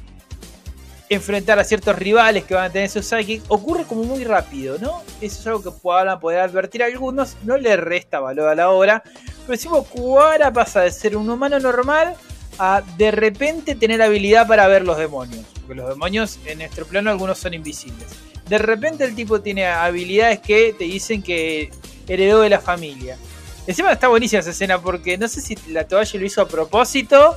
enfrentar 1.08 1.60
a 1.60 1.64
ciertos 1.64 1.96
rivales 1.96 2.44
que 2.44 2.54
van 2.54 2.64
a 2.64 2.70
tener 2.70 2.88
su 2.88 3.02
psychic, 3.02 3.42
ocurre 3.48 3.84
como 3.84 4.02
muy 4.02 4.24
rápido, 4.24 4.78
¿no? 4.78 5.02
Eso 5.20 5.40
es 5.40 5.46
algo 5.46 5.62
que 5.62 5.70
puedan 5.70 6.18
poder 6.18 6.40
advertir 6.40 6.82
a 6.82 6.86
algunos, 6.86 7.36
no 7.44 7.56
le 7.56 7.76
resta 7.76 8.18
valor 8.18 8.48
a 8.48 8.54
la 8.56 8.70
obra, 8.70 9.02
pero 9.04 9.56
decimos, 9.56 9.86
Kuara 9.86 10.52
pasa 10.52 10.80
de 10.82 10.90
ser 10.90 11.16
un 11.16 11.30
humano 11.30 11.58
normal 11.60 12.16
a 12.58 12.82
de 12.96 13.10
repente 13.10 13.74
tener 13.74 14.02
habilidad 14.02 14.46
para 14.46 14.66
ver 14.68 14.84
los 14.84 14.98
demonios, 14.98 15.44
porque 15.60 15.74
los 15.74 15.88
demonios 15.88 16.38
en 16.46 16.58
nuestro 16.58 16.86
plano 16.86 17.10
algunos 17.10 17.38
son 17.38 17.54
invisibles 17.54 18.06
de 18.48 18.58
repente 18.58 19.04
el 19.04 19.14
tipo 19.14 19.40
tiene 19.40 19.66
habilidades 19.66 20.40
que 20.40 20.74
te 20.76 20.84
dicen 20.84 21.22
que 21.22 21.70
heredó 22.06 22.40
de 22.40 22.48
la 22.48 22.60
familia. 22.60 23.18
Encima 23.66 23.92
está 23.92 24.08
buenísima 24.08 24.40
esa 24.40 24.50
escena 24.50 24.80
porque 24.80 25.18
no 25.18 25.28
sé 25.28 25.42
si 25.42 25.54
la 25.68 25.86
toalla 25.86 26.18
lo 26.18 26.26
hizo 26.26 26.42
a 26.42 26.48
propósito. 26.48 27.36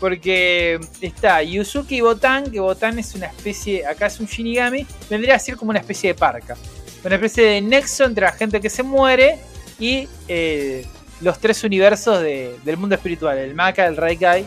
Porque 0.00 0.78
está 1.00 1.42
Yuzuki 1.42 1.96
y 1.96 2.00
Botan, 2.02 2.52
que 2.52 2.60
Botan 2.60 3.00
es 3.00 3.16
una 3.16 3.26
especie, 3.26 3.84
acá 3.84 4.06
es 4.06 4.20
un 4.20 4.26
Shinigami, 4.26 4.86
vendría 5.10 5.34
a 5.34 5.40
ser 5.40 5.56
como 5.56 5.70
una 5.70 5.80
especie 5.80 6.12
de 6.12 6.14
parca. 6.14 6.56
Una 7.04 7.16
especie 7.16 7.42
de 7.42 7.60
nexo 7.60 8.04
entre 8.04 8.24
la 8.24 8.30
gente 8.30 8.60
que 8.60 8.70
se 8.70 8.84
muere 8.84 9.40
y 9.80 10.08
eh, 10.28 10.86
los 11.20 11.38
tres 11.38 11.64
universos 11.64 12.20
del 12.22 12.76
mundo 12.76 12.94
espiritual, 12.94 13.38
el 13.38 13.54
Maka, 13.54 13.86
el 13.86 13.96
Reikai, 13.96 14.44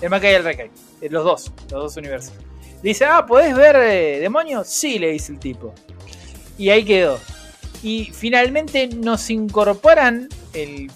el 0.00 0.10
Maka 0.10 0.30
y 0.30 0.34
el 0.34 0.44
Reikai, 0.44 0.70
eh, 1.00 1.08
los 1.10 1.24
dos, 1.24 1.52
los 1.70 1.82
dos 1.82 1.96
universos 1.96 2.34
dice, 2.82 3.04
ah, 3.04 3.24
¿podés 3.26 3.54
ver 3.54 3.76
eh, 3.76 4.20
demonios? 4.20 4.66
Sí, 4.68 4.98
le 4.98 5.12
dice 5.12 5.32
el 5.32 5.38
tipo. 5.38 5.72
Y 6.58 6.70
ahí 6.70 6.84
quedó. 6.84 7.18
Y 7.82 8.06
finalmente 8.12 8.88
nos 8.88 9.30
incorporan 9.30 10.28
el, 10.52 10.90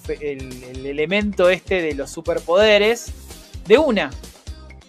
elemento 0.84 1.48
este 1.48 1.80
de 1.80 1.94
los 1.94 2.10
superpoderes 2.10 3.12
de 3.66 3.78
una. 3.78 4.10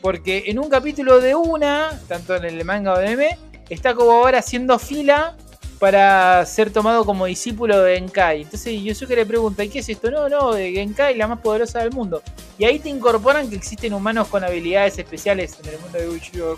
Porque 0.02 0.44
en 0.48 0.60
un 0.60 0.70
capítulo 0.70 1.20
de 1.20 1.36
una, 1.36 2.00
tanto 2.08 2.36
en 2.36 2.46
el 2.46 2.64
manga 2.66 2.94
o 2.94 2.98
en 2.98 3.02
el 3.02 3.08
anime, 3.08 3.38
está 3.70 3.96
como 3.96 4.12
ahora 4.12 4.40
haciendo 4.40 4.78
fila 4.78 5.36
para 5.80 6.46
ser 6.46 6.72
tomado 6.72 7.06
como 7.06 7.26
discípulo 7.26 7.82
de 7.82 7.96
Genkai. 7.96 8.42
Entonces 8.42 8.82
Yusuke 8.82 9.16
le 9.16 9.26
pregunta, 9.26 9.64
¿y 9.64 9.70
qué 9.70 9.80
es 9.80 9.90
esto? 9.90 10.10
No, 10.10 10.28
no, 10.28 10.54
Genkai, 10.54 11.16
la 11.16 11.28
más 11.28 11.40
poderosa 11.40 11.80
del 11.80 11.92
mundo. 11.92 12.22
Y 12.58 12.66
ahí 12.66 12.80
te 12.80 12.90
incorporan 12.90 13.50
que 13.50 13.56
existen 13.56 13.94
humanos 13.94 14.28
con 14.28 14.44
habilidades 14.44 14.98
especiales 14.98 15.58
en 15.64 15.74
el 15.74 15.80
mundo 15.80 16.00
de 16.00 16.10
Uchiyo 16.10 16.58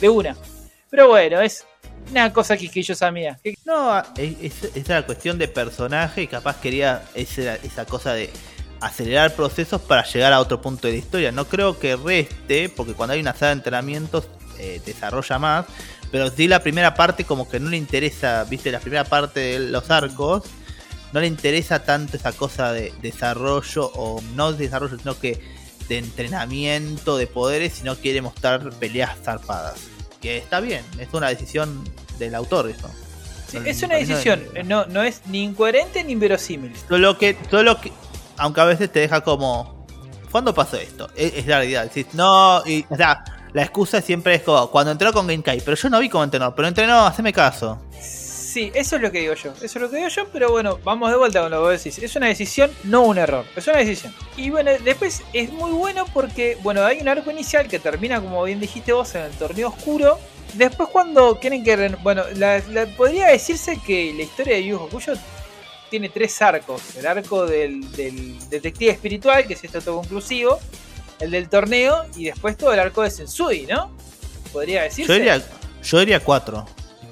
de 0.00 0.08
una. 0.08 0.36
Pero 0.88 1.08
bueno, 1.08 1.40
es 1.40 1.64
una 2.10 2.32
cosa 2.32 2.56
quisquillosa 2.56 3.10
mía. 3.10 3.38
No, 3.64 4.02
es, 4.16 4.64
es 4.74 4.88
la 4.88 5.04
cuestión 5.04 5.38
de 5.38 5.48
personaje 5.48 6.22
y 6.22 6.26
capaz 6.26 6.60
quería 6.60 7.02
esa, 7.14 7.56
esa 7.56 7.84
cosa 7.86 8.14
de 8.14 8.30
acelerar 8.80 9.34
procesos 9.34 9.80
para 9.80 10.04
llegar 10.04 10.32
a 10.32 10.40
otro 10.40 10.60
punto 10.60 10.86
de 10.86 10.94
la 10.94 10.98
historia. 10.98 11.32
No 11.32 11.46
creo 11.46 11.78
que 11.78 11.96
reste, 11.96 12.68
porque 12.68 12.94
cuando 12.94 13.14
hay 13.14 13.20
una 13.20 13.34
sala 13.34 13.48
de 13.48 13.58
entrenamientos 13.58 14.28
eh, 14.58 14.80
desarrolla 14.84 15.38
más, 15.38 15.66
pero 16.10 16.30
sí 16.30 16.48
la 16.48 16.60
primera 16.62 16.94
parte 16.94 17.24
como 17.24 17.48
que 17.48 17.60
no 17.60 17.70
le 17.70 17.76
interesa, 17.76 18.44
viste, 18.44 18.72
la 18.72 18.80
primera 18.80 19.04
parte 19.04 19.40
de 19.40 19.58
los 19.60 19.90
arcos, 19.90 20.44
no 21.12 21.20
le 21.20 21.26
interesa 21.26 21.84
tanto 21.84 22.16
esa 22.16 22.32
cosa 22.32 22.72
de 22.72 22.92
desarrollo 23.02 23.90
o 23.94 24.22
no 24.34 24.52
desarrollo, 24.52 24.98
sino 24.98 25.18
que 25.18 25.40
de 25.88 25.98
entrenamiento 25.98 27.16
de 27.16 27.26
poderes, 27.26 27.74
sino 27.74 27.96
quiere 27.96 28.22
mostrar 28.22 28.70
peleas 28.74 29.16
zarpadas. 29.22 29.74
Que 30.20 30.38
está 30.38 30.60
bien, 30.60 30.84
es 30.98 31.08
una 31.12 31.28
decisión 31.28 31.82
del 32.18 32.34
autor 32.34 32.70
eso. 32.70 32.90
Sí, 33.48 33.58
es 33.64 33.82
una 33.82 33.96
decisión, 33.96 34.44
no, 34.66 34.86
no 34.86 35.02
es 35.02 35.22
ni 35.26 35.42
incoherente 35.42 36.04
ni 36.04 36.12
inverosímil. 36.12 36.72
Todo 36.88 36.98
lo 36.98 37.18
que, 37.18 37.34
todo 37.34 37.64
lo 37.64 37.80
que, 37.80 37.92
aunque 38.36 38.60
a 38.60 38.64
veces 38.64 38.92
te 38.92 39.00
deja 39.00 39.22
como, 39.22 39.86
¿cuándo 40.30 40.54
pasó 40.54 40.76
esto? 40.76 41.10
Es, 41.16 41.34
es 41.34 41.46
la 41.46 41.58
realidad. 41.58 41.84
Decís, 41.84 42.14
no, 42.14 42.62
y, 42.64 42.84
o 42.88 42.96
sea, 42.96 43.24
la 43.52 43.62
excusa 43.62 44.00
siempre 44.00 44.36
es 44.36 44.42
como, 44.42 44.70
cuando 44.70 44.92
entró 44.92 45.12
con 45.12 45.28
Genkai, 45.28 45.60
pero 45.60 45.76
yo 45.76 45.90
no 45.90 45.98
vi 45.98 46.08
cómo 46.08 46.24
entrenó, 46.24 46.54
pero 46.54 46.68
entrenó, 46.68 47.06
haceme 47.06 47.32
caso. 47.32 47.78
Sí, 48.50 48.72
eso 48.74 48.96
es 48.96 49.02
lo 49.02 49.12
que 49.12 49.20
digo 49.20 49.34
yo. 49.34 49.52
Eso 49.52 49.64
es 49.64 49.76
lo 49.76 49.88
que 49.88 49.98
digo 49.98 50.08
yo, 50.08 50.26
pero 50.32 50.50
bueno, 50.50 50.80
vamos 50.82 51.08
de 51.10 51.16
vuelta 51.16 51.40
con 51.40 51.52
lo 51.52 51.58
que 51.58 51.62
vos 51.62 51.84
decís. 51.84 52.02
Es 52.02 52.16
una 52.16 52.26
decisión, 52.26 52.68
no 52.82 53.02
un 53.02 53.16
error. 53.16 53.44
Es 53.54 53.64
una 53.68 53.78
decisión. 53.78 54.12
Y 54.36 54.50
bueno, 54.50 54.72
después 54.84 55.22
es 55.32 55.52
muy 55.52 55.70
bueno 55.70 56.04
porque, 56.12 56.58
bueno, 56.60 56.84
hay 56.84 57.00
un 57.00 57.08
arco 57.08 57.30
inicial 57.30 57.68
que 57.68 57.78
termina, 57.78 58.20
como 58.20 58.42
bien 58.42 58.58
dijiste 58.58 58.92
vos, 58.92 59.14
en 59.14 59.22
el 59.22 59.30
torneo 59.32 59.68
oscuro. 59.68 60.18
Después 60.54 60.88
cuando 60.88 61.38
quieren 61.38 61.62
que... 61.62 61.96
Bueno, 62.02 62.24
podría 62.96 63.28
decirse 63.28 63.78
que 63.86 64.12
la 64.16 64.24
historia 64.24 64.56
de 64.56 64.64
Yu 64.64 64.82
Hakusho 64.82 65.12
tiene 65.88 66.08
tres 66.08 66.42
arcos. 66.42 66.96
El 66.96 67.06
arco 67.06 67.46
del, 67.46 67.92
del 67.92 68.36
detective 68.50 68.90
espiritual, 68.90 69.46
que 69.46 69.54
es 69.54 69.62
este 69.62 69.78
autoconclusivo. 69.78 70.58
El 71.20 71.30
del 71.30 71.48
torneo 71.48 72.04
y 72.16 72.24
después 72.24 72.56
todo 72.56 72.72
el 72.72 72.80
arco 72.80 73.02
de 73.02 73.10
Sensui, 73.10 73.66
¿no? 73.66 73.90
Podría 74.52 74.82
decirse. 74.82 75.12
Yo 75.12 75.14
diría, 75.14 75.42
yo 75.82 75.98
diría 76.00 76.20
cuatro, 76.20 76.66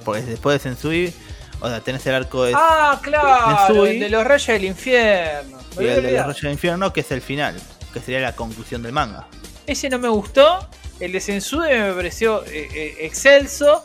porque 0.04 0.22
después 0.22 0.54
de 0.54 0.70
Sensui, 0.70 1.12
o 1.60 1.68
sea, 1.68 1.80
tenés 1.80 2.06
el 2.06 2.14
arco 2.14 2.44
de... 2.44 2.52
Ah, 2.56 2.98
claro, 3.02 3.66
Sensui. 3.66 3.90
el 3.90 4.00
de 4.00 4.08
los 4.08 4.24
rayos 4.24 4.46
del 4.46 4.64
infierno. 4.64 5.58
Y 5.78 5.86
el 5.86 6.02
de 6.02 6.12
los 6.12 6.26
rayos 6.26 6.40
del 6.42 6.52
infierno, 6.52 6.92
que 6.92 7.00
es 7.00 7.10
el 7.12 7.20
final, 7.20 7.54
que 7.92 8.00
sería 8.00 8.20
la 8.20 8.34
conclusión 8.34 8.82
del 8.82 8.92
manga. 8.92 9.28
Ese 9.66 9.90
no 9.90 9.98
me 9.98 10.08
gustó. 10.08 10.66
El 10.98 11.12
de 11.12 11.20
Sensui 11.20 11.68
me 11.68 11.92
pareció 11.92 12.44
eh, 12.46 12.68
eh, 12.74 12.96
excelso. 13.00 13.84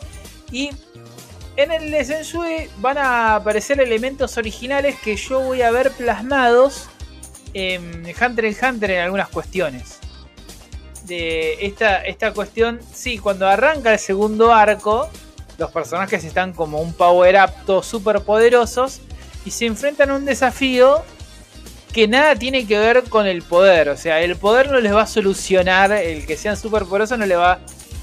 Y 0.52 0.72
en 1.56 1.72
el 1.72 1.92
de 1.92 2.06
Sensui 2.06 2.70
van 2.78 2.98
a 2.98 3.36
aparecer 3.36 3.80
elementos 3.80 4.38
originales 4.38 4.96
que 5.04 5.16
yo 5.16 5.40
voy 5.40 5.62
a 5.62 5.70
ver 5.72 5.92
plasmados 5.92 6.88
en 7.54 8.04
Hunter 8.20 8.46
x 8.46 8.60
Hunter 8.64 8.92
en 8.92 9.00
algunas 9.02 9.30
cuestiones. 9.30 10.00
Esta, 11.62 11.98
esta 12.04 12.34
cuestión, 12.34 12.80
sí, 12.94 13.18
cuando 13.18 13.48
arranca 13.48 13.94
el 13.94 14.00
segundo 14.00 14.54
arco, 14.54 15.10
los 15.58 15.72
personajes 15.72 16.24
están 16.24 16.54
como 16.54 16.80
un 16.82 16.94
power 16.94 17.36
up 17.44 17.52
todos 17.66 17.86
super 17.86 18.22
poderosos 18.22 19.02
y 19.46 19.52
se 19.52 19.66
enfrentan 19.66 20.10
a 20.10 20.16
un 20.16 20.26
desafío 20.26 21.04
que 21.94 22.08
nada 22.08 22.36
tiene 22.36 22.66
que 22.66 22.78
ver 22.80 23.04
con 23.04 23.28
el 23.28 23.44
poder. 23.44 23.90
O 23.90 23.98
sea, 23.98 24.20
el 24.22 24.36
poder 24.36 24.72
no 24.72 24.80
les 24.80 24.94
va 24.96 25.04
a 25.04 25.08
solucionar, 25.08 25.92
el 25.92 26.26
que 26.26 26.38
sean 26.38 26.58
super 26.58 26.86
poderosos 26.86 27.20
no 27.20 27.26
le 27.26 27.36
va, 27.36 27.60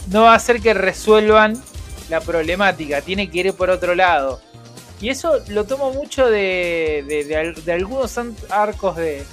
no 0.08 0.22
va 0.22 0.32
a 0.32 0.36
hacer 0.36 0.60
que 0.60 0.74
resuelvan 0.74 1.60
la 2.08 2.20
problemática. 2.20 3.00
Tiene 3.00 3.30
que 3.30 3.38
ir 3.40 3.52
por 3.54 3.68
otro 3.70 3.94
lado. 3.94 4.40
Y 5.00 5.08
eso 5.08 5.38
lo 5.48 5.64
tomo 5.64 5.92
mucho 5.92 6.28
de, 6.28 7.04
de, 7.08 7.24
de 7.24 7.36
al- 7.36 7.64
de 7.64 7.72
algunos 7.72 8.16
arcos 8.50 8.96
de, 8.96 9.24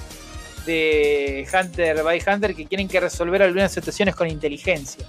de 0.68 1.48
Hunter 1.52 2.02
by 2.02 2.22
Hunter 2.26 2.54
que 2.54 2.66
quieren 2.66 2.86
que 2.86 3.00
resolver 3.00 3.42
algunas 3.42 3.72
situaciones 3.72 4.14
con 4.14 4.28
inteligencia. 4.28 5.04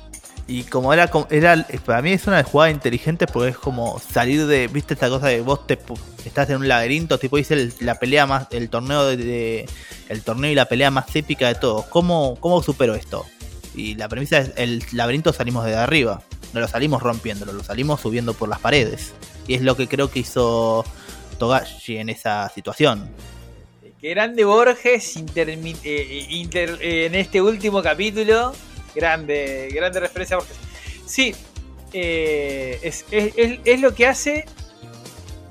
Y 0.48 0.64
como 0.64 0.92
era, 0.92 1.12
era 1.30 1.68
para 1.86 2.02
mí 2.02 2.12
es 2.12 2.26
una 2.26 2.44
jugada 2.44 2.72
inteligente 2.72 3.28
porque 3.28 3.52
es 3.52 3.58
como 3.58 4.00
salir 4.00 4.48
de, 4.48 4.68
viste 4.68 4.96
esta 4.96 5.08
cosa 5.08 5.28
de 5.28 5.42
vos 5.42 5.68
te 5.68 5.78
estás 6.26 6.50
en 6.50 6.56
un 6.56 6.68
laberinto, 6.68 7.20
tipo 7.20 7.38
dice 7.38 7.70
la 7.82 7.96
pelea 8.00 8.26
más, 8.26 8.48
el 8.50 8.70
torneo 8.70 9.06
de, 9.06 9.70
el 10.08 10.24
torneo 10.24 10.50
y 10.50 10.56
la 10.56 10.66
pelea 10.66 10.90
más 10.90 11.16
épica 11.16 11.48
de 11.50 11.56
todos. 11.56 11.86
¿Cómo, 11.86 12.36
cómo 12.40 12.64
supero 12.64 12.96
esto? 12.96 13.28
Y 13.76 13.94
la 13.94 14.10
premisa 14.10 14.40
es 14.40 14.54
el 14.56 14.84
laberinto 14.92 15.34
salimos 15.34 15.66
de 15.66 15.76
arriba, 15.76 16.24
no 16.54 16.62
lo 16.62 16.68
salimos 16.68 17.04
rompiéndolo, 17.04 17.54
lo 17.54 17.64
salimos 17.64 18.02
subiendo 18.02 18.34
por 18.34 18.50
las 18.50 18.60
paredes. 18.60 19.14
Y 19.48 19.54
es 19.54 19.62
lo 19.62 19.78
que 19.78 19.88
creo 19.88 20.10
que 20.10 20.20
hizo 20.20 20.84
Togashi 21.38 21.98
en 21.98 22.10
esa 22.10 22.50
situación. 22.50 23.08
Grande 24.02 24.46
Borges 24.46 25.18
eh, 25.36 26.26
inter- 26.30 26.78
eh, 26.82 27.06
en 27.08 27.16
este 27.16 27.42
último 27.42 27.82
capítulo. 27.82 28.54
Grande, 28.96 29.70
grande 29.74 30.00
referencia 30.00 30.38
a 30.38 30.40
Borges. 30.40 30.58
Sí, 31.06 31.36
eh, 31.94 32.80
es, 32.82 33.80
lo 33.82 33.94
que 33.94 34.08
hace 34.08 34.46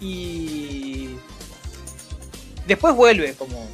y 0.00 1.10
después 2.66 2.94
vuelve 2.94 3.34
como 3.34 3.68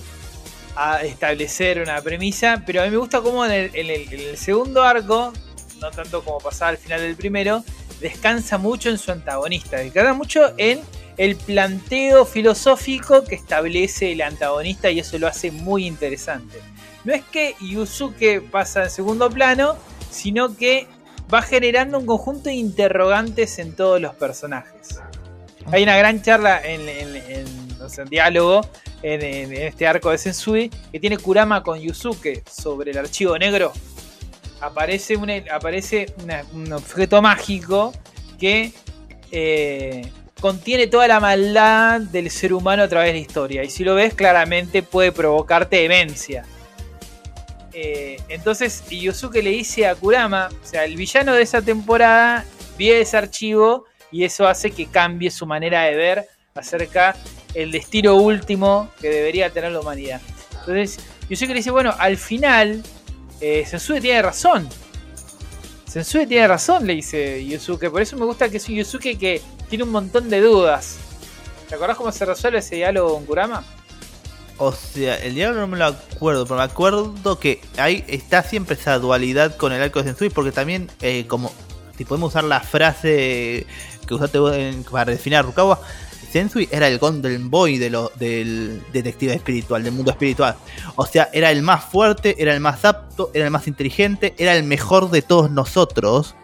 a 0.76 1.02
establecer 1.02 1.80
una 1.80 2.00
premisa, 2.02 2.62
pero 2.66 2.82
a 2.82 2.84
mí 2.84 2.90
me 2.90 2.96
gusta 2.96 3.20
como 3.20 3.44
en 3.44 3.52
el, 3.52 3.70
en 3.74 3.90
el- 3.90 4.12
en 4.12 4.20
el 4.30 4.36
segundo 4.36 4.82
arco, 4.82 5.32
no 5.80 5.90
tanto 5.92 6.24
como 6.24 6.38
pasaba 6.38 6.70
al 6.70 6.78
final 6.78 7.00
del 7.00 7.14
primero, 7.14 7.62
descansa 8.00 8.58
mucho 8.58 8.90
en 8.90 8.98
su 8.98 9.12
antagonista, 9.12 9.76
descansa 9.76 10.14
mucho 10.14 10.52
en 10.56 10.80
el 11.16 11.36
planteo 11.36 12.24
filosófico 12.24 13.24
que 13.24 13.34
establece 13.34 14.12
el 14.12 14.22
antagonista 14.22 14.90
y 14.90 15.00
eso 15.00 15.18
lo 15.18 15.26
hace 15.26 15.50
muy 15.50 15.86
interesante. 15.86 16.58
No 17.04 17.12
es 17.12 17.22
que 17.24 17.54
Yusuke 17.60 18.40
pasa 18.40 18.84
en 18.84 18.90
segundo 18.90 19.30
plano, 19.30 19.76
sino 20.10 20.56
que 20.56 20.86
va 21.32 21.42
generando 21.42 21.98
un 21.98 22.06
conjunto 22.06 22.44
de 22.44 22.54
interrogantes 22.54 23.58
en 23.58 23.74
todos 23.74 24.00
los 24.00 24.14
personajes. 24.14 25.00
Hay 25.70 25.82
una 25.82 25.96
gran 25.96 26.20
charla 26.22 26.60
en, 26.62 26.82
diálogo 28.10 28.62
en, 29.02 29.52
este 29.52 29.86
arco 29.86 30.10
de 30.10 30.18
Sensui 30.18 30.70
que 30.92 31.00
tiene 31.00 31.18
Kurama 31.18 31.62
con 31.62 31.78
Yusuke 31.78 32.42
sobre 32.50 32.90
el 32.90 32.98
archivo 32.98 33.38
negro. 33.38 33.72
Aparece, 34.60 35.16
un 35.16 36.72
objeto 36.72 37.20
mágico 37.20 37.92
que 38.38 38.72
eh, 39.30 40.10
contiene 40.44 40.88
toda 40.88 41.08
la 41.08 41.20
maldad 41.20 42.02
del 42.02 42.30
ser 42.30 42.52
humano 42.52 42.82
a 42.82 42.88
través 42.88 43.08
de 43.08 43.12
la 43.14 43.18
historia. 43.18 43.64
Y 43.64 43.70
si 43.70 43.82
lo 43.82 43.94
ves, 43.94 44.12
claramente 44.12 44.82
puede 44.82 45.10
provocarte 45.10 45.76
demencia. 45.76 46.44
Eh, 47.72 48.18
entonces 48.28 48.84
Yusuke 48.90 49.42
le 49.42 49.48
dice 49.48 49.86
a 49.86 49.94
Kurama, 49.94 50.50
o 50.50 50.66
sea, 50.66 50.84
el 50.84 50.96
villano 50.96 51.32
de 51.32 51.40
esa 51.40 51.62
temporada 51.62 52.44
ve 52.78 53.00
ese 53.00 53.16
archivo 53.16 53.86
y 54.12 54.24
eso 54.24 54.46
hace 54.46 54.70
que 54.70 54.84
cambie 54.84 55.30
su 55.30 55.46
manera 55.46 55.84
de 55.84 55.94
ver 55.94 56.28
acerca 56.54 57.16
el 57.54 57.72
destino 57.72 58.16
último 58.16 58.90
que 59.00 59.08
debería 59.08 59.48
tener 59.48 59.72
la 59.72 59.80
humanidad. 59.80 60.20
Entonces 60.60 60.98
Yusuke 61.30 61.52
le 61.52 61.54
dice, 61.54 61.70
bueno, 61.70 61.94
al 61.98 62.18
final 62.18 62.82
eh, 63.40 63.64
Sensui 63.66 63.98
tiene 63.98 64.20
razón. 64.20 64.68
Sensui 65.86 66.26
tiene 66.26 66.46
razón, 66.48 66.86
le 66.86 66.96
dice 66.96 67.42
Yusuke. 67.46 67.88
Por 67.88 68.02
eso 68.02 68.18
me 68.18 68.26
gusta 68.26 68.50
que 68.50 68.58
es 68.58 68.68
un 68.68 68.74
Yusuke 68.74 69.16
que 69.16 69.40
tiene 69.68 69.84
un 69.84 69.90
montón 69.90 70.30
de 70.30 70.40
dudas. 70.40 70.96
¿Te 71.68 71.74
acordás 71.74 71.96
cómo 71.96 72.12
se 72.12 72.24
resuelve 72.24 72.58
ese 72.58 72.76
diálogo 72.76 73.14
con 73.14 73.26
Kurama? 73.26 73.64
O 74.58 74.72
sea, 74.72 75.16
el 75.16 75.34
diablo 75.34 75.60
no 75.60 75.66
me 75.66 75.76
lo 75.76 75.86
acuerdo, 75.86 76.44
pero 76.44 76.58
me 76.58 76.62
acuerdo 76.64 77.38
que 77.40 77.60
ahí 77.76 78.04
está 78.06 78.42
siempre 78.42 78.76
esa 78.76 78.98
dualidad 78.98 79.56
con 79.56 79.72
el 79.72 79.82
arco 79.82 80.00
de 80.00 80.10
Sensui, 80.10 80.30
porque 80.30 80.52
también, 80.52 80.88
eh, 81.00 81.26
como 81.26 81.52
si 81.96 82.04
podemos 82.04 82.32
usar 82.32 82.44
la 82.44 82.60
frase 82.60 83.66
que 84.06 84.14
usaste 84.14 84.38
para 84.90 85.10
definir 85.10 85.38
a 85.38 85.42
Rukawa, 85.42 85.80
Sensui 86.30 86.68
era 86.70 86.88
el 86.88 86.98
Golden 86.98 87.50
Boy 87.50 87.78
de 87.78 87.90
del 88.16 88.82
detective 88.92 89.34
espiritual, 89.34 89.82
del 89.82 89.92
mundo 89.92 90.10
espiritual. 90.10 90.56
O 90.96 91.06
sea, 91.06 91.30
era 91.32 91.50
el 91.50 91.62
más 91.62 91.84
fuerte, 91.84 92.36
era 92.38 92.52
el 92.52 92.60
más 92.60 92.84
apto, 92.84 93.30
era 93.34 93.44
el 93.44 93.50
más 93.50 93.66
inteligente, 93.66 94.34
era 94.38 94.56
el 94.56 94.64
mejor 94.64 95.10
de 95.10 95.22
todos 95.22 95.50
nosotros. 95.50 96.34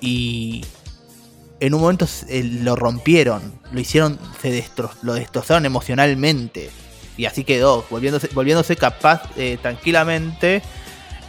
Y 0.00 0.64
en 1.60 1.74
un 1.74 1.80
momento 1.80 2.06
eh, 2.28 2.42
lo 2.44 2.76
rompieron, 2.76 3.54
lo 3.72 3.80
hicieron, 3.80 4.18
se 4.42 4.50
destro- 4.50 4.90
lo 5.02 5.14
destrozaron 5.14 5.64
emocionalmente. 5.66 6.70
Y 7.16 7.26
así 7.26 7.44
quedó, 7.44 7.84
volviéndose, 7.90 8.28
volviéndose 8.34 8.76
capaz 8.76 9.22
eh, 9.36 9.56
tranquilamente, 9.62 10.62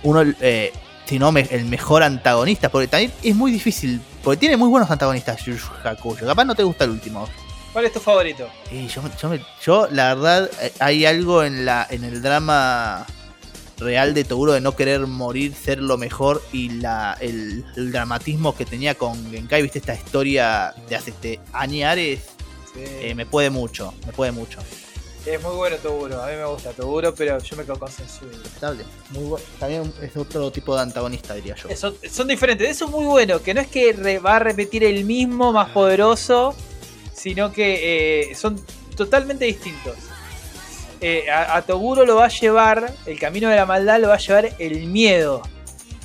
uno, 0.04 0.24
eh, 0.42 0.74
si 1.06 1.20
no 1.20 1.32
me- 1.32 1.48
el 1.52 1.66
mejor 1.66 2.02
antagonista, 2.04 2.70
porque 2.70 2.88
también 2.88 3.12
es 3.22 3.36
muy 3.36 3.52
difícil, 3.52 4.02
porque 4.24 4.40
tiene 4.40 4.58
muy 4.58 4.70
buenos 4.70 4.90
antagonistas 4.90 5.44
Yu 5.46 5.56
Hakusho. 5.84 6.26
Capaz 6.26 6.46
no 6.46 6.56
te 6.56 6.64
gusta 6.64 6.86
el 6.86 6.90
último. 6.92 7.28
¿Cuál 7.72 7.86
es 7.86 7.94
tu 7.94 8.00
favorito? 8.00 8.48
Yo, 8.72 9.02
yo, 9.22 9.30
me- 9.30 9.42
yo, 9.64 9.88
la 9.92 10.16
verdad, 10.16 10.50
eh, 10.62 10.72
hay 10.80 11.06
algo 11.06 11.44
en, 11.44 11.66
la, 11.66 11.86
en 11.90 12.04
el 12.04 12.22
drama 12.22 13.06
real 13.78 14.14
de 14.14 14.24
Toguro 14.24 14.54
de 14.54 14.62
no 14.62 14.76
querer 14.76 15.06
morir, 15.08 15.54
ser 15.54 15.80
lo 15.80 15.98
mejor 15.98 16.42
y 16.54 16.70
la, 16.70 17.18
el, 17.20 17.66
el 17.76 17.92
dramatismo 17.92 18.56
que 18.56 18.66
tenía 18.66 18.96
con 18.96 19.32
Genkai, 19.32 19.62
viste, 19.62 19.80
esta 19.80 19.94
historia 19.96 20.74
de 20.90 20.96
hace 20.96 21.10
este, 21.12 21.40
añares, 21.54 22.22
eh, 22.78 23.14
me 23.16 23.26
puede 23.26 23.50
mucho, 23.50 23.94
me 24.06 24.14
puede 24.14 24.32
mucho. 24.32 24.60
Es 25.26 25.42
muy 25.42 25.56
bueno 25.56 25.76
Toguro, 25.78 26.22
a 26.22 26.28
mí 26.28 26.34
me 26.36 26.46
gusta 26.46 26.72
Toguro, 26.72 27.16
pero 27.16 27.40
yo 27.40 27.56
me 27.58 27.64
quedo 27.64 27.80
con 27.80 27.92
Sensui. 27.92 28.28
Estable, 28.46 28.84
muy 29.10 29.24
bueno. 29.24 29.46
También 29.60 29.92
es 30.02 30.16
otro 30.16 30.52
tipo 30.52 30.76
de 30.76 30.82
antagonista, 30.84 31.34
diría 31.34 31.56
yo. 31.56 31.76
Son, 31.76 31.96
son 32.12 32.28
diferentes, 32.28 32.70
eso 32.70 32.86
es 32.86 32.92
muy 32.92 33.06
bueno, 33.06 33.42
que 33.42 33.54
no 33.56 33.62
es 33.62 33.68
que 33.68 33.92
re- 33.94 34.20
va 34.20 34.36
a 34.36 34.40
repetir 34.40 34.84
el 34.84 35.04
mismo 35.04 35.52
más 35.52 35.70
poderoso, 35.72 36.56
sino 37.12 37.52
que 37.52 38.30
eh, 38.30 38.36
son 38.36 38.62
totalmente 38.96 39.46
distintos. 39.46 39.96
Eh, 41.02 41.30
a, 41.30 41.58
a 41.58 41.62
Toguro 41.62 42.06
lo 42.06 42.16
va 42.16 42.26
a 42.26 42.30
llevar, 42.30 42.93
el 43.06 43.20
camino 43.20 43.50
de 43.50 43.56
la 43.56 43.66
maldad 43.66 44.00
lo 44.00 44.08
va 44.08 44.16
a 44.16 44.20
llevar 44.20 44.50
el 44.60 44.88
miedo. 44.88 45.41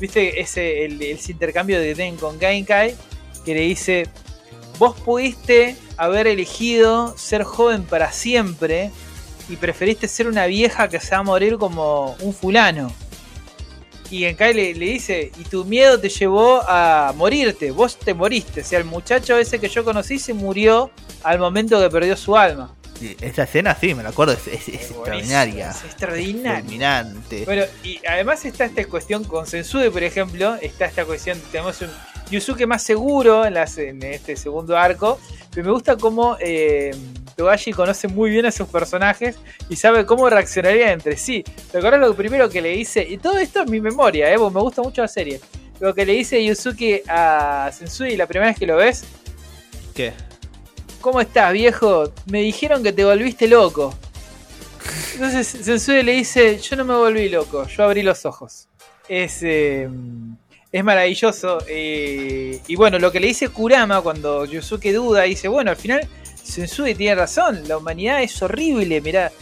¿Viste 0.00 0.40
ese 0.40 0.86
el, 0.86 1.02
intercambio 1.02 1.78
de 1.78 1.94
Den 1.94 2.16
con 2.16 2.40
Genkai? 2.40 2.96
Que 3.44 3.54
le 3.54 3.60
dice, 3.60 4.08
vos 4.78 4.98
pudiste 4.98 5.76
haber 5.98 6.26
elegido 6.26 7.16
ser 7.18 7.44
joven 7.44 7.84
para 7.84 8.10
siempre 8.10 8.90
y 9.50 9.56
preferiste 9.56 10.08
ser 10.08 10.26
una 10.26 10.46
vieja 10.46 10.88
que 10.88 11.00
se 11.00 11.10
va 11.10 11.18
a 11.18 11.22
morir 11.22 11.58
como 11.58 12.16
un 12.20 12.32
fulano. 12.32 12.90
Y 14.10 14.24
en 14.24 14.34
Kai 14.34 14.54
le, 14.54 14.74
le 14.74 14.86
dice, 14.86 15.30
y 15.38 15.44
tu 15.44 15.64
miedo 15.66 16.00
te 16.00 16.08
llevó 16.08 16.62
a 16.66 17.12
morirte, 17.14 17.70
vos 17.70 17.96
te 17.98 18.14
moriste. 18.14 18.62
O 18.62 18.64
sea, 18.64 18.78
el 18.78 18.86
muchacho 18.86 19.36
ese 19.36 19.60
que 19.60 19.68
yo 19.68 19.84
conocí 19.84 20.18
se 20.18 20.32
murió 20.32 20.90
al 21.22 21.38
momento 21.38 21.78
que 21.78 21.90
perdió 21.90 22.16
su 22.16 22.36
alma. 22.36 22.74
Esa 23.20 23.44
escena, 23.44 23.76
sí, 23.80 23.94
me 23.94 24.02
la 24.02 24.10
acuerdo, 24.10 24.32
es, 24.34 24.46
es- 24.46 24.68
es 24.68 24.68
Es 24.68 24.90
extraordinaria. 24.90 25.70
Es 25.70 25.84
extraordinaria. 25.84 26.60
Fulminante. 26.62 27.44
Bueno, 27.44 27.64
y 27.82 28.00
además 28.06 28.44
está 28.44 28.64
esta 28.64 28.84
cuestión 28.86 29.24
con 29.24 29.46
Sensude, 29.46 29.90
por 29.90 30.02
ejemplo, 30.02 30.56
está 30.60 30.86
esta 30.86 31.04
cuestión, 31.04 31.40
tenemos 31.50 31.80
un 31.80 31.90
Yusuke 32.30 32.66
más 32.66 32.82
seguro 32.82 33.44
en, 33.46 33.54
las- 33.54 33.78
en 33.78 34.02
este 34.02 34.36
segundo 34.36 34.76
arco, 34.76 35.18
pero 35.52 35.66
me 35.66 35.72
gusta 35.72 35.96
cómo 35.96 36.36
eh, 36.40 36.92
Togashi 37.36 37.72
conoce 37.72 38.06
muy 38.06 38.30
bien 38.30 38.46
a 38.46 38.52
sus 38.52 38.68
personajes 38.68 39.36
y 39.68 39.76
sabe 39.76 40.04
cómo 40.06 40.28
reaccionarían 40.30 40.90
entre 40.90 41.16
sí. 41.16 41.42
¿Te 41.72 41.78
acuerdas 41.78 42.00
lo 42.00 42.14
primero 42.14 42.48
que 42.48 42.60
le 42.62 42.68
dice? 42.70 43.02
Y 43.08 43.18
todo 43.18 43.38
esto 43.38 43.62
es 43.62 43.70
mi 43.70 43.80
memoria, 43.80 44.30
¿eh? 44.32 44.36
porque 44.38 44.54
me 44.54 44.60
gusta 44.60 44.82
mucho 44.82 45.02
la 45.02 45.08
serie. 45.08 45.40
Lo 45.80 45.94
que 45.94 46.04
le 46.04 46.12
dice 46.12 46.44
Yusuke 46.44 47.02
a 47.08 47.70
Sensude 47.76 48.16
la 48.16 48.26
primera 48.26 48.50
vez 48.50 48.58
que 48.58 48.66
lo 48.66 48.76
ves, 48.76 49.04
¿Qué? 49.94 50.12
¿Cómo 51.00 51.20
estás, 51.20 51.52
viejo? 51.52 52.12
Me 52.26 52.42
dijeron 52.42 52.82
que 52.82 52.92
te 52.92 53.04
volviste 53.04 53.48
loco. 53.48 53.94
Entonces 55.14 55.46
Sensude 55.46 56.02
le 56.02 56.12
dice, 56.12 56.58
yo 56.58 56.76
no 56.76 56.84
me 56.84 56.94
volví 56.94 57.28
loco, 57.28 57.66
yo 57.66 57.84
abrí 57.84 58.02
los 58.02 58.24
ojos. 58.26 58.68
Es, 59.08 59.38
eh, 59.42 59.88
es 60.72 60.84
maravilloso. 60.84 61.58
eh, 61.68 62.60
y 62.66 62.76
bueno, 62.76 62.98
lo 62.98 63.10
que 63.10 63.20
le 63.20 63.28
dice 63.28 63.48
Kurama 63.48 64.00
cuando 64.02 64.44
Yusuke 64.44 64.92
duda, 64.92 65.22
dice, 65.22 65.48
bueno, 65.48 65.70
al 65.70 65.76
final 65.76 66.06
Sensude 66.42 66.94
tiene 66.94 67.14
razón, 67.16 67.66
la 67.68 67.76
humanidad 67.78 68.22
es 68.22 68.40
horrible, 68.42 69.00
mirá. 69.00 69.32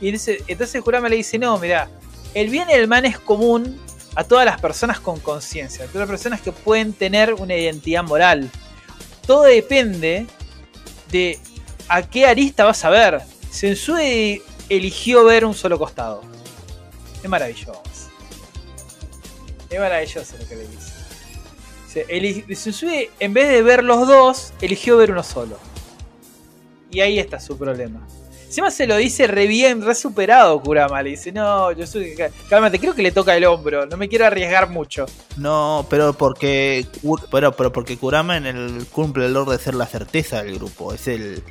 Y 0.00 0.12
dice- 0.12 0.42
entonces 0.46 0.82
Kurama 0.82 1.08
le 1.08 1.16
dice, 1.16 1.38
no, 1.38 1.58
mirá, 1.58 1.88
el 2.34 2.48
bien 2.50 2.68
y 2.70 2.74
el 2.74 2.86
mal 2.88 3.04
es 3.04 3.18
común 3.18 3.80
a 4.14 4.24
todas 4.24 4.44
las 4.44 4.60
personas 4.60 5.00
con 5.00 5.18
conciencia, 5.20 5.84
a 5.84 5.88
todas 5.88 6.08
las 6.08 6.08
personas 6.08 6.40
que 6.40 6.52
pueden 6.52 6.92
tener 6.92 7.34
una 7.34 7.54
identidad 7.56 8.02
moral. 8.04 8.50
Todo 9.26 9.42
depende 9.44 10.26
de 11.10 11.38
a 11.88 12.02
qué 12.02 12.26
arista 12.26 12.64
vas 12.64 12.84
a 12.84 12.90
ver. 12.90 13.20
Sensue 13.50 14.42
eligió 14.68 15.24
ver 15.24 15.44
un 15.44 15.54
solo 15.54 15.78
costado. 15.78 16.22
Es 17.22 17.28
maravilloso. 17.28 17.82
Es 19.70 19.78
maravilloso 19.78 20.36
lo 20.38 20.48
que 20.48 20.56
le 20.56 20.68
dice. 20.68 22.54
Sensue, 22.54 23.10
en 23.18 23.34
vez 23.34 23.48
de 23.48 23.62
ver 23.62 23.82
los 23.82 24.06
dos, 24.06 24.52
eligió 24.60 24.96
ver 24.96 25.10
uno 25.10 25.22
solo. 25.22 25.58
Y 26.90 27.00
ahí 27.00 27.18
está 27.18 27.40
su 27.40 27.58
problema. 27.58 28.06
Encima 28.48 28.70
se 28.70 28.86
lo 28.86 28.96
dice 28.96 29.26
re 29.26 29.46
bien, 29.46 29.82
re 29.82 29.94
superado 29.94 30.58
Kurama. 30.60 31.02
Le 31.02 31.10
dice, 31.10 31.30
no, 31.32 31.70
yo 31.72 31.86
soy... 31.86 32.14
Cálmate, 32.48 32.78
creo 32.80 32.94
que 32.94 33.02
le 33.02 33.12
toca 33.12 33.36
el 33.36 33.44
hombro. 33.44 33.84
No 33.86 33.96
me 33.98 34.08
quiero 34.08 34.24
arriesgar 34.26 34.70
mucho. 34.70 35.04
No, 35.36 35.86
pero 35.90 36.14
porque 36.14 36.86
pero, 37.30 37.52
pero 37.52 37.72
porque 37.72 37.98
Kurama 37.98 38.38
en 38.38 38.46
el 38.46 38.86
cumple 38.90 39.26
el 39.26 39.34
rol 39.34 39.50
de 39.50 39.58
ser 39.58 39.74
la 39.74 39.86
certeza 39.86 40.42
del 40.42 40.54
grupo. 40.54 40.94
Es 40.94 41.06
el 41.08 41.42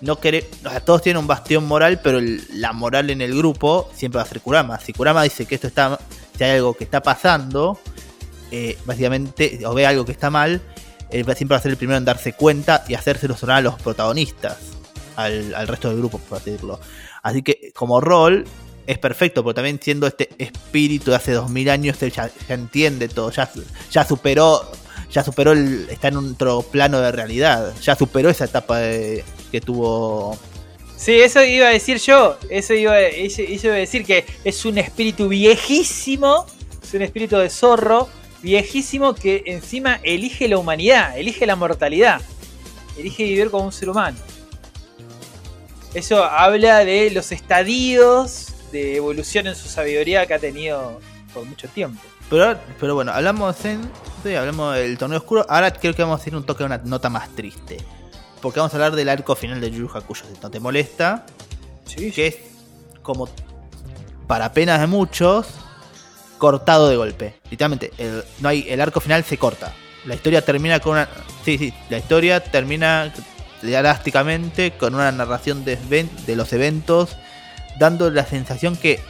no 0.00 0.18
querer, 0.20 0.48
o 0.64 0.70
sea, 0.70 0.80
todos 0.80 1.02
tienen 1.02 1.20
un 1.20 1.26
bastión 1.26 1.66
moral, 1.66 2.00
pero 2.02 2.18
el- 2.18 2.42
la 2.54 2.72
moral 2.72 3.10
en 3.10 3.20
el 3.20 3.36
grupo 3.36 3.90
siempre 3.94 4.16
va 4.18 4.22
a 4.22 4.26
ser 4.26 4.40
Kurama. 4.40 4.80
Si 4.80 4.92
Kurama 4.94 5.22
dice 5.24 5.44
que 5.44 5.54
esto 5.56 5.66
está, 5.66 5.98
si 6.36 6.44
hay 6.44 6.52
algo 6.56 6.72
que 6.74 6.84
está 6.84 7.02
pasando, 7.02 7.78
eh, 8.50 8.78
básicamente, 8.86 9.60
o 9.66 9.74
ve 9.74 9.86
algo 9.86 10.04
que 10.06 10.12
está 10.12 10.30
mal, 10.30 10.62
siempre 11.10 11.46
va 11.48 11.56
a 11.56 11.60
ser 11.60 11.72
el 11.72 11.76
primero 11.76 11.98
en 11.98 12.04
darse 12.06 12.32
cuenta 12.32 12.84
y 12.88 12.94
hacérselo 12.94 13.36
sonar 13.36 13.56
a 13.58 13.60
los 13.60 13.74
protagonistas, 13.82 14.56
al, 15.18 15.54
al 15.54 15.68
resto 15.68 15.88
del 15.88 15.98
grupo, 15.98 16.18
por 16.18 16.38
así 16.38 16.50
decirlo. 16.52 16.78
Así 17.22 17.42
que 17.42 17.72
como 17.74 18.00
rol 18.00 18.44
es 18.86 18.98
perfecto, 18.98 19.42
porque 19.42 19.56
también 19.56 19.80
siendo 19.82 20.06
este 20.06 20.30
espíritu 20.38 21.10
de 21.10 21.16
hace 21.16 21.32
2000 21.32 21.70
años, 21.70 22.02
él 22.02 22.12
ya, 22.12 22.30
entiende 22.48 23.08
todo, 23.08 23.30
ya, 23.30 23.50
ya 23.90 24.04
superó, 24.04 24.62
ya 25.10 25.22
superó 25.24 25.52
el, 25.52 25.88
está 25.90 26.08
en 26.08 26.16
otro 26.16 26.62
plano 26.62 27.00
de 27.00 27.12
realidad, 27.12 27.74
ya 27.82 27.94
superó 27.96 28.30
esa 28.30 28.44
etapa 28.46 28.78
de- 28.78 29.24
que 29.50 29.60
tuvo 29.60 30.38
Sí, 30.96 31.12
eso 31.12 31.42
iba 31.44 31.68
a 31.68 31.70
decir 31.70 31.98
yo. 31.98 32.36
Eso 32.50 32.74
iba, 32.74 32.98
eso 33.00 33.42
iba 33.42 33.74
a 33.74 33.76
decir 33.76 34.04
que 34.04 34.24
es 34.44 34.64
un 34.64 34.78
espíritu 34.78 35.28
viejísimo. 35.28 36.44
Es 36.82 36.92
un 36.92 37.02
espíritu 37.02 37.36
de 37.36 37.48
zorro 37.50 38.08
viejísimo 38.42 39.14
que 39.14 39.42
encima 39.46 40.00
elige 40.02 40.48
la 40.48 40.58
humanidad, 40.58 41.16
elige 41.16 41.46
la 41.46 41.54
mortalidad. 41.54 42.20
Elige 42.98 43.22
vivir 43.24 43.48
como 43.50 43.66
un 43.66 43.72
ser 43.72 43.90
humano. 43.90 44.18
Eso 45.94 46.22
habla 46.22 46.84
de 46.84 47.10
los 47.10 47.32
estadios 47.32 48.48
de 48.72 48.96
evolución 48.96 49.46
en 49.46 49.54
su 49.54 49.68
sabiduría 49.68 50.26
que 50.26 50.34
ha 50.34 50.38
tenido 50.38 51.00
por 51.32 51.44
mucho 51.44 51.68
tiempo. 51.68 52.00
Pero, 52.28 52.58
pero 52.78 52.94
bueno, 52.94 53.12
hablamos 53.12 53.64
en. 53.64 53.90
sí, 54.22 54.34
hablamos 54.34 54.74
del 54.76 54.98
torneo 54.98 55.18
oscuro. 55.18 55.46
Ahora 55.48 55.72
creo 55.72 55.94
que 55.94 56.02
vamos 56.02 56.18
a 56.18 56.22
hacer 56.22 56.36
un 56.36 56.44
toque 56.44 56.58
de 56.58 56.66
una 56.66 56.78
nota 56.78 57.08
más 57.08 57.34
triste. 57.34 57.78
Porque 58.42 58.60
vamos 58.60 58.72
a 58.74 58.76
hablar 58.76 58.94
del 58.94 59.08
arco 59.08 59.34
final 59.34 59.60
de 59.60 59.70
Yu 59.70 59.88
Yu 59.88 59.90
Hakusho, 59.92 60.24
si 60.26 60.40
no 60.40 60.50
te 60.50 60.60
molesta. 60.60 61.24
Sí, 61.86 62.12
Que 62.12 62.26
es 62.26 62.36
como 63.02 63.28
para 64.26 64.52
penas 64.52 64.80
de 64.80 64.86
muchos, 64.86 65.46
cortado 66.36 66.90
de 66.90 66.96
golpe. 66.96 67.34
Literalmente, 67.50 67.92
el, 67.96 68.22
no 68.40 68.50
hay, 68.50 68.66
el 68.68 68.80
arco 68.80 69.00
final 69.00 69.24
se 69.24 69.38
corta. 69.38 69.72
La 70.04 70.14
historia 70.14 70.44
termina 70.44 70.80
con 70.80 70.92
una. 70.92 71.08
Sí, 71.44 71.56
sí, 71.56 71.72
la 71.88 71.98
historia 71.98 72.40
termina 72.44 73.12
drásticamente 73.62 74.72
con 74.72 74.94
una 74.94 75.10
narración 75.12 75.64
de, 75.64 75.78
los 76.36 76.52
eventos, 76.52 77.16
dando 77.78 78.10
la 78.10 78.26
sensación 78.26 78.76
que 78.76 79.00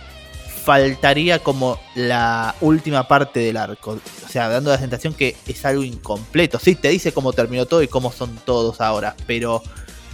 faltaría 0.64 1.38
como 1.38 1.80
la 1.94 2.54
última 2.60 3.08
parte 3.08 3.40
del 3.40 3.56
arco. 3.56 3.98
O 4.26 4.28
sea, 4.28 4.48
dando 4.48 4.70
la 4.70 4.78
sensación 4.78 5.14
que 5.14 5.36
es 5.46 5.64
algo 5.64 5.82
incompleto. 5.82 6.58
Sí, 6.58 6.74
te 6.74 6.88
dice 6.88 7.12
cómo 7.12 7.32
terminó 7.32 7.66
todo 7.66 7.82
y 7.82 7.88
cómo 7.88 8.12
son 8.12 8.36
todos 8.44 8.80
ahora, 8.80 9.16
pero 9.26 9.62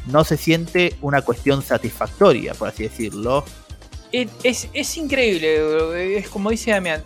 no 0.06 0.22
se 0.24 0.36
siente 0.36 0.96
una 1.00 1.22
cuestión 1.22 1.62
satisfactoria, 1.62 2.54
por 2.54 2.68
así 2.68 2.84
decirlo. 2.84 3.44
Es- 4.12 4.68
es 4.72 4.96
increíble, 4.96 6.18
es 6.18 6.28
como 6.28 6.50
dice 6.50 6.70
Damián. 6.70 7.02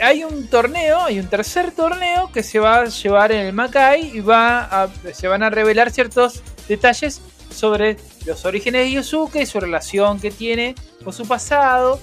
Hay 0.00 0.24
un 0.24 0.48
torneo, 0.48 1.00
hay 1.02 1.18
un 1.20 1.26
tercer 1.28 1.70
torneo 1.72 2.30
que 2.32 2.42
se 2.42 2.58
va 2.58 2.80
a 2.80 2.84
llevar 2.86 3.32
en 3.32 3.46
el 3.46 3.52
Makai 3.52 4.16
y 4.16 4.20
va 4.20 4.88
se 5.12 5.28
van 5.28 5.42
a 5.42 5.50
revelar 5.50 5.90
ciertos 5.90 6.42
detalles 6.68 7.20
sobre 7.54 7.96
los 8.26 8.44
orígenes 8.44 8.82
de 8.86 8.92
Yosuke, 8.92 9.46
su 9.46 9.58
relación 9.60 10.20
que 10.20 10.30
tiene 10.30 10.74
con 11.04 11.12
su 11.12 11.26
pasado. 11.26 12.00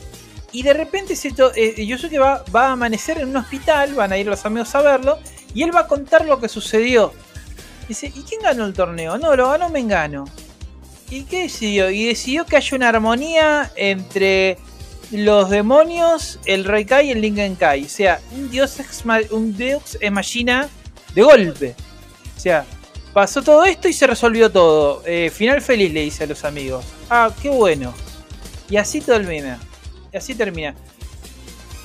Y 0.51 0.63
de 0.63 0.73
repente 0.73 1.15
se 1.15 1.31
to- 1.31 1.51
eh, 1.55 1.85
Yosuke 1.85 2.17
va, 2.17 2.43
va 2.55 2.67
a 2.67 2.71
amanecer 2.73 3.19
en 3.19 3.29
un 3.29 3.37
hospital, 3.37 3.93
van 3.93 4.11
a 4.13 4.17
ir 4.17 4.25
los 4.25 4.45
amigos 4.45 4.73
a 4.75 4.81
verlo, 4.81 5.19
y 5.53 5.63
él 5.63 5.75
va 5.75 5.81
a 5.81 5.87
contar 5.87 6.25
lo 6.25 6.39
que 6.39 6.47
sucedió. 6.47 7.13
Dice, 7.89 8.07
¿y 8.07 8.21
quién 8.23 8.41
ganó 8.41 8.65
el 8.65 8.73
torneo? 8.73 9.17
No, 9.17 9.35
lo 9.35 9.49
ganó 9.49 9.69
Mengano. 9.69 10.25
¿Y 11.09 11.23
qué 11.25 11.43
decidió? 11.43 11.89
Y 11.91 12.07
decidió 12.07 12.45
que 12.45 12.55
haya 12.57 12.75
una 12.75 12.89
armonía 12.89 13.71
entre 13.75 14.57
los 15.11 15.49
demonios, 15.49 16.39
el 16.45 16.65
Reikai 16.65 17.07
y 17.07 17.11
el 17.11 17.21
Lingenkai. 17.21 17.85
O 17.85 17.89
sea, 17.89 18.19
un 18.31 18.49
dios 18.49 18.77
un 19.31 19.55
ex 19.59 19.97
machina 20.11 20.69
de 21.13 21.21
golpe. 21.21 21.75
O 22.35 22.39
sea, 22.39 22.65
pasó 23.13 23.41
todo 23.41 23.65
esto 23.65 23.87
y 23.87 23.93
se 23.93 24.07
resolvió 24.07 24.51
todo. 24.51 25.01
Eh, 25.05 25.31
final 25.33 25.61
feliz, 25.61 25.93
le 25.93 26.01
dice 26.01 26.25
a 26.25 26.27
los 26.27 26.43
amigos. 26.43 26.85
Ah, 27.09 27.31
qué 27.41 27.49
bueno. 27.49 27.93
Y 28.69 28.77
así 28.77 29.01
termina. 29.01 29.59
Y 30.11 30.17
así 30.17 30.35
termina. 30.35 30.75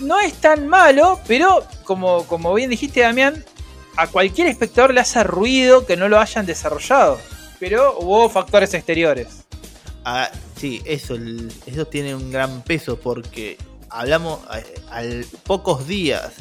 No 0.01 0.19
es 0.19 0.35
tan 0.35 0.67
malo, 0.67 1.21
pero 1.27 1.67
como, 1.85 2.27
como 2.27 2.55
bien 2.55 2.71
dijiste, 2.71 3.01
Damián, 3.01 3.45
a 3.97 4.07
cualquier 4.07 4.47
espectador 4.47 4.95
le 4.95 5.01
hace 5.01 5.23
ruido 5.25 5.85
que 5.85 5.97
no 5.97 6.09
lo 6.09 6.19
hayan 6.19 6.47
desarrollado. 6.47 7.21
Pero 7.59 7.99
hubo 7.99 8.31
factores 8.31 8.73
exteriores. 8.73 9.45
Ah, 10.05 10.31
sí, 10.61 10.83
eso, 10.85 11.17
eso 11.65 11.87
tiene 11.87 12.15
un 12.15 12.31
gran 12.31 12.63
peso 12.63 13.01
porque 13.01 13.57
hablamos 13.89 14.41
al 14.91 15.25
pocos 15.45 15.87
días 15.87 16.35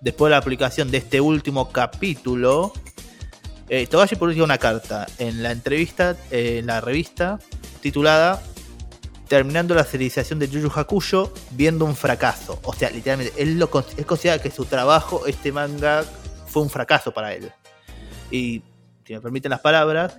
después 0.00 0.28
de 0.28 0.36
la 0.36 0.42
publicación 0.42 0.90
de 0.90 0.98
este 0.98 1.20
último 1.20 1.70
capítulo. 1.70 2.72
Eh, 3.68 3.86
Togashi 3.86 4.16
publicó 4.16 4.42
una 4.42 4.58
carta 4.58 5.06
en 5.18 5.44
la 5.44 5.52
entrevista, 5.52 6.16
eh, 6.32 6.58
en 6.58 6.66
la 6.66 6.80
revista 6.80 7.38
titulada 7.80 8.42
Terminando 9.28 9.76
la 9.76 9.84
serialización 9.84 10.40
de 10.40 10.48
Yu 10.48 10.58
Yu 10.58 10.72
Hakusho, 10.74 11.32
viendo 11.52 11.84
un 11.84 11.94
fracaso. 11.94 12.58
O 12.64 12.72
sea, 12.74 12.90
literalmente, 12.90 13.40
él, 13.40 13.60
lo, 13.60 13.70
él 13.96 14.04
considera 14.04 14.42
que 14.42 14.50
su 14.50 14.64
trabajo, 14.64 15.24
este 15.28 15.52
manga, 15.52 16.04
fue 16.48 16.62
un 16.62 16.70
fracaso 16.70 17.12
para 17.12 17.32
él. 17.32 17.52
Y, 18.32 18.64
si 19.06 19.12
me 19.12 19.20
permiten 19.20 19.50
las 19.50 19.60
palabras, 19.60 20.16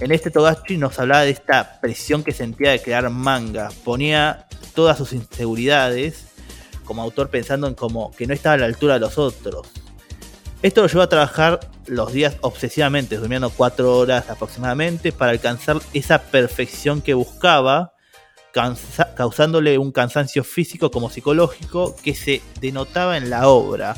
en 0.00 0.12
este 0.12 0.30
Togashi 0.30 0.76
nos 0.76 0.98
hablaba 0.98 1.22
de 1.22 1.30
esta 1.30 1.80
presión 1.80 2.22
que 2.22 2.32
sentía 2.32 2.70
de 2.70 2.80
crear 2.80 3.08
manga. 3.10 3.70
Ponía 3.84 4.46
todas 4.74 4.96
sus 4.96 5.12
inseguridades 5.12 6.26
como 6.84 7.02
autor 7.02 7.28
pensando 7.28 7.66
en 7.66 7.74
como 7.74 8.12
que 8.12 8.26
no 8.26 8.34
estaba 8.34 8.54
a 8.54 8.58
la 8.58 8.66
altura 8.66 8.94
de 8.94 9.00
los 9.00 9.18
otros. 9.18 9.66
Esto 10.62 10.82
lo 10.82 10.88
llevó 10.88 11.02
a 11.02 11.08
trabajar 11.08 11.60
los 11.86 12.12
días 12.12 12.36
obsesivamente, 12.40 13.16
durmiendo 13.16 13.50
4 13.50 13.96
horas 13.96 14.30
aproximadamente, 14.30 15.12
para 15.12 15.32
alcanzar 15.32 15.78
esa 15.94 16.22
perfección 16.22 17.00
que 17.00 17.14
buscaba, 17.14 17.92
causándole 19.14 19.78
un 19.78 19.92
cansancio 19.92 20.42
físico 20.42 20.90
como 20.90 21.10
psicológico 21.10 21.94
que 22.02 22.14
se 22.14 22.42
denotaba 22.60 23.16
en 23.16 23.30
la 23.30 23.48
obra, 23.48 23.96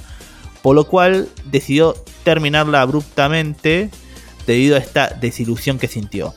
por 0.63 0.75
lo 0.75 0.85
cual 0.85 1.29
decidió 1.47 1.95
terminarla 2.25 2.83
abruptamente 2.83 3.89
debido 4.51 4.75
a 4.75 4.81
esta 4.81 5.17
desilusión 5.21 5.79
que 5.79 5.87
sintió. 5.87 6.35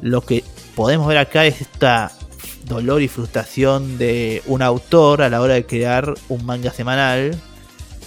Lo 0.00 0.20
que 0.20 0.44
podemos 0.76 1.08
ver 1.08 1.18
acá 1.18 1.44
es 1.44 1.60
esta 1.60 2.12
dolor 2.66 3.02
y 3.02 3.08
frustración 3.08 3.98
de 3.98 4.42
un 4.46 4.62
autor 4.62 5.22
a 5.22 5.28
la 5.28 5.40
hora 5.40 5.54
de 5.54 5.66
crear 5.66 6.14
un 6.28 6.46
manga 6.46 6.70
semanal, 6.70 7.36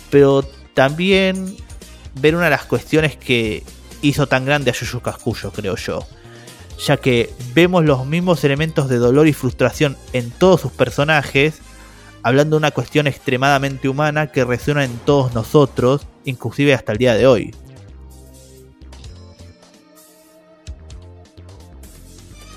pero 0.10 0.44
también 0.74 1.58
ver 2.22 2.36
una 2.36 2.46
de 2.46 2.52
las 2.52 2.64
cuestiones 2.64 3.18
que 3.18 3.64
hizo 4.02 4.26
tan 4.26 4.46
grande 4.46 4.72
a 4.72 4.74
Yu 4.74 4.86
Yu 4.86 5.02
Hakusho, 5.04 5.52
creo 5.52 5.76
yo. 5.76 6.08
Ya 6.88 6.96
que 6.96 7.34
vemos 7.54 7.84
los 7.84 8.06
mismos 8.06 8.42
elementos 8.46 8.88
de 8.88 9.00
dolor 9.00 9.28
y 9.28 9.34
frustración 9.34 9.98
en 10.14 10.32
todos 10.32 10.62
sus 10.62 10.72
personajes, 10.72 11.60
hablando 12.24 12.56
de 12.56 12.60
una 12.60 12.72
cuestión 12.72 13.08
extremadamente 13.08 13.90
humana 13.90 14.28
que 14.28 14.46
resuena 14.46 14.86
en 14.86 14.98
todos 15.00 15.34
nosotros, 15.34 16.08
inclusive 16.24 16.74
hasta 16.74 16.94
el 16.94 16.98
día 16.98 17.16
de 17.16 17.28
hoy. 17.28 17.54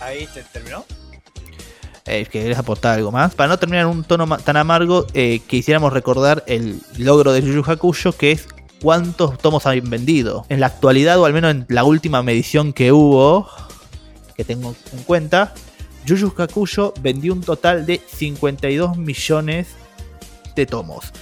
Ahí 0.09 0.27
te 0.33 0.43
terminó. 0.43 0.87
Eh, 2.07 2.25
que 2.25 2.41
querés 2.41 2.57
aportar 2.57 2.97
algo 2.97 3.13
más. 3.13 3.35
Para 3.35 3.49
no 3.49 3.59
terminar 3.59 3.85
en 3.85 3.91
un 3.91 4.05
tono 4.05 4.39
tan 4.39 4.57
amargo, 4.57 5.07
eh, 5.13 5.41
quisiéramos 5.47 5.93
recordar 5.93 6.45
el 6.47 6.81
logro 6.97 7.33
de 7.33 7.43
Yu 7.43 7.63
Hakusho, 7.63 8.13
que 8.13 8.33
es 8.33 8.49
cuántos 8.81 9.37
tomos 9.37 9.67
han 9.67 9.91
vendido. 9.91 10.47
En 10.49 10.61
la 10.61 10.69
actualidad, 10.69 11.19
o 11.19 11.27
al 11.27 11.35
menos 11.35 11.51
en 11.51 11.67
la 11.69 11.85
última 11.85 12.23
medición 12.23 12.73
que 12.73 12.91
hubo, 12.91 13.51
que 14.35 14.45
tengo 14.45 14.75
en 14.95 15.03
cuenta, 15.03 15.53
Yu 16.07 16.33
Hakusho 16.39 16.95
vendió 17.03 17.35
un 17.35 17.43
total 17.43 17.85
de 17.85 18.01
52 18.07 18.97
millones 18.97 19.69
de 20.57 20.65
tomos, 20.65 21.13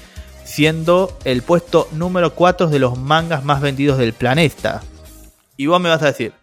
siendo 0.44 1.18
el 1.24 1.42
puesto 1.42 1.88
número 1.90 2.36
4 2.36 2.68
de 2.68 2.78
los 2.78 2.96
mangas 2.96 3.42
más 3.42 3.60
vendidos 3.60 3.98
del 3.98 4.12
planeta. 4.12 4.80
Y 5.56 5.66
vos 5.66 5.80
me 5.80 5.88
vas 5.88 6.02
a 6.02 6.06
decir, 6.06 6.34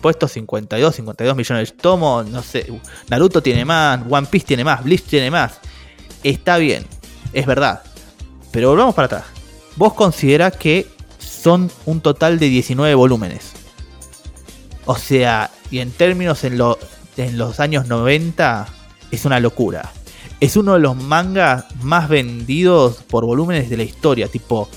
puesto 0.00 0.26
52, 0.28 0.94
52 0.96 1.36
millones 1.36 1.70
de 1.70 1.76
tomos, 1.76 2.26
no 2.28 2.42
sé, 2.42 2.66
Naruto 3.08 3.42
tiene 3.42 3.64
más, 3.64 4.00
One 4.08 4.26
Piece 4.30 4.46
tiene 4.46 4.64
más, 4.64 4.82
Bleach 4.84 5.04
tiene 5.04 5.30
más. 5.30 5.58
Está 6.22 6.56
bien, 6.58 6.84
es 7.32 7.46
verdad. 7.46 7.82
Pero 8.50 8.70
volvamos 8.70 8.94
para 8.94 9.06
atrás. 9.06 9.24
Vos 9.76 9.94
considerás 9.94 10.56
que 10.56 10.86
son 11.18 11.70
un 11.86 12.00
total 12.00 12.38
de 12.38 12.46
19 12.48 12.94
volúmenes. 12.94 13.52
O 14.86 14.96
sea, 14.96 15.50
y 15.70 15.78
en 15.78 15.90
términos 15.92 16.42
en, 16.44 16.58
lo- 16.58 16.78
en 17.16 17.38
los 17.38 17.60
años 17.60 17.86
90, 17.86 18.66
es 19.10 19.24
una 19.24 19.38
locura. 19.40 19.92
Es 20.40 20.56
uno 20.56 20.74
de 20.74 20.80
los 20.80 20.96
mangas 20.96 21.66
más 21.82 22.08
vendidos 22.08 23.02
por 23.08 23.24
volúmenes 23.24 23.68
de 23.70 23.76
la 23.76 23.82
historia. 23.84 24.26
Tipo, 24.28 24.68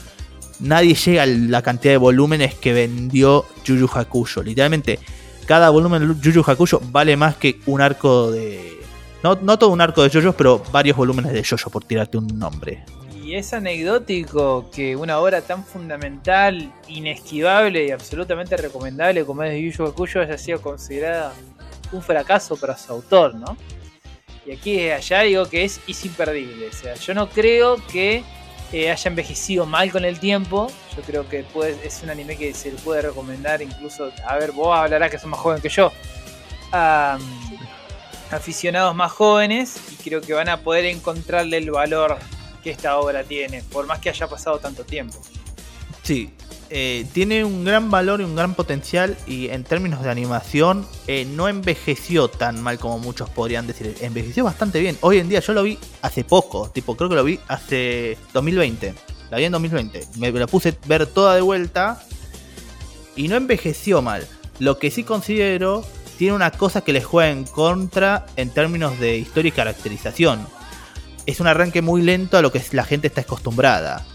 nadie 0.59 0.95
llega 0.95 1.23
a 1.23 1.25
la 1.25 1.61
cantidad 1.61 1.93
de 1.93 1.97
volúmenes 1.97 2.55
que 2.55 2.73
vendió 2.73 3.45
Yu 3.65 3.75
Yu 3.75 3.89
Hakusho. 3.93 4.43
Literalmente, 4.43 4.99
cada 5.45 5.69
volumen 5.69 6.07
de 6.07 6.21
Yu 6.21 6.31
Yu 6.31 6.43
Hakusho 6.45 6.81
vale 6.91 7.17
más 7.17 7.35
que 7.35 7.59
un 7.65 7.81
arco 7.81 8.31
de. 8.31 8.79
No, 9.23 9.35
no 9.35 9.57
todo 9.57 9.69
un 9.69 9.79
arco 9.79 10.03
de 10.03 10.09
JoJo, 10.09 10.33
pero 10.33 10.61
varios 10.71 10.97
volúmenes 10.97 11.31
de 11.31 11.43
JoJo, 11.43 11.69
por 11.69 11.85
tirarte 11.85 12.17
un 12.17 12.27
nombre. 12.37 12.83
Y 13.23 13.35
es 13.35 13.53
anecdótico 13.53 14.69
que 14.69 14.97
una 14.97 15.17
obra 15.19 15.41
tan 15.41 15.63
fundamental, 15.63 16.73
inesquivable 16.89 17.85
y 17.85 17.91
absolutamente 17.91 18.57
recomendable 18.57 19.23
como 19.23 19.43
es 19.43 19.61
Yu 19.61 19.71
Yu 19.71 19.89
Hakusho 19.89 20.19
haya 20.19 20.37
sido 20.37 20.61
considerada 20.61 21.33
un 21.93 22.01
fracaso 22.01 22.57
para 22.57 22.77
su 22.77 22.91
autor, 22.91 23.35
¿no? 23.35 23.55
Y 24.45 24.51
aquí 24.51 24.73
desde 24.73 24.93
allá 24.93 25.21
digo 25.21 25.45
que 25.47 25.63
es 25.63 25.79
imperdible. 26.05 26.67
O 26.67 26.73
sea, 26.73 26.95
yo 26.95 27.13
no 27.13 27.29
creo 27.29 27.77
que 27.91 28.23
eh, 28.73 28.91
haya 28.91 29.07
envejecido 29.09 29.65
mal 29.65 29.89
con 29.91 30.03
el 30.03 30.19
tiempo. 30.19 30.67
Yo 30.97 31.01
creo 31.03 31.29
que 31.29 31.43
puede- 31.43 31.77
es 31.87 32.01
un 32.03 32.09
anime 32.09 32.35
que 32.35 32.53
se 32.53 32.71
le 32.71 32.77
puede 32.79 33.03
recomendar 33.03 33.61
incluso, 33.61 34.11
a 34.27 34.35
ver, 34.37 34.51
vos 34.51 34.75
hablarás 34.77 35.09
que 35.11 35.17
sos 35.19 35.27
más 35.27 35.39
joven 35.39 35.61
que 35.61 35.69
yo. 35.69 35.91
a 36.75 37.17
mm, 37.21 38.33
aficionados 38.33 38.95
más 38.95 39.11
jóvenes 39.11 39.77
y 39.91 39.95
creo 40.03 40.21
que 40.21 40.33
van 40.33 40.49
a 40.49 40.57
poder 40.61 40.85
encontrarle 40.85 41.57
el 41.57 41.69
valor 41.69 42.17
que 42.63 42.71
esta 42.71 42.97
obra 42.97 43.23
tiene, 43.23 43.61
por 43.71 43.85
más 43.85 43.99
que 43.99 44.09
haya 44.09 44.27
pasado 44.27 44.57
tanto 44.57 44.83
tiempo. 44.83 45.19
Sí, 46.01 46.33
eh, 46.75 47.05
tiene 47.13 47.43
un 47.43 47.63
gran 47.63 47.91
valor 47.91 48.19
y 48.19 48.23
un 48.23 48.35
gran 48.35 48.55
potencial 48.55 49.15
y 49.27 49.49
en 49.49 49.63
términos 49.63 50.01
de 50.01 50.09
animación 50.09 50.87
eh, 51.05 51.23
no 51.23 51.47
envejeció 51.47 52.29
tan 52.29 52.63
mal 52.63 52.79
como 52.79 52.97
muchos 52.97 53.29
podrían 53.29 53.67
decir. 53.67 53.95
Envejeció 54.01 54.43
bastante 54.43 54.79
bien. 54.79 54.97
Hoy 55.01 55.19
en 55.19 55.29
día 55.29 55.39
yo 55.39 55.53
lo 55.53 55.61
vi 55.61 55.77
hace 56.01 56.23
poco, 56.23 56.71
tipo 56.71 56.97
creo 56.97 57.09
que 57.09 57.15
lo 57.15 57.23
vi 57.23 57.39
hace 57.47 58.17
2020. 58.33 58.95
La 59.29 59.37
vi 59.37 59.43
en 59.43 59.51
2020. 59.51 60.07
Me 60.17 60.31
la 60.31 60.47
puse 60.47 60.75
ver 60.87 61.05
toda 61.05 61.35
de 61.35 61.41
vuelta 61.41 62.01
y 63.15 63.27
no 63.27 63.35
envejeció 63.35 64.01
mal. 64.01 64.27
Lo 64.57 64.79
que 64.79 64.89
sí 64.89 65.03
considero 65.03 65.85
tiene 66.17 66.33
una 66.33 66.49
cosa 66.49 66.81
que 66.81 66.91
les 66.91 67.05
juega 67.05 67.29
en 67.29 67.43
contra 67.43 68.25
en 68.35 68.49
términos 68.49 68.99
de 68.99 69.19
historia 69.19 69.49
y 69.49 69.51
caracterización. 69.51 70.47
Es 71.27 71.39
un 71.39 71.45
arranque 71.45 71.83
muy 71.83 72.01
lento 72.01 72.35
a 72.35 72.41
lo 72.41 72.51
que 72.51 72.63
la 72.71 72.83
gente 72.83 73.05
está 73.05 73.21
acostumbrada. 73.21 74.07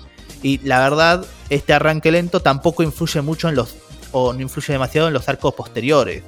Y 0.42 0.58
la 0.58 0.78
verdad, 0.80 1.24
este 1.50 1.72
arranque 1.72 2.10
lento 2.12 2.40
tampoco 2.40 2.82
influye 2.82 3.20
mucho 3.22 3.48
en 3.48 3.54
los. 3.56 3.74
o 4.12 4.32
no 4.32 4.40
influye 4.40 4.72
demasiado 4.72 5.08
en 5.08 5.14
los 5.14 5.28
arcos 5.28 5.54
posteriores. 5.54 6.22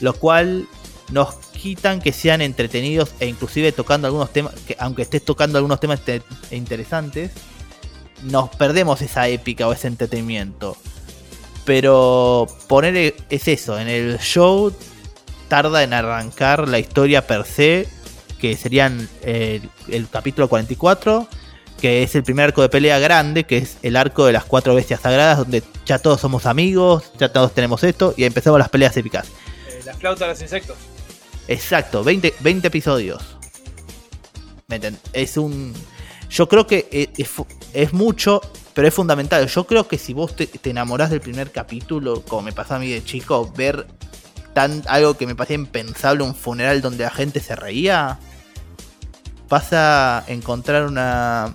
Lo 0.00 0.12
cual 0.14 0.66
nos 1.10 1.34
quitan 1.36 2.00
que 2.00 2.12
sean 2.12 2.42
entretenidos 2.42 3.10
e 3.18 3.26
inclusive 3.26 3.72
tocando 3.72 4.06
algunos 4.06 4.30
temas. 4.32 4.54
que 4.66 4.76
aunque 4.78 5.02
estés 5.02 5.24
tocando 5.24 5.58
algunos 5.58 5.80
temas 5.80 6.00
te- 6.00 6.22
interesantes. 6.50 7.32
Nos 8.24 8.50
perdemos 8.50 9.00
esa 9.00 9.28
épica 9.28 9.66
o 9.68 9.72
ese 9.72 9.86
entretenimiento. 9.88 10.76
Pero 11.64 12.46
poner 12.66 13.14
es 13.28 13.48
eso, 13.48 13.78
en 13.78 13.88
el 13.88 14.18
show 14.18 14.72
tarda 15.48 15.82
en 15.82 15.92
arrancar 15.92 16.66
la 16.68 16.78
historia 16.78 17.26
per 17.26 17.44
se. 17.44 17.88
Que 18.38 18.56
serían 18.56 19.08
eh, 19.22 19.60
el 19.88 20.08
capítulo 20.08 20.48
44 20.48 21.26
que 21.80 22.02
es 22.02 22.14
el 22.14 22.22
primer 22.22 22.46
arco 22.46 22.62
de 22.62 22.68
pelea 22.68 22.98
grande, 22.98 23.44
que 23.44 23.58
es 23.58 23.78
el 23.82 23.96
arco 23.96 24.26
de 24.26 24.32
las 24.32 24.44
cuatro 24.44 24.74
bestias 24.74 25.00
sagradas, 25.00 25.38
donde 25.38 25.62
ya 25.86 25.98
todos 25.98 26.20
somos 26.20 26.46
amigos, 26.46 27.12
ya 27.18 27.32
todos 27.32 27.54
tenemos 27.54 27.84
esto, 27.84 28.14
y 28.16 28.24
empezamos 28.24 28.58
las 28.58 28.68
peleas 28.68 28.96
épicas. 28.96 29.28
Eh, 29.68 29.80
la 29.84 29.94
flauta 29.94 30.24
de 30.24 30.32
los 30.32 30.42
insectos. 30.42 30.76
Exacto, 31.46 32.04
20, 32.04 32.34
20 32.40 32.68
episodios. 32.68 33.22
¿Me 34.66 34.80
Es 35.12 35.36
un... 35.36 35.72
Yo 36.28 36.46
creo 36.48 36.66
que 36.66 36.88
e- 36.90 37.10
es, 37.16 37.30
es 37.72 37.92
mucho, 37.94 38.42
pero 38.74 38.86
es 38.86 38.92
fundamental. 38.92 39.46
Yo 39.48 39.64
creo 39.64 39.88
que 39.88 39.96
si 39.96 40.12
vos 40.12 40.36
te, 40.36 40.46
te 40.46 40.70
enamorás 40.70 41.08
del 41.08 41.22
primer 41.22 41.50
capítulo, 41.52 42.22
como 42.22 42.42
me 42.42 42.52
pasó 42.52 42.74
a 42.74 42.78
mí 42.78 42.90
de 42.90 43.02
chico, 43.02 43.50
ver 43.56 43.86
tan, 44.52 44.82
algo 44.88 45.16
que 45.16 45.26
me 45.26 45.34
parecía 45.34 45.54
impensable, 45.54 46.22
un 46.22 46.34
funeral 46.34 46.82
donde 46.82 47.04
la 47.04 47.10
gente 47.10 47.40
se 47.40 47.56
reía, 47.56 48.18
vas 49.48 49.72
a 49.72 50.24
encontrar 50.28 50.84
una, 50.84 51.54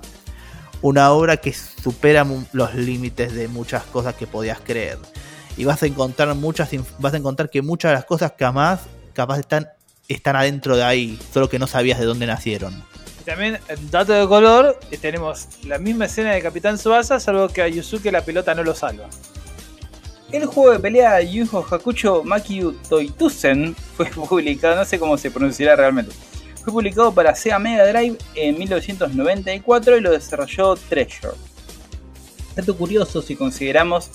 una 0.84 1.12
obra 1.12 1.38
que 1.38 1.54
supera 1.54 2.28
los 2.52 2.76
límites 2.76 3.34
de 3.34 3.48
muchas 3.48 3.84
cosas 3.86 4.14
que 4.14 4.28
podías 4.28 4.60
creer. 4.60 5.00
Y 5.58 5.66
vas 5.66 5.82
a 5.82 5.88
encontrar 5.88 6.36
muchas 6.36 6.70
vas 7.00 7.14
a 7.14 7.18
encontrar 7.18 7.50
que 7.50 7.62
muchas 7.64 7.92
de 7.92 7.96
las 7.96 8.06
cosas 8.06 8.34
que 8.34 8.44
jamás 8.44 8.82
capaz 9.14 9.40
están 9.40 9.70
están 10.08 10.36
adentro 10.36 10.76
de 10.76 10.84
ahí, 10.84 11.20
solo 11.34 11.50
que 11.50 11.58
no 11.58 11.66
sabías 11.66 12.00
de 12.00 12.06
dónde 12.06 12.28
nacieron. 12.28 12.84
Y 13.22 13.24
también, 13.24 13.60
en 13.70 13.90
dato 13.90 14.12
de 14.12 14.28
color, 14.28 14.78
eh, 14.92 14.98
tenemos 14.98 15.48
la 15.66 15.78
misma 15.78 16.06
escena 16.06 16.34
de 16.34 16.42
Capitán 16.42 16.78
Subasa, 16.78 17.20
salvo 17.22 17.48
que 17.48 17.62
a 17.62 17.68
Yusuke 17.70 18.12
la 18.12 18.22
pelota 18.22 18.54
no 18.54 18.64
lo 18.64 18.76
salva. 18.76 19.08
El 20.32 20.46
juego 20.46 20.72
de 20.72 20.80
pelea 20.80 21.22
Yu 21.22 21.46
Yu 21.46 21.66
Hakusho 21.72 22.24
Makyu 22.24 22.74
Toitusen 22.90 23.76
fue 23.96 24.06
publicado, 24.28 24.76
no 24.76 24.84
sé 24.84 25.00
cómo 25.00 25.18
se 25.18 25.32
pronunciará 25.32 25.76
realmente. 25.76 26.14
Fue 26.64 26.72
publicado 26.72 27.14
para 27.14 27.36
Sega 27.36 27.59
Mega 27.59 27.86
Drive 27.86 28.18
en 28.36 28.57
1994 28.57 29.97
y 29.97 30.01
lo 30.01 30.11
desarrolló 30.11 30.76
Treasure. 30.76 31.34
Dato 32.55 32.78
curioso 32.78 33.22
si 33.22 33.36
consideramos 33.36 34.09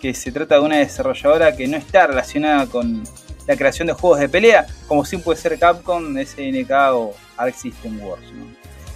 que 0.00 0.12
se 0.12 0.32
trata 0.32 0.56
de 0.56 0.62
una 0.62 0.78
desarrolladora 0.78 1.56
que 1.56 1.68
no 1.68 1.76
está 1.76 2.08
relacionada 2.08 2.66
con 2.66 3.04
la 3.46 3.56
creación 3.56 3.86
de 3.86 3.92
juegos 3.92 4.18
de 4.18 4.28
pelea, 4.28 4.66
como 4.88 5.04
sí 5.04 5.18
puede 5.18 5.38
ser 5.38 5.56
Capcom, 5.56 6.16
SNK 6.16 6.70
o 6.94 7.14
Arc 7.36 7.54
System 7.54 8.00
Wars. 8.02 8.24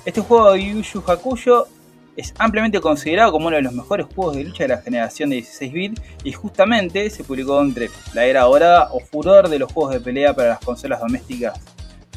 Este 0.05 0.21
juego 0.21 0.53
de 0.53 0.65
Yu 0.65 0.83
Yu 0.83 1.05
Hakusho 1.07 1.69
es 2.17 2.35
ampliamente 2.37 2.81
considerado 2.81 3.31
como 3.31 3.47
uno 3.47 3.57
de 3.57 3.63
los 3.63 3.75
mejores 3.75 4.07
juegos 4.13 4.35
de 4.35 4.43
lucha 4.43 4.65
de 4.65 4.71
la 4.71 4.83
generación 4.83 5.31
de 5.31 5.37
16 5.37 5.73
bits 5.73 6.03
y 6.25 6.33
justamente 6.33 7.09
se 7.11 7.23
publicó 7.23 7.61
entre 7.61 7.91
la 8.13 8.25
era 8.25 8.43
dorada 8.43 8.89
o 8.91 8.99
furor 8.99 9.49
de 9.49 9.61
los 9.61 9.73
juegos 9.73 9.95
de 9.95 10.01
pelea 10.01 10.35
para 10.35 10.49
las 10.49 10.59
consolas 10.59 10.99
domésticas 10.99 11.61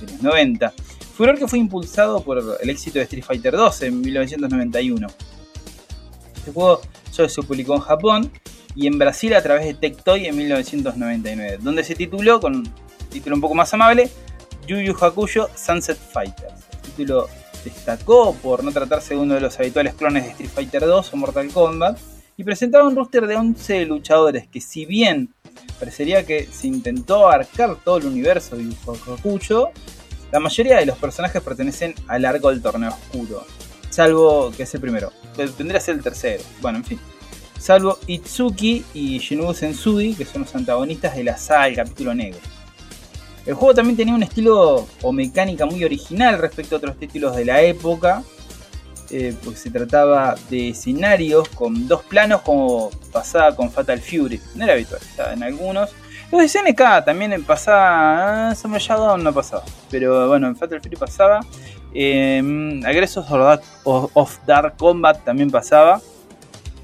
de 0.02 0.12
los 0.12 0.22
90. 0.22 0.74
Furor 1.16 1.38
que 1.38 1.48
fue 1.48 1.60
impulsado 1.60 2.24
por 2.24 2.58
el 2.62 2.70
éxito 2.70 3.00
de 3.00 3.04
Street 3.04 3.24
Fighter 3.24 3.56
2 3.56 3.82
en 3.84 4.02
1991. 4.02 5.08
Este 6.36 6.52
juego 6.52 6.82
solo 7.12 7.30
se 7.30 7.42
publicó 7.44 7.76
en 7.76 7.82
Japón 7.82 8.32
y 8.76 8.88
en 8.88 8.98
Brasil 8.98 9.34
a 9.34 9.44
través 9.44 9.66
de 9.66 9.74
Tectoy 9.74 10.26
en 10.26 10.36
1999, 10.38 11.60
donde 11.62 11.84
se 11.84 11.96
tituló 11.96 12.40
con 12.40 12.56
un 12.56 12.74
título 13.10 13.36
un 13.36 13.42
poco 13.42 13.56
más 13.56 13.74
amable 13.74 14.10
Yu 14.68 14.80
Yu 14.80 14.96
Hakusho 15.00 15.50
Sunset 15.56 15.98
Fighters. 15.98 16.54
El 16.74 16.80
título 16.82 17.30
destacó 17.64 18.34
por 18.36 18.64
no 18.64 18.72
tratarse 18.72 19.14
de 19.14 19.20
uno 19.20 19.36
de 19.36 19.42
los 19.42 19.60
habituales 19.60 19.94
clones 19.94 20.24
de 20.24 20.30
Street 20.32 20.50
Fighter 20.50 20.86
2 20.86 21.14
o 21.14 21.18
Mortal 21.18 21.50
Kombat 21.50 22.00
y 22.38 22.44
presentaba 22.44 22.88
un 22.88 22.96
roster 22.96 23.28
de 23.28 23.36
11 23.36 23.86
luchadores 23.86 24.48
que 24.48 24.62
si 24.62 24.86
bien 24.86 25.34
parecería 25.80 26.26
que 26.26 26.46
se 26.46 26.68
intentó 26.68 27.26
abarcar 27.26 27.78
todo 27.84 27.98
el 27.98 28.06
universo 28.06 28.56
de 28.56 28.74
Hakusho, 29.08 29.70
la 30.32 30.40
mayoría 30.40 30.78
de 30.78 30.86
los 30.86 30.98
personajes 30.98 31.42
pertenecen 31.42 31.94
al 32.08 32.26
arco 32.26 32.50
del 32.50 32.62
torneo 32.62 32.90
oscuro, 32.90 33.46
salvo 33.90 34.52
que 34.56 34.64
es 34.64 34.74
el 34.74 34.82
primero, 34.82 35.12
tendría 35.36 35.80
que 35.80 35.86
ser 35.86 35.96
el 35.96 36.04
tercero, 36.04 36.44
bueno, 36.62 36.78
en 36.80 36.86
fin. 36.86 37.00
Salvo 37.60 38.00
Itsuki 38.08 38.84
y 38.96 39.20
Shinobu 39.20 39.54
Sensui, 39.54 40.16
que 40.16 40.26
son 40.26 40.42
los 40.42 40.56
antagonistas 40.56 41.16
de 41.16 41.24
la 41.24 41.38
saga 41.38 41.66
del 41.66 41.76
capítulo 41.76 42.16
negro. 42.16 42.40
El 43.46 43.54
juego 43.54 43.76
también 43.76 43.98
tenía 43.98 44.16
un 44.16 44.24
estilo 44.24 44.88
o 45.02 45.12
mecánica 45.12 45.66
muy 45.66 45.84
original 45.84 46.40
respecto 46.40 46.76
a 46.76 46.78
otros 46.78 46.98
títulos 46.98 47.36
de 47.36 47.46
la 47.46 47.62
época, 47.62 48.24
eh, 49.12 49.36
porque 49.44 49.60
se 49.60 49.70
trataba 49.70 50.36
de 50.50 50.70
escenarios 50.70 51.50
con 51.50 51.88
dos 51.88 52.04
planos 52.04 52.42
como 52.42 52.90
pasaba 53.12 53.56
con 53.56 53.72
Fatal 53.72 54.00
Fury. 54.00 54.40
No 54.56 54.64
era 54.64 54.74
habitual, 54.74 55.02
estaba 55.02 55.34
en 55.34 55.44
algunos. 55.44 55.90
Los 56.32 56.42
de 56.42 56.48
SNK 56.48 57.06
también 57.06 57.44
pasaba, 57.44 58.56
Samurai 58.56 58.82
Shodown 58.82 59.24
no 59.24 59.34
pasaba, 59.34 59.64
pero 59.90 60.30
bueno, 60.30 60.48
en 60.48 60.56
Fatal 60.56 60.82
Fury 60.82 60.96
pasaba. 60.96 61.42
Eh, 61.94 62.82
Agresos 62.86 63.26
of 63.84 64.38
Dark 64.46 64.78
Combat 64.78 65.24
también 65.24 65.52
pasaba. 65.52 66.02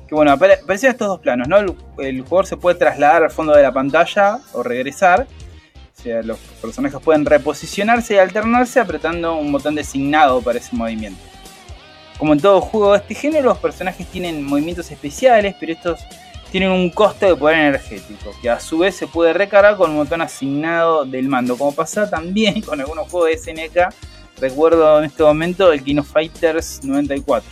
Que 0.08 0.16
bueno, 0.16 0.32
aparecían 0.32 0.94
estos 0.94 1.08
dos 1.08 1.20
planos, 1.20 1.50
¿no? 1.50 1.58
el 1.58 2.22
jugador 2.22 2.46
se 2.46 2.56
puede 2.56 2.78
trasladar 2.78 3.24
al 3.24 3.32
fondo 3.32 3.54
de 3.54 3.62
la 3.62 3.74
pantalla 3.74 4.40
o 4.54 4.64
regresar 4.64 5.28
o 5.98 6.02
sea, 6.02 6.22
los 6.22 6.38
personajes 6.62 7.00
pueden 7.02 7.26
reposicionarse 7.26 8.14
y 8.14 8.18
alternarse 8.18 8.80
apretando 8.80 9.36
un 9.36 9.52
botón 9.52 9.74
designado 9.74 10.42
para 10.42 10.60
ese 10.60 10.76
movimiento. 10.76 11.20
Como 12.18 12.34
en 12.34 12.40
todo 12.40 12.62
juego 12.62 12.94
de 12.94 13.00
este 13.00 13.16
género, 13.16 13.50
los 13.50 13.58
personajes 13.60 14.08
tienen 14.08 14.44
movimientos 14.44 14.90
especiales, 14.92 15.56
pero 15.60 15.72
estos 15.72 16.00
tienen 16.52 16.72
un 16.72 16.90
costo 16.90 17.26
de 17.26 17.36
poder 17.36 17.58
energético, 17.58 18.32
que 18.42 18.50
a 18.50 18.60
su 18.60 18.80
vez 18.80 18.96
se 18.96 19.08
puede 19.08 19.34
recargar 19.34 19.78
con 19.78 19.92
un 19.92 19.98
botón 19.98 20.22
asignado 20.22 21.06
del 21.06 21.28
mando, 21.28 21.58
como 21.58 21.74
pasa 21.74 22.10
también 22.10 22.62
con 22.66 22.80
algunos 22.80 23.10
juegos 23.10 23.30
de 23.30 23.38
SNK. 23.38 23.94
Recuerdo 24.40 25.00
en 25.00 25.06
este 25.06 25.24
momento 25.24 25.72
el 25.72 25.84
Kino 25.84 26.04
Fighters 26.04 26.84
94. 26.84 27.50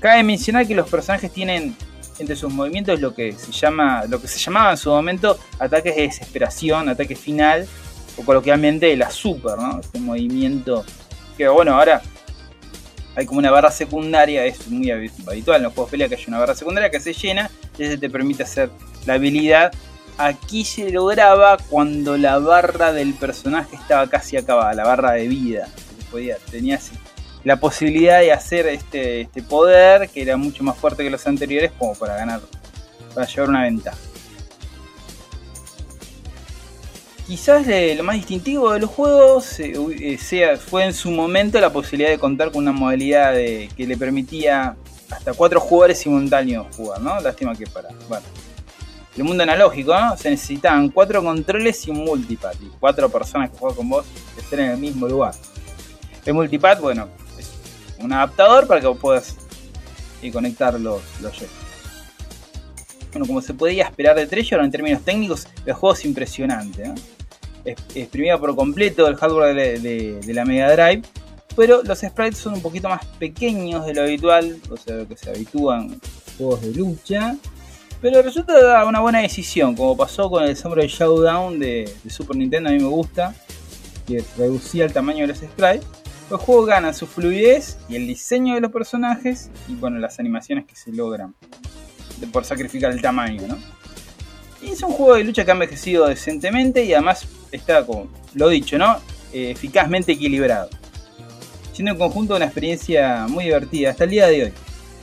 Cabe 0.00 0.22
mencionar 0.22 0.66
que 0.66 0.74
los 0.74 0.88
personajes 0.88 1.32
tienen 1.32 1.76
entre 2.18 2.36
sus 2.36 2.52
movimientos 2.52 3.00
lo 3.00 3.14
que 3.14 3.32
se 3.32 3.52
llama, 3.52 4.04
lo 4.08 4.20
que 4.20 4.28
se 4.28 4.38
llamaba 4.38 4.72
en 4.72 4.76
su 4.76 4.90
momento 4.90 5.38
ataques 5.58 5.94
de 5.96 6.02
desesperación, 6.02 6.88
ataque 6.88 7.14
final, 7.14 7.66
o 8.16 8.22
coloquialmente 8.22 8.96
la 8.96 9.10
super, 9.10 9.58
¿no? 9.58 9.80
Este 9.80 9.98
movimiento 10.00 10.84
que 11.36 11.48
bueno, 11.48 11.76
ahora 11.78 12.02
hay 13.16 13.24
como 13.24 13.38
una 13.38 13.50
barra 13.50 13.70
secundaria, 13.70 14.44
es 14.44 14.68
muy 14.68 14.90
habitual 14.90 15.56
en 15.56 15.62
los 15.62 15.72
juegos 15.72 15.90
de 15.90 15.92
pelea 15.92 16.08
que 16.08 16.16
hay 16.16 16.24
una 16.28 16.38
barra 16.38 16.54
secundaria 16.54 16.90
que 16.90 17.00
se 17.00 17.14
llena 17.14 17.50
y 17.78 17.84
ese 17.84 17.96
te 17.96 18.10
permite 18.10 18.42
hacer 18.42 18.70
la 19.06 19.14
habilidad. 19.14 19.72
Aquí 20.18 20.64
se 20.64 20.90
lograba 20.90 21.56
cuando 21.56 22.18
la 22.18 22.38
barra 22.38 22.92
del 22.92 23.14
personaje 23.14 23.74
estaba 23.74 24.06
casi 24.08 24.36
acabada, 24.36 24.74
la 24.74 24.84
barra 24.84 25.12
de 25.12 25.28
vida. 25.28 25.66
Podía, 26.10 26.36
tenía 26.50 26.78
la 27.42 27.56
posibilidad 27.56 28.20
de 28.20 28.32
hacer 28.32 28.66
este, 28.66 29.22
este 29.22 29.42
poder 29.42 30.10
que 30.10 30.20
era 30.20 30.36
mucho 30.36 30.62
más 30.62 30.76
fuerte 30.76 31.02
que 31.02 31.10
los 31.10 31.26
anteriores 31.26 31.72
como 31.78 31.94
para 31.94 32.16
ganar, 32.16 32.40
para 33.14 33.26
llevar 33.26 33.48
una 33.48 33.62
ventaja. 33.62 33.96
Quizás 37.26 37.66
lo 37.96 38.04
más 38.04 38.16
distintivo 38.16 38.72
de 38.72 38.80
los 38.80 38.90
juegos 38.90 39.58
eh, 39.58 39.74
eh, 39.98 40.56
fue 40.56 40.84
en 40.84 40.94
su 40.94 41.10
momento 41.10 41.60
la 41.60 41.72
posibilidad 41.72 42.10
de 42.10 42.18
contar 42.18 42.52
con 42.52 42.62
una 42.62 42.72
modalidad 42.72 43.34
que 43.34 43.86
le 43.86 43.96
permitía 43.96 44.76
hasta 45.10 45.32
cuatro 45.32 45.60
jugadores 45.60 45.98
simultáneos 45.98 46.74
jugar, 46.76 47.00
¿no? 47.00 47.20
Lástima 47.20 47.54
que 47.54 47.66
para. 47.66 47.88
Bueno. 48.08 48.26
El 49.16 49.24
mundo 49.24 49.44
analógico, 49.44 49.98
¿no? 49.98 50.14
Se 50.16 50.28
necesitaban 50.28 50.90
cuatro 50.90 51.22
controles 51.22 51.86
y 51.86 51.90
un 51.90 52.04
multipad. 52.04 52.52
Y 52.60 52.68
cuatro 52.78 53.08
personas 53.08 53.50
que 53.50 53.56
juegan 53.56 53.76
con 53.76 53.88
vos 53.88 54.06
estén 54.36 54.60
en 54.60 54.70
el 54.72 54.76
mismo 54.76 55.08
lugar. 55.08 55.34
El 56.26 56.34
multipad, 56.34 56.80
bueno, 56.80 57.08
un 57.98 58.12
adaptador 58.12 58.66
para 58.66 58.80
que 58.80 58.86
vos 58.86 58.98
puedas 58.98 59.36
eh, 60.20 60.30
conectar 60.30 60.78
los, 60.78 61.00
los 61.22 61.34
Bueno, 63.12 63.26
como 63.26 63.40
se 63.40 63.54
podía 63.54 63.84
esperar 63.84 64.16
de 64.16 64.26
Treasure, 64.26 64.62
en 64.62 64.70
términos 64.70 65.02
técnicos, 65.02 65.48
el 65.64 65.72
juego 65.72 65.94
es 65.94 66.04
impresionante. 66.04 66.86
¿no? 66.86 66.94
Exprimida 67.94 68.38
por 68.38 68.54
completo 68.54 69.06
el 69.06 69.16
hardware 69.16 69.80
de, 69.80 70.34
la 70.34 70.44
Mega 70.44 70.72
Drive, 70.72 71.02
pero 71.54 71.82
los 71.82 71.98
sprites 72.00 72.38
son 72.38 72.54
un 72.54 72.62
poquito 72.62 72.88
más 72.88 73.04
pequeños 73.18 73.86
de 73.86 73.94
lo 73.94 74.02
habitual, 74.02 74.58
o 74.70 74.76
sea, 74.76 74.96
lo 74.96 75.08
que 75.08 75.16
se 75.16 75.30
habitúan 75.30 76.00
juegos 76.38 76.62
de 76.62 76.72
lucha. 76.72 77.36
Pero 78.00 78.20
resulta 78.22 78.84
una 78.84 79.00
buena 79.00 79.20
decisión, 79.20 79.74
como 79.74 79.96
pasó 79.96 80.28
con 80.30 80.44
el 80.44 80.54
Samurai 80.56 80.86
Showdown 80.86 81.58
de, 81.58 81.90
de 82.04 82.10
Super 82.10 82.36
Nintendo, 82.36 82.68
a 82.68 82.72
mí 82.72 82.78
me 82.78 82.88
gusta, 82.88 83.34
que 84.06 84.22
reducía 84.36 84.84
el 84.84 84.92
tamaño 84.92 85.22
de 85.22 85.28
los 85.28 85.38
sprites 85.38 85.86
los 86.30 86.40
juegos 86.40 86.66
ganan 86.66 86.94
su 86.94 87.06
fluidez 87.06 87.78
y 87.88 87.96
el 87.96 88.06
diseño 88.06 88.54
de 88.54 88.60
los 88.60 88.72
personajes 88.72 89.50
y 89.68 89.74
bueno, 89.74 89.98
las 89.98 90.18
animaciones 90.18 90.66
que 90.66 90.74
se 90.74 90.92
logran 90.92 91.34
por 92.32 92.44
sacrificar 92.44 92.92
el 92.92 93.00
tamaño, 93.00 93.42
¿no? 93.46 93.58
Y 94.62 94.70
es 94.70 94.82
un 94.82 94.90
juego 94.90 95.14
de 95.14 95.24
lucha 95.24 95.44
que 95.44 95.50
ha 95.50 95.54
envejecido 95.54 96.06
decentemente 96.06 96.84
y 96.84 96.92
además 96.94 97.28
está, 97.52 97.84
como 97.84 98.08
lo 98.34 98.48
dicho, 98.48 98.78
¿no? 98.78 98.96
Eh, 99.32 99.50
eficazmente 99.50 100.12
equilibrado. 100.12 100.68
Siendo 101.72 101.92
en 101.92 101.98
conjunto 101.98 102.36
una 102.36 102.46
experiencia 102.46 103.26
muy 103.28 103.44
divertida 103.44 103.90
hasta 103.90 104.04
el 104.04 104.10
día 104.10 104.26
de 104.26 104.44
hoy. 104.44 104.52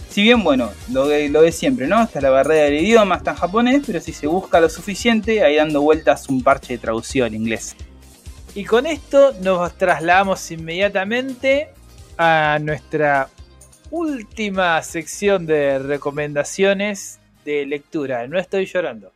Si 0.09 0.21
bien, 0.21 0.43
bueno, 0.43 0.71
lo 0.91 1.07
de, 1.07 1.29
lo 1.29 1.41
de 1.41 1.51
siempre, 1.51 1.87
¿no? 1.87 2.03
Está 2.03 2.21
la 2.21 2.29
barrera 2.29 2.65
del 2.65 2.75
idioma, 2.75 3.15
está 3.15 3.31
en 3.31 3.37
japonés, 3.37 3.83
pero 3.85 3.99
si 3.99 4.13
se 4.13 4.27
busca 4.27 4.59
lo 4.59 4.69
suficiente, 4.69 5.43
ahí 5.43 5.55
dando 5.55 5.81
vueltas 5.81 6.29
un 6.29 6.43
parche 6.43 6.73
de 6.73 6.79
traducción 6.79 7.27
en 7.27 7.41
inglés. 7.41 7.75
Y 8.55 8.65
con 8.65 8.85
esto 8.85 9.33
nos 9.41 9.75
trasladamos 9.75 10.51
inmediatamente 10.51 11.69
a 12.17 12.59
nuestra 12.61 13.29
última 13.89 14.81
sección 14.83 15.47
de 15.47 15.79
recomendaciones 15.79 17.19
de 17.45 17.65
lectura. 17.65 18.27
No 18.27 18.37
estoy 18.37 18.65
llorando. 18.65 19.11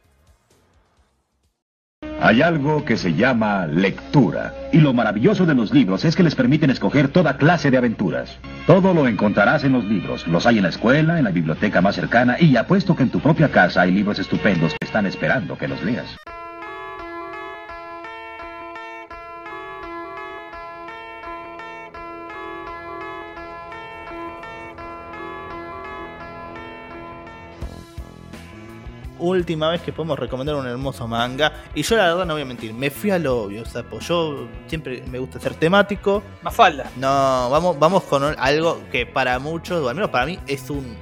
Hay 2.20 2.41
algo 2.41 2.84
que 2.84 2.97
se 2.97 3.13
llama 3.13 3.68
lectura. 3.68 4.53
Y 4.74 4.80
lo 4.80 4.91
maravilloso 4.91 5.45
de 5.45 5.53
los 5.53 5.72
libros 5.72 6.03
es 6.03 6.15
que 6.15 6.24
les 6.24 6.34
permiten 6.34 6.72
escoger 6.72 7.09
toda 7.09 7.38
clase 7.38 7.70
de 7.70 7.78
aventuras. 7.78 8.39
Todo 8.65 8.93
lo 8.93 9.07
encontrarás 9.07 9.63
en 9.63 9.74
los 9.74 9.86
libros. 9.86 10.28
Los 10.28 10.47
hay 10.47 10.57
en 10.57 10.63
la 10.63 10.70
escuela, 10.70 11.20
en 11.20 11.26
la 11.26 11.32
biblioteca 11.32 11.80
más 11.82 11.95
cercana 11.95 12.38
y 12.39 12.55
apuesto 12.55 12.95
que 12.95 13.03
en 13.03 13.11
tu 13.11 13.20
propia 13.20 13.49
casa 13.49 13.82
hay 13.82 13.91
libros 13.91 14.18
estupendos 14.18 14.72
que 14.72 14.86
están 14.86 15.05
esperando 15.05 15.57
que 15.57 15.68
los 15.68 15.84
leas. 15.84 16.18
Última 29.20 29.70
vez 29.70 29.82
que 29.82 29.91
podemos 29.91 30.18
recomendar 30.18 30.55
un 30.55 30.68
hermoso 30.68 31.07
manga. 31.07 31.51
Y 31.76 31.84
yo 31.84 31.95
la 31.95 32.05
verdad 32.05 32.26
no 32.26 32.34
voy 32.34 32.43
a 32.43 32.45
mentir, 32.45 32.74
me 32.74 32.89
fui 32.89 33.11
a 33.11 33.20
lo 33.20 33.43
obvio. 33.43 33.63
O 33.63 33.65
sea, 33.65 33.84
pues 33.84 34.07
yo 34.07 34.47
siempre 34.68 35.03
me 35.07 35.20
gusta 35.20 35.39
ser 35.39 35.55
temático. 35.55 36.24
Más 36.41 36.53
falda. 36.53 36.89
No, 36.95 37.49
vamos, 37.49 37.78
vamos 37.80 38.03
con 38.03 38.24
algo 38.24 38.82
que 38.91 39.05
para 39.05 39.39
muchos, 39.39 39.84
o 39.84 39.89
al 39.89 39.95
menos 39.95 40.09
para 40.09 40.26
mí, 40.26 40.39
es 40.47 40.70
un 40.70 40.95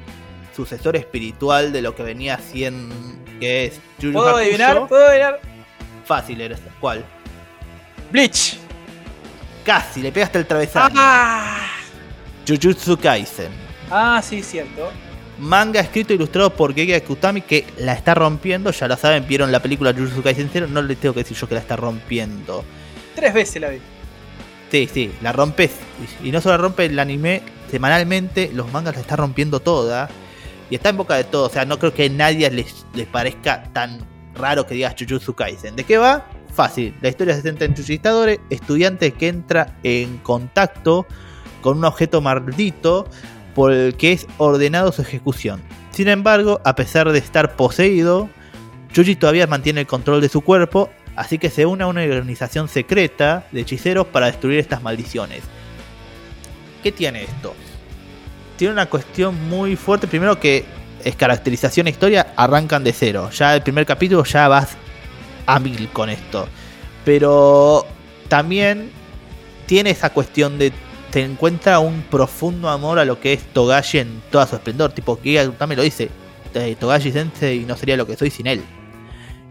sucesor 0.56 0.96
espiritual 0.96 1.72
de 1.72 1.82
lo 1.82 1.96
que 1.96 2.04
venía 2.04 2.36
haciendo, 2.36 2.96
que 3.40 3.66
es 3.66 3.82
¿Puedo 4.00 4.38
adivinar? 4.38 4.88
¿Puedo 4.88 5.08
adivinar? 5.08 5.40
Fácil 6.06 6.42
era 6.42 6.56
¿Cuál? 6.80 7.04
Bleach. 8.12 8.58
Casi, 9.66 10.02
le 10.02 10.12
pegaste 10.12 10.38
el 10.38 10.46
travesaño. 10.46 10.96
Ah. 10.98 11.68
Jujutsu 12.48 12.98
Kaisen. 12.98 13.52
Ah, 13.90 14.22
sí, 14.24 14.44
cierto 14.44 14.92
manga 15.40 15.80
escrito 15.80 16.14
e 16.14 16.16
ilustrado 16.16 16.52
por 16.52 16.74
Gege 16.74 16.96
Akutami 16.96 17.42
que 17.42 17.66
la 17.78 17.94
está 17.94 18.14
rompiendo, 18.14 18.72
ya 18.72 18.88
lo 18.88 18.98
saben, 18.98 19.28
vieron 19.28 19.52
la 19.52 19.62
película 19.62 19.94
Jujutsu 19.94 20.24
Kaisen 20.24 20.50
0, 20.52 20.68
no 20.70 20.82
les 20.82 20.98
tengo 20.98 21.14
que 21.14 21.22
decir 21.22 21.38
yo 21.38 21.48
que 21.48 21.56
la 21.56 21.62
está 21.62 21.76
rompiendo. 21.76 22.64
Tres 23.16 23.34
veces 23.34 23.62
la 23.62 23.70
vi. 23.70 23.80
Sí, 24.72 24.90
sí, 24.92 25.12
la 25.22 25.32
rompes. 25.32 25.72
Y 26.24 26.32
no 26.32 26.42
solo 26.42 26.58
rompe 26.58 26.86
el 26.86 27.00
anime 27.00 27.44
semanalmente, 27.70 28.52
los 28.54 28.72
mangas 28.72 28.96
la 28.96 29.02
está 29.02 29.16
rompiendo 29.16 29.60
toda. 29.60 30.10
Y 30.70 30.76
está 30.76 30.90
en 30.90 30.98
boca 30.98 31.16
de 31.16 31.24
todos. 31.24 31.52
O 31.52 31.54
sea, 31.54 31.66
no 31.66 31.78
creo 31.78 31.94
que 31.94 32.06
a 32.06 32.10
nadie 32.10 32.50
les, 32.50 32.86
les 32.94 33.08
parezca 33.08 33.64
tan 33.72 34.00
raro 34.34 34.66
que 34.66 34.74
digas 34.74 34.96
Jujutsu 34.98 35.34
Kaisen. 35.34 35.76
¿De 35.76 35.84
qué 35.84 35.98
va? 35.98 36.28
Fácil. 36.54 36.96
La 37.02 37.10
historia 37.10 37.36
se 37.36 37.44
centra 37.44 37.66
en 37.66 37.76
Chuchistadores, 37.76 38.40
estudiante 38.50 39.12
que 39.12 39.28
entra 39.28 39.78
en 39.84 40.18
contacto 40.18 41.06
con 41.62 41.78
un 41.78 41.86
objeto 41.86 42.22
maldito 42.22 43.08
por 43.56 43.72
el 43.72 43.96
que 43.96 44.12
es 44.12 44.28
ordenado 44.38 44.92
su 44.92 45.02
ejecución. 45.02 45.64
Sin 45.92 46.10
embargo, 46.10 46.62
a 46.64 46.76
pesar 46.76 47.12
de 47.12 47.18
estar 47.18 47.56
poseído, 47.56 48.30
Yuji 48.94 49.16
todavía 49.16 49.48
mantiene 49.48 49.82
el 49.82 49.88
control 49.88 50.22
de 50.22 50.30
su 50.30 50.42
cuerpo, 50.42 50.90
así 51.16 51.40
que 51.40 51.50
se 51.50 51.66
une 51.66 51.86
a 51.86 51.88
una 51.88 52.04
organización 52.04 52.68
secreta 52.68 53.48
de 53.52 53.62
hechiceros 53.62 54.08
para 54.08 54.28
destruir 54.28 54.60
estas 54.60 54.84
maldiciones. 54.84 55.42
¿Qué 56.84 56.92
tiene 56.92 57.24
esto? 57.24 57.56
Tiene 58.58 58.74
una 58.74 58.86
cuestión 58.88 59.50
muy 59.50 59.76
fuerte, 59.76 60.06
primero 60.06 60.40
que 60.40 60.66
es 61.04 61.16
caracterización 61.16 61.88
e 61.88 61.92
historia, 61.92 62.34
arrancan 62.36 62.84
de 62.84 62.92
cero. 62.94 63.30
Ya 63.32 63.56
el 63.56 63.62
primer 63.62 63.86
capítulo 63.86 64.24
ya 64.24 64.48
vas 64.48 64.76
a 65.46 65.60
mil 65.60 65.88
con 65.90 66.10
esto. 66.10 66.48
Pero 67.06 67.86
también 68.28 68.92
tiene 69.66 69.92
esa 69.92 70.10
cuestión 70.10 70.58
de 70.58 70.72
te 71.16 71.24
encuentra 71.24 71.80
un 71.80 72.02
profundo 72.02 72.68
amor 72.68 73.00
a 73.00 73.06
lo 73.06 73.22
que 73.22 73.32
es 73.32 73.42
Togashi 73.54 74.00
en 74.00 74.22
toda 74.32 74.46
su 74.48 74.58
esplendor. 74.58 74.92
Tipo, 74.92 75.18
que 75.18 75.50
también 75.58 75.78
lo 75.78 75.84
dice, 75.84 76.10
eh, 76.54 76.76
Togashi 76.78 77.14
Sensei 77.14 77.64
no 77.64 77.78
sería 77.78 77.96
lo 77.96 78.06
que 78.06 78.18
soy 78.18 78.30
sin 78.30 78.48
él. 78.48 78.62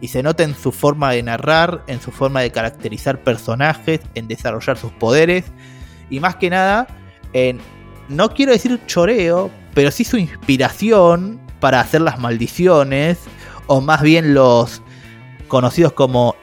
Y 0.03 0.09
se 0.09 0.23
nota 0.23 0.43
en 0.43 0.55
su 0.55 0.73
forma 0.73 1.13
de 1.13 1.23
narrar, 1.23 1.83
en 1.87 2.03
su 2.03 2.11
forma 2.11 2.43
de 2.43 2.53
caracterizar 2.53 3.25
personajes, 3.25 4.01
en 4.15 4.29
desarrollar 4.29 4.77
sus 4.77 4.93
poderes. 4.93 5.47
Y 6.11 6.21
más 6.21 6.37
que 6.37 6.51
nada, 6.51 6.87
en, 7.33 7.61
no 8.11 8.29
quiero 8.35 8.53
decir 8.53 8.79
choreo, 8.87 9.51
pero 9.73 9.91
sí 9.91 10.05
su 10.05 10.19
inspiración 10.19 11.41
para 11.61 11.81
hacer 11.81 12.03
las 12.03 12.19
maldiciones. 12.19 13.21
O 13.69 13.81
más 13.81 14.03
bien 14.03 14.35
los 14.35 14.83
conocidos 15.49 15.95
como 15.95 16.37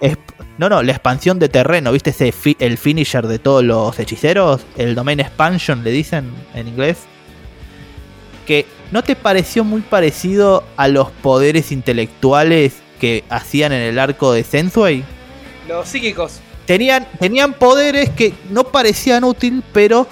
no, 0.62 0.70
no, 0.70 0.84
la 0.84 0.92
expansión 0.92 1.40
de 1.40 1.50
terreno, 1.50 1.92
¿viste 1.92 2.12
ese 2.12 2.32
el 2.60 2.78
finisher 2.78 3.26
de 3.26 3.40
todos 3.40 3.64
los 3.64 3.98
hechiceros? 3.98 4.62
El 4.78 4.94
domain 4.94 5.20
expansion 5.20 5.84
le 5.84 5.90
dicen 5.90 6.32
en 6.54 6.68
inglés. 6.68 7.00
Que 8.46 8.68
no 8.92 9.02
te 9.02 9.16
pareció 9.16 9.64
muy 9.64 9.82
parecido 9.82 10.64
a 10.78 10.88
los 10.88 11.10
poderes 11.10 11.72
intelectuales 11.72 12.76
que 13.00 13.24
hacían 13.32 13.72
en 13.72 13.82
el 13.82 13.98
arco 13.98 14.34
de 14.34 14.44
Sensei? 14.44 15.04
Los 15.68 15.88
psíquicos. 15.88 16.42
Tenían, 16.68 17.08
tenían 17.20 17.54
poderes 17.54 18.12
que 18.12 18.36
no 18.52 18.66
parecían 18.66 19.24
útil, 19.24 19.64
pero 19.74 20.06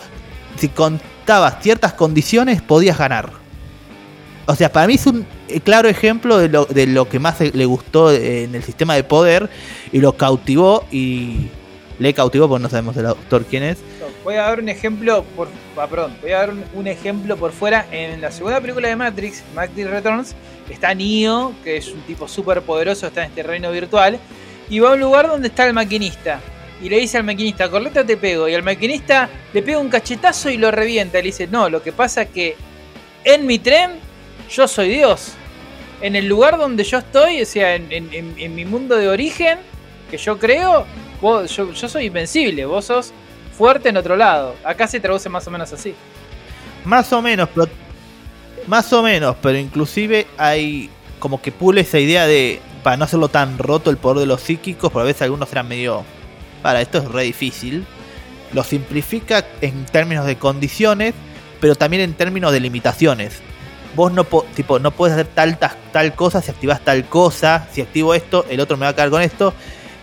si 0.58 0.70
contabas 0.70 1.62
ciertas 1.62 1.93
condiciones 1.93 2.64
podías 2.64 2.97
ganar. 2.97 3.39
O 4.50 4.56
sea, 4.56 4.72
para 4.72 4.88
mí 4.88 4.95
es 4.95 5.06
un 5.06 5.28
eh, 5.47 5.60
claro 5.60 5.88
ejemplo 5.89 6.39
de 6.39 6.50
lo, 6.50 6.66
de 6.66 6.88
lo 6.88 7.08
que 7.08 7.20
más 7.20 7.39
le 7.39 7.66
gustó 7.66 8.12
en 8.12 8.56
el 8.56 8.64
sistema 8.64 8.95
de 8.95 9.04
poder 9.04 9.47
y 9.91 10.00
lo 10.00 10.14
cautivó 10.14 10.88
y 10.91 11.50
le 12.00 12.16
cautivó 12.16 12.50
porque 12.50 12.64
no 12.64 12.68
sabemos 12.68 12.97
el 12.97 13.06
autor 13.06 13.45
quién 13.45 13.62
es. 13.62 13.78
Voy 14.24 14.38
a 14.38 14.41
dar 14.41 14.60
un 14.60 14.68
ejemplo 14.68 15.24
por 15.36 15.50
ah, 15.78 15.86
perdón, 15.86 16.18
voy 16.24 16.32
a 16.32 16.39
dar 16.39 16.54
un, 16.74 16.88
ejemplo 16.88 17.38
por 17.38 17.52
fuera 17.52 17.86
en 17.91 18.22
la 18.22 18.32
segunda 18.32 18.60
película 18.60 18.88
de 18.88 18.95
Matrix, 18.95 19.43
Matrix 19.54 19.88
Returns, 19.88 20.36
está 20.68 20.95
Neo, 20.95 21.54
que 21.64 21.78
es 21.78 21.89
un 21.89 22.02
tipo 22.02 22.28
súper 22.28 22.64
poderoso, 22.64 23.06
está 23.06 23.26
en 23.26 23.30
este 23.30 23.43
reino 23.43 23.70
virtual 23.72 24.18
y 24.68 24.80
va 24.80 24.89
a 24.89 24.93
un 24.93 25.00
lugar 25.00 25.28
donde 25.28 25.50
está 25.50 25.68
el 25.68 25.76
maquinista 25.76 26.39
y 26.82 26.89
le 26.89 27.00
dice 27.00 27.20
al 27.20 27.24
maquinista, 27.24 27.70
"Correcta 27.70 28.04
te 28.04 28.18
pego." 28.18 28.50
Y 28.50 28.56
el 28.56 28.64
maquinista 28.64 29.30
le 29.54 29.62
pega 29.62 29.78
un 29.78 29.89
cachetazo 29.89 30.50
y 30.50 30.58
lo 30.58 30.72
revienta. 30.72 31.20
Le 31.20 31.26
dice, 31.26 31.45
"No, 31.45 31.70
lo 31.70 31.84
que 31.84 31.91
pasa 31.91 32.24
es 32.24 32.30
que 32.30 32.56
en 33.26 33.45
mi 33.45 33.60
tren 33.60 34.09
yo 34.50 34.68
soy 34.68 34.89
Dios." 34.89 35.34
en 36.02 36.16
el 36.16 36.28
lugar 36.28 36.58
donde 36.58 36.84
yo 36.84 36.97
estoy, 37.00 37.41
o 37.41 37.45
sea, 37.45 37.76
en, 37.76 38.56
mi 38.56 38.66
mundo 38.66 38.95
de 38.95 39.08
origen, 39.10 39.60
que 40.10 40.18
yo 40.18 40.39
creo, 40.39 40.86
yo, 41.22 41.76
soy 41.76 42.06
invencible, 42.06 42.66
vos 42.66 42.86
sos 42.86 43.12
fuerte 43.58 43.89
en 43.89 43.97
otro 43.97 44.16
lado. 44.16 44.56
Acá 44.64 44.88
se 44.88 45.00
traduce 45.00 45.30
más 45.30 45.45
o 45.47 45.52
menos 45.52 45.72
así. 45.74 45.93
Más 46.86 47.12
o 47.12 47.22
menos, 47.22 47.50
pero, 47.54 47.68
más 48.68 48.91
o 48.93 49.04
menos, 49.04 49.36
pero 49.41 49.58
inclusive 49.58 50.28
hay 50.38 50.89
como 51.20 51.41
que 51.41 51.52
pule 51.52 51.82
esa 51.82 52.00
idea 52.00 52.26
de, 52.26 52.62
para 52.82 52.95
no 52.95 53.04
hacerlo 53.04 53.28
tan 53.28 53.58
roto 53.58 53.89
el 53.89 53.97
poder 53.97 54.20
de 54.20 54.26
los 54.26 54.41
psíquicos, 54.41 54.91
porque 54.91 55.04
a 55.04 55.08
veces 55.08 55.24
algunos 55.24 55.52
eran 55.52 55.68
medio, 55.68 56.06
para, 56.62 56.82
esto 56.82 57.00
es 57.00 57.06
re 57.06 57.24
difícil. 57.24 57.86
Lo 58.54 58.64
simplifica 58.64 59.45
en 59.62 59.86
términos 59.86 60.26
de 60.26 60.38
condiciones, 60.38 61.14
pero 61.60 61.76
también 61.76 62.02
en 62.02 62.14
términos 62.14 62.54
de 62.54 62.62
limitaciones 62.62 63.41
vos 64.00 64.14
no, 64.14 64.24
tipo, 64.56 64.80
no 64.80 64.91
puedes 64.91 65.14
hacer 65.14 65.28
tal, 65.28 65.60
tal, 65.91 66.16
cosa 66.16 66.41
si 66.41 66.50
activas 66.50 66.80
tal 66.80 67.04
cosa, 67.04 67.68
si 67.70 67.82
activo 67.82 68.14
esto, 68.14 68.45
el 68.50 68.62
otro 68.62 68.78
me 68.78 68.86
va 68.86 68.91
a 68.91 68.95
caer 68.95 69.10
con 69.10 69.22
esto. 69.22 69.54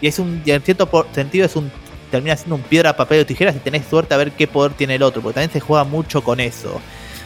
Y 0.03 0.07
es 0.07 0.19
un, 0.19 0.43
en 0.45 0.63
cierto 0.63 1.07
sentido 1.13 1.47
es 1.47 1.57
un 1.57 1.73
termina 2.11 2.37
siendo 2.37 2.57
un 2.57 2.61
piedra, 2.61 2.95
papel 2.95 3.23
o 3.23 3.27
tijeras 3.27 3.57
y 3.57 3.59
tenés 3.59 3.87
suerte 3.87 4.13
a 4.13 4.19
ver 4.19 4.33
qué 4.33 4.47
poder 4.47 4.75
tiene 4.75 4.97
el 4.97 5.03
otro, 5.03 5.23
porque 5.23 5.37
también 5.37 5.51
se 5.51 5.61
juega 5.61 5.85
mucho 5.85 6.23
con 6.23 6.41
eso. 6.41 6.79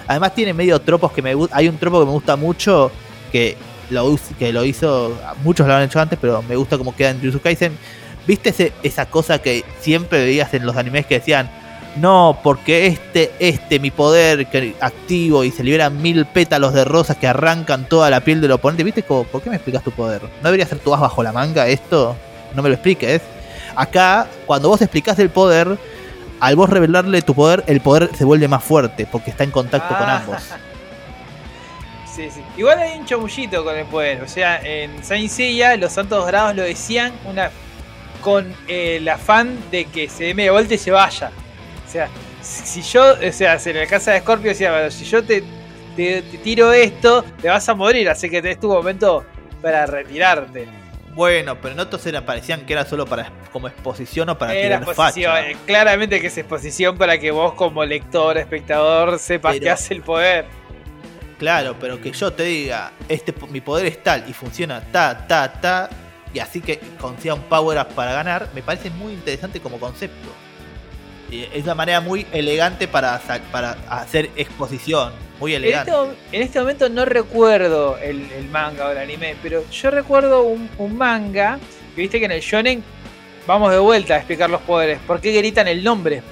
Además 0.07 0.33
tiene 0.33 0.55
medio 0.55 0.81
tropos 0.81 1.11
que 1.11 1.23
me 1.23 1.35
hay 1.51 1.69
un 1.69 1.77
tropo 1.77 1.99
que 1.99 2.07
me 2.07 2.13
gusta 2.13 2.37
mucho 2.37 2.93
que 3.33 3.57
lo 3.91 4.17
que 4.39 4.53
lo 4.53 4.65
hizo, 4.65 5.19
muchos 5.43 5.67
lo 5.67 5.75
han 5.75 5.83
hecho 5.83 6.01
antes, 6.01 6.21
pero 6.21 6.41
me 6.43 6.55
gusta 6.55 6.79
como 6.79 6.95
queda 6.95 7.11
en 7.11 7.19
Jujutsu 7.19 7.41
Kaisen. 7.41 7.77
¿Viste 8.29 8.73
esa 8.85 9.07
cosa 9.07 9.43
que 9.43 9.65
siempre 9.81 10.25
veías 10.25 10.55
en 10.55 10.65
los 10.65 10.77
animes 10.77 11.05
que 11.07 11.19
decían, 11.19 11.51
no, 11.97 12.39
porque 12.43 12.87
este, 12.87 13.33
este, 13.41 13.81
mi 13.81 13.91
poder 13.91 14.47
que 14.47 14.75
activo 14.81 15.43
y 15.43 15.51
se 15.51 15.65
liberan 15.65 16.01
mil 16.01 16.25
pétalos 16.25 16.73
de 16.73 16.85
rosas 16.85 17.17
que 17.17 17.27
arrancan 17.27 17.89
toda 17.89 18.11
la 18.11 18.21
piel 18.21 18.41
del 18.41 18.53
oponente. 18.53 18.85
¿Viste? 18.85 19.03
Como, 19.03 19.25
¿Por 19.25 19.43
qué 19.43 19.51
me 19.51 19.57
explicas 19.57 19.83
tu 19.83 19.91
poder? 19.91 20.23
¿No 20.23 20.45
debería 20.45 20.67
ser 20.67 20.79
tu 20.79 20.95
as 20.95 21.01
bajo 21.01 21.23
la 21.23 21.33
manga 21.33 21.67
esto? 21.67 22.17
No 22.55 22.63
me 22.63 22.69
lo 22.69 22.77
expliques. 22.77 23.23
Acá, 23.75 24.29
cuando 24.47 24.69
vos 24.69 24.81
explicás 24.83 25.19
el 25.19 25.31
poder, 25.31 25.79
al 26.39 26.57
vos 26.57 26.71
revelarle 26.71 27.23
tu 27.23 27.35
poder, 27.35 27.65
el 27.67 27.81
poder 27.81 28.11
se 28.17 28.25
vuelve 28.25 28.47
más 28.47 28.63
fuerte 28.63 29.07
porque 29.11 29.31
está 29.31 29.45
en 29.45 29.51
contacto 29.51 29.97
con 29.97 30.09
ah. 30.09 30.17
ambos. 30.17 30.43
Sí, 32.13 32.29
sí. 32.29 32.43
Igual 32.57 32.81
hay 32.81 32.99
un 32.99 33.07
chamullito 33.07 33.63
con 33.63 33.77
el 33.77 33.87
poder. 33.87 34.21
O 34.23 34.29
sea, 34.29 34.61
en 34.61 35.03
Saint 35.05 35.31
Seiya 35.31 35.77
los 35.77 35.93
santos 35.93 36.25
dorados 36.25 36.57
lo 36.57 36.65
decían 36.65 37.13
una 37.25 37.53
con 38.21 38.53
el 38.67 39.09
afán 39.09 39.57
de 39.71 39.85
que 39.85 40.09
se 40.09 40.25
dé 40.25 40.35
media 40.35 40.51
vuelta 40.51 40.75
y 40.75 40.79
se 40.79 40.91
vaya. 40.91 41.31
O 41.91 41.93
sea, 41.93 42.09
si 42.41 42.83
yo, 42.83 43.15
o 43.15 43.33
sea, 43.33 43.59
en 43.65 43.77
la 43.77 43.87
casa 43.89 44.13
de 44.13 44.21
Scorpio 44.21 44.51
decía, 44.51 44.89
si 44.93 45.05
yo 45.05 45.25
te, 45.25 45.43
te, 45.97 46.23
tiro 46.23 46.73
esto, 46.73 47.25
te 47.43 47.49
vas 47.49 47.69
a 47.69 47.75
morir, 47.75 48.09
así 48.09 48.31
que 48.31 48.41
tenés 48.41 48.61
tu 48.61 48.69
momento 48.69 49.25
para 49.61 49.87
retirarte. 49.87 50.69
Bueno, 51.17 51.61
pero 51.61 51.75
en 51.75 51.81
otros 51.81 52.07
era, 52.07 52.25
parecían 52.25 52.65
que 52.65 52.75
era 52.75 52.85
solo 52.85 53.07
para 53.07 53.33
como 53.51 53.67
exposición 53.67 54.29
o 54.29 54.39
para 54.39 54.55
era 54.55 54.77
exposición, 54.77 55.37
eh, 55.39 55.57
Claramente 55.67 56.21
que 56.21 56.29
es 56.29 56.39
exposición 56.39 56.97
para 56.97 57.19
que 57.19 57.33
vos 57.33 57.55
como 57.55 57.85
lector, 57.85 58.39
espectador, 58.39 59.19
sepas 59.19 59.59
qué 59.59 59.69
hace 59.69 59.95
el 59.95 60.03
poder. 60.03 60.45
Claro, 61.41 61.75
pero 61.81 62.01
que 62.01 62.13
yo 62.13 62.33
te 62.33 62.45
diga, 62.45 62.93
este 63.09 63.35
mi 63.51 63.61
poder 63.61 63.87
es 63.87 64.01
tal 64.01 64.27
y 64.29 64.33
funciona 64.33 64.81
ta, 64.93 65.27
ta, 65.27 65.61
ta, 65.61 65.91
y 66.33 66.39
así 66.39 66.61
que 66.61 66.79
consiga 67.01 67.35
un 67.35 67.43
power 67.43 67.81
up 67.81 67.89
para 67.97 68.13
ganar, 68.13 68.49
me 68.55 68.63
parece 68.63 68.91
muy 68.91 69.15
interesante 69.15 69.59
como 69.59 69.81
concepto 69.81 70.29
es 71.31 71.65
una 71.65 71.75
manera 71.75 72.01
muy 72.01 72.27
elegante 72.33 72.89
para, 72.89 73.21
para 73.53 73.77
hacer 73.89 74.31
exposición. 74.37 75.13
Muy 75.39 75.55
elegante. 75.55 75.91
Este 75.91 76.37
en 76.37 76.43
este, 76.43 76.61
momento 76.61 76.89
no 76.89 77.05
recuerdo 77.05 77.97
el, 77.99 78.29
manga 78.51 78.89
o 78.89 78.91
el 78.91 78.99
anime, 78.99 79.37
pero 79.43 79.65
yo 79.71 79.91
recuerdo 79.91 80.43
un, 80.43 80.69
manga 80.97 81.59
que 81.95 82.03
viste 82.03 82.19
que 82.19 82.27
en 82.27 82.33
el 82.33 82.41
shonen 82.41 82.83
vamos 83.47 83.71
de 83.71 83.79
vuelta 83.79 84.15
a 84.15 84.17
explicar 84.19 84.51
los 84.51 84.61
poderes. 84.63 84.99
¿Por 85.07 85.21
qué 85.21 85.33
gritan 85.33 85.67
el 85.69 85.83
nombre? 85.83 86.23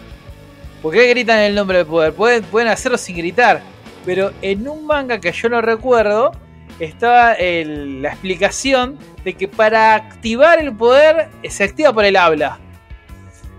¿Por 0.82 0.92
qué 0.92 1.08
gritan 1.08 1.38
el 1.38 1.54
nombre 1.54 1.78
del 1.78 1.86
poder? 1.86 2.12
Pueden, 2.12 2.44
pueden 2.44 2.68
hacerlo 2.68 2.98
sin 2.98 3.16
gritar. 3.16 3.62
Pero 4.04 4.32
en 4.42 4.68
un 4.68 4.86
manga 4.86 5.20
que 5.20 5.32
yo 5.32 5.48
no 5.48 5.60
recuerdo, 5.60 6.32
estaba 6.78 7.34
la 7.38 8.08
explicación 8.08 8.98
de 9.24 9.34
que 9.34 9.48
para 9.48 9.94
activar 9.94 10.60
el 10.60 10.74
poder 10.74 11.28
se 11.48 11.64
activa 11.64 11.92
por 11.92 12.04
el 12.04 12.16
habla. 12.16 12.58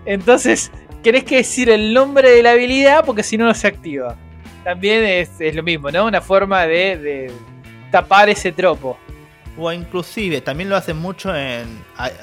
Entonces, 0.06 0.72
Querés 1.04 1.24
que 1.24 1.38
decir 1.38 1.70
el 1.70 1.94
nombre 1.94 2.30
de 2.30 2.44
la 2.44 2.52
habilidad 2.52 3.06
porque 3.06 3.24
si 3.24 3.38
no, 3.38 3.46
no 3.46 3.54
se 3.54 3.68
activa. 3.68 4.18
También 4.64 5.04
es, 5.06 5.56
lo 5.56 5.64
mismo, 5.64 5.90
¿no? 5.92 6.06
Una 6.06 6.20
forma 6.20 6.66
de, 6.66 7.32
tapar 7.90 8.30
ese 8.30 8.52
tropo. 8.52 8.98
O 9.58 9.72
inclusive, 9.72 10.42
también 10.42 10.70
lo 10.70 10.76
hacen 10.76 10.98
mucho 10.98 11.36
en... 11.36 11.68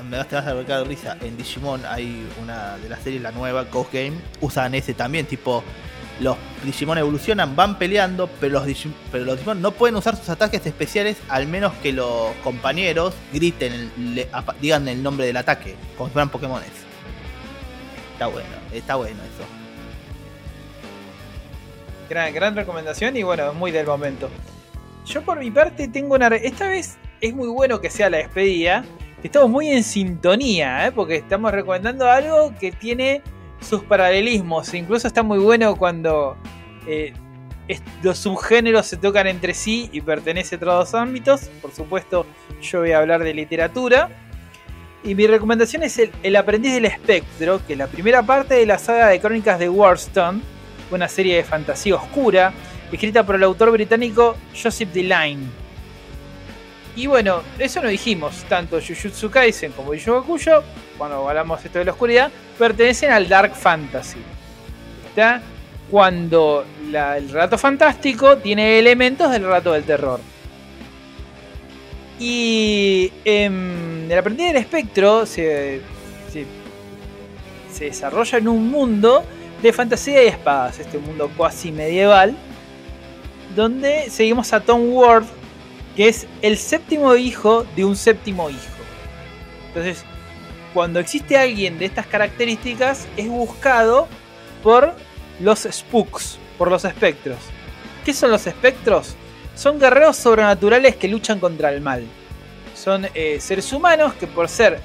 Me 0.08 0.18
vas, 0.18 0.32
a 0.32 0.52
ver 0.52 0.86
risa. 0.86 1.16
En 1.22 1.36
Digimon 1.36 1.84
hay 1.86 2.26
una 2.42 2.76
de 2.78 2.88
las 2.88 3.02
series, 3.02 3.22
la 3.22 3.32
nueva, 3.32 3.64
Ghost 3.64 3.92
Game. 3.92 4.16
Usan 4.40 4.74
ese 4.74 4.94
también, 4.94 5.26
tipo... 5.26 5.64
Los 6.18 6.38
Digimon 6.64 6.96
evolucionan, 6.96 7.54
van 7.56 7.76
peleando, 7.76 8.30
pero 8.40 8.60
los, 8.60 8.86
pero 9.12 9.24
los 9.26 9.36
Digimon 9.36 9.60
no 9.60 9.72
pueden 9.72 9.96
usar 9.96 10.16
sus 10.16 10.30
ataques 10.30 10.64
especiales 10.64 11.18
al 11.28 11.46
menos 11.46 11.74
que 11.82 11.92
los 11.92 12.34
compañeros 12.42 13.12
griten, 13.34 13.90
digan 14.62 14.88
el 14.88 15.02
nombre 15.02 15.26
del 15.26 15.36
ataque, 15.36 15.74
como 15.98 16.08
si 16.08 16.14
fueran 16.14 16.30
Pokémones. 16.30 16.86
Está 18.16 18.28
bueno, 18.28 18.48
está 18.72 18.96
bueno 18.96 19.20
eso. 19.22 19.44
Gran, 22.08 22.32
gran 22.32 22.56
recomendación 22.56 23.14
y 23.16 23.22
bueno, 23.22 23.52
muy 23.52 23.72
del 23.72 23.86
momento. 23.86 24.30
Yo 25.04 25.22
por 25.22 25.38
mi 25.38 25.50
parte 25.50 25.88
tengo 25.88 26.14
una... 26.14 26.28
Esta 26.28 26.66
vez 26.68 26.96
es 27.20 27.34
muy 27.34 27.48
bueno 27.48 27.78
que 27.80 27.90
sea 27.90 28.08
la 28.08 28.16
despedida. 28.18 28.84
Estamos 29.22 29.50
muy 29.50 29.68
en 29.68 29.82
sintonía, 29.84 30.86
¿eh? 30.86 30.92
porque 30.92 31.16
estamos 31.16 31.52
recomendando 31.52 32.08
algo 32.08 32.54
que 32.58 32.72
tiene 32.72 33.22
sus 33.60 33.82
paralelismos. 33.82 34.72
Incluso 34.72 35.06
está 35.08 35.22
muy 35.22 35.38
bueno 35.38 35.76
cuando 35.76 36.36
eh, 36.86 37.12
es- 37.68 37.82
los 38.02 38.18
subgéneros 38.18 38.86
se 38.86 38.96
tocan 38.96 39.26
entre 39.26 39.52
sí 39.52 39.90
y 39.92 40.00
pertenecen 40.00 40.58
a 40.60 40.62
otros 40.62 40.90
dos 40.92 40.94
ámbitos. 41.00 41.50
Por 41.60 41.72
supuesto, 41.72 42.24
yo 42.62 42.80
voy 42.80 42.92
a 42.92 42.98
hablar 42.98 43.22
de 43.22 43.34
literatura. 43.34 44.08
Y 45.06 45.14
mi 45.14 45.28
recomendación 45.28 45.84
es 45.84 46.00
el, 46.20 46.34
aprendiz 46.34 46.74
del 46.74 46.84
espectro, 46.84 47.64
que 47.64 47.74
es 47.74 47.78
la 47.78 47.86
primera 47.86 48.24
parte 48.24 48.54
de 48.54 48.66
la 48.66 48.76
saga 48.76 49.06
de 49.06 49.20
crónicas 49.20 49.56
de 49.56 49.68
Warston, 49.68 50.42
una 50.90 51.06
serie 51.06 51.36
de 51.36 51.44
fantasía 51.44 51.94
oscura, 51.94 52.52
escrita 52.90 53.24
por 53.24 53.36
el 53.36 53.44
autor 53.44 53.70
británico 53.70 54.36
Joseph 54.60 54.88
Deline. 54.92 55.48
Y 56.96 57.06
bueno, 57.06 57.42
eso 57.56 57.80
no 57.80 57.88
dijimos, 57.88 58.44
tanto 58.48 58.80
Jujutsu 58.80 59.30
Kaisen 59.30 59.70
como 59.70 59.94
Yu 59.94 60.06
Yu 60.06 60.14
Hakusho, 60.16 60.64
cuando 60.98 61.28
hablamos 61.28 61.64
esto 61.64 61.78
de 61.78 61.84
la 61.84 61.92
oscuridad, 61.92 62.32
pertenecen 62.58 63.12
al 63.12 63.28
Dark 63.28 63.54
Fantasy. 63.54 64.18
¿Está? 65.08 65.40
Cuando 65.88 66.66
el 66.84 67.30
relato 67.30 67.56
fantástico 67.56 68.38
tiene 68.38 68.80
elementos 68.80 69.30
del 69.30 69.44
relato 69.44 69.72
del 69.72 69.84
terror. 69.84 70.18
Y 72.18 73.12
em, 73.24 74.10
el 74.10 74.18
aprendiz 74.18 74.48
del 74.48 74.56
espectro 74.56 75.26
se, 75.26 75.80
se, 76.32 76.46
se 77.72 77.84
desarrolla 77.86 78.38
en 78.38 78.48
un 78.48 78.70
mundo 78.70 79.24
de 79.62 79.72
fantasía 79.72 80.24
y 80.24 80.28
espadas, 80.28 80.78
este 80.78 80.98
mundo 80.98 81.30
cuasi 81.36 81.72
medieval, 81.72 82.36
donde 83.54 84.10
seguimos 84.10 84.52
a 84.52 84.60
Tom 84.60 84.92
Ward, 84.92 85.24
que 85.94 86.08
es 86.08 86.26
el 86.42 86.58
séptimo 86.58 87.14
hijo 87.16 87.66
de 87.74 87.84
un 87.84 87.96
séptimo 87.96 88.50
hijo. 88.50 88.60
Entonces, 89.68 90.04
cuando 90.74 91.00
existe 91.00 91.36
alguien 91.36 91.78
de 91.78 91.86
estas 91.86 92.06
características, 92.06 93.06
es 93.16 93.28
buscado 93.28 94.08
por 94.62 94.94
los 95.40 95.66
spooks, 95.70 96.38
por 96.58 96.70
los 96.70 96.84
espectros. 96.84 97.38
¿Qué 98.04 98.12
son 98.12 98.30
los 98.30 98.46
espectros? 98.46 99.16
Son 99.56 99.80
guerreros 99.80 100.16
sobrenaturales 100.16 100.94
que 100.96 101.08
luchan 101.08 101.40
contra 101.40 101.70
el 101.72 101.80
mal. 101.80 102.04
Son 102.74 103.08
eh, 103.14 103.38
seres 103.40 103.72
humanos 103.72 104.14
que 104.14 104.26
por 104.26 104.48
ser 104.48 104.78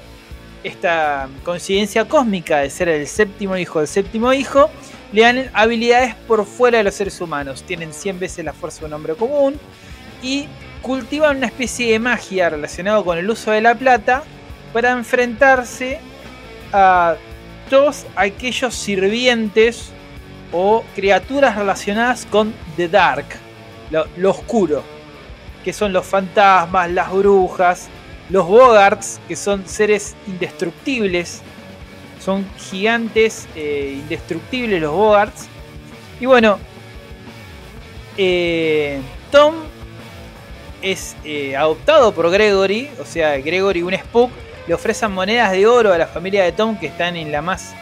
esta 0.64 1.28
coincidencia 1.44 2.06
cósmica 2.06 2.58
de 2.58 2.70
ser 2.70 2.88
el 2.88 3.06
séptimo 3.06 3.56
hijo 3.56 3.80
del 3.80 3.88
séptimo 3.88 4.32
hijo, 4.32 4.70
le 5.12 5.22
dan 5.22 5.50
habilidades 5.52 6.14
por 6.26 6.46
fuera 6.46 6.78
de 6.78 6.84
los 6.84 6.94
seres 6.94 7.20
humanos. 7.20 7.62
Tienen 7.64 7.92
100 7.92 8.18
veces 8.18 8.44
la 8.44 8.52
fuerza 8.52 8.80
de 8.80 8.86
un 8.86 8.94
hombre 8.94 9.14
común 9.14 9.60
y 10.22 10.46
cultivan 10.80 11.36
una 11.36 11.46
especie 11.46 11.92
de 11.92 11.98
magia 11.98 12.50
relacionada 12.50 13.02
con 13.02 13.18
el 13.18 13.28
uso 13.28 13.50
de 13.50 13.60
la 13.60 13.74
plata 13.74 14.22
para 14.72 14.92
enfrentarse 14.92 16.00
a 16.72 17.16
todos 17.68 18.06
aquellos 18.16 18.74
sirvientes 18.74 19.90
o 20.50 20.84
criaturas 20.94 21.56
relacionadas 21.56 22.26
con 22.26 22.52
The 22.76 22.88
Dark, 22.88 23.26
lo, 23.92 24.30
oscuro, 24.30 24.82
que 25.64 25.72
son 25.72 25.92
los 25.92 26.06
fantasmas, 26.06 26.90
las 26.90 27.12
brujas, 27.12 27.88
los 28.30 28.46
bogarts, 28.46 29.20
que 29.28 29.36
son 29.36 29.66
seres 29.66 30.16
indestructibles, 30.26 31.42
son 32.20 32.46
gigantes 32.56 33.46
eh, 33.54 33.98
indestructibles 34.00 34.80
los 34.80 34.92
bogarts. 34.92 35.48
Y 36.20 36.26
bueno, 36.26 36.58
eh, 38.16 39.00
Tom 39.30 39.54
es 40.80 41.16
eh, 41.24 41.56
adoptado 41.56 42.12
por 42.12 42.30
Gregory, 42.30 42.88
o 43.00 43.04
sea, 43.04 43.36
Gregory, 43.38 43.82
un 43.82 43.94
spook, 43.94 44.30
le 44.66 44.74
ofrecen 44.74 45.12
monedas 45.12 45.52
de 45.52 45.66
oro 45.66 45.92
a 45.92 45.98
la 45.98 46.06
familia 46.06 46.44
de 46.44 46.52
Tom 46.52 46.78
que 46.78 46.86
están 46.86 47.16
en 47.16 47.32
la 47.32 47.42
más, 47.42 47.74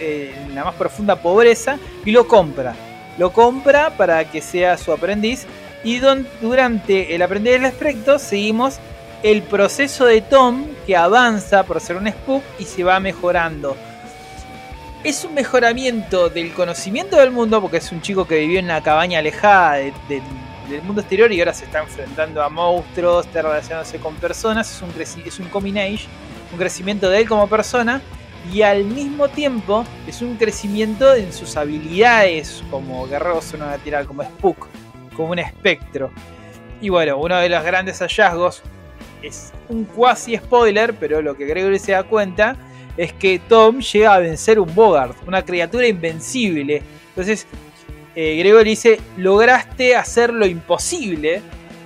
en 0.00 0.54
la 0.54 0.64
más 0.64 0.74
profunda 0.74 1.16
pobreza 1.16 1.78
y 2.04 2.10
lo 2.10 2.26
compra. 2.26 2.74
Lo 3.18 3.32
compra 3.32 3.90
para 3.96 4.24
que 4.24 4.40
sea 4.40 4.76
su 4.78 4.92
aprendiz. 4.92 5.46
Y 5.84 6.00
durante 6.40 7.14
el 7.14 7.20
aprendiz 7.22 7.52
del 7.52 7.66
espectro 7.66 8.18
seguimos 8.18 8.78
el 9.22 9.42
proceso 9.42 10.06
de 10.06 10.20
Tom 10.22 10.66
que 10.86 10.96
avanza 10.96 11.62
por 11.64 11.80
ser 11.80 11.96
un 11.96 12.08
spook 12.10 12.42
y 12.58 12.64
se 12.64 12.84
va 12.84 13.00
mejorando. 13.00 13.76
Es 15.02 15.24
un 15.24 15.34
mejoramiento 15.34 16.30
del 16.30 16.52
conocimiento 16.54 17.16
del 17.16 17.30
mundo 17.30 17.60
porque 17.60 17.76
es 17.78 17.92
un 17.92 18.00
chico 18.00 18.26
que 18.26 18.38
vivió 18.40 18.58
en 18.58 18.64
una 18.66 18.82
cabaña 18.82 19.18
alejada 19.18 19.74
de- 19.74 19.92
de- 20.08 20.22
del 20.70 20.82
mundo 20.82 21.02
exterior 21.02 21.30
y 21.30 21.38
ahora 21.40 21.52
se 21.52 21.66
está 21.66 21.80
enfrentando 21.82 22.42
a 22.42 22.48
monstruos, 22.48 23.26
está 23.26 23.42
relacionándose 23.42 23.98
con 23.98 24.14
personas, 24.16 24.70
es 24.74 24.80
un, 24.80 24.90
es 25.26 25.38
un 25.38 25.48
coming 25.48 25.74
age, 25.76 26.06
un 26.50 26.58
crecimiento 26.58 27.10
de 27.10 27.20
él 27.20 27.28
como 27.28 27.46
persona 27.46 28.00
y 28.52 28.62
al 28.62 28.84
mismo 28.84 29.28
tiempo 29.28 29.84
es 30.06 30.22
un 30.22 30.36
crecimiento 30.36 31.14
en 31.14 31.32
sus 31.32 31.56
habilidades 31.56 32.62
como 32.70 33.06
guerrero 33.06 33.40
sobrenatural, 33.40 34.06
como 34.06 34.22
spook, 34.22 34.68
como 35.16 35.30
un 35.30 35.38
espectro. 35.38 36.10
Y 36.80 36.88
bueno, 36.90 37.16
uno 37.18 37.38
de 37.38 37.48
los 37.48 37.64
grandes 37.64 38.00
hallazgos 38.00 38.62
es 39.22 39.52
un 39.68 39.84
cuasi 39.84 40.36
spoiler, 40.36 40.94
pero 40.94 41.22
lo 41.22 41.36
que 41.36 41.46
Gregory 41.46 41.78
se 41.78 41.92
da 41.92 42.02
cuenta 42.02 42.56
es 42.96 43.12
que 43.12 43.40
Tom 43.48 43.80
llega 43.80 44.14
a 44.14 44.18
vencer 44.18 44.60
un 44.60 44.72
Bogart, 44.74 45.16
una 45.26 45.44
criatura 45.44 45.86
invencible. 45.86 46.82
Entonces, 47.08 47.46
eh, 48.14 48.36
Gregory 48.36 48.70
dice, 48.70 49.00
lograste 49.16 49.96
hacer 49.96 50.32
lo 50.32 50.46
imposible. 50.46 51.42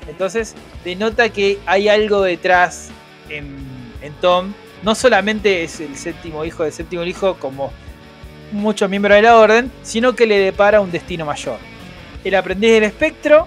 Entonces, 0.09 0.54
denota 0.84 1.28
que 1.28 1.59
hay 1.66 1.88
algo 1.88 2.22
detrás 2.22 2.90
en, 3.28 3.56
en 4.02 4.12
Tom. 4.14 4.52
No 4.82 4.94
solamente 4.94 5.64
es 5.64 5.80
el 5.80 5.96
séptimo 5.96 6.44
hijo 6.44 6.62
del 6.62 6.72
séptimo 6.72 7.02
hijo 7.04 7.34
como 7.34 7.72
muchos 8.52 8.88
miembros 8.88 9.16
de 9.16 9.22
la 9.22 9.36
orden, 9.36 9.70
sino 9.82 10.14
que 10.14 10.26
le 10.26 10.38
depara 10.38 10.80
un 10.80 10.90
destino 10.90 11.24
mayor. 11.24 11.58
El 12.24 12.34
aprendiz 12.34 12.72
del 12.72 12.84
espectro 12.84 13.46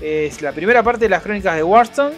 es 0.00 0.42
la 0.42 0.52
primera 0.52 0.82
parte 0.82 1.04
de 1.04 1.08
las 1.08 1.22
crónicas 1.22 1.56
de 1.56 1.62
Warston. 1.62 2.12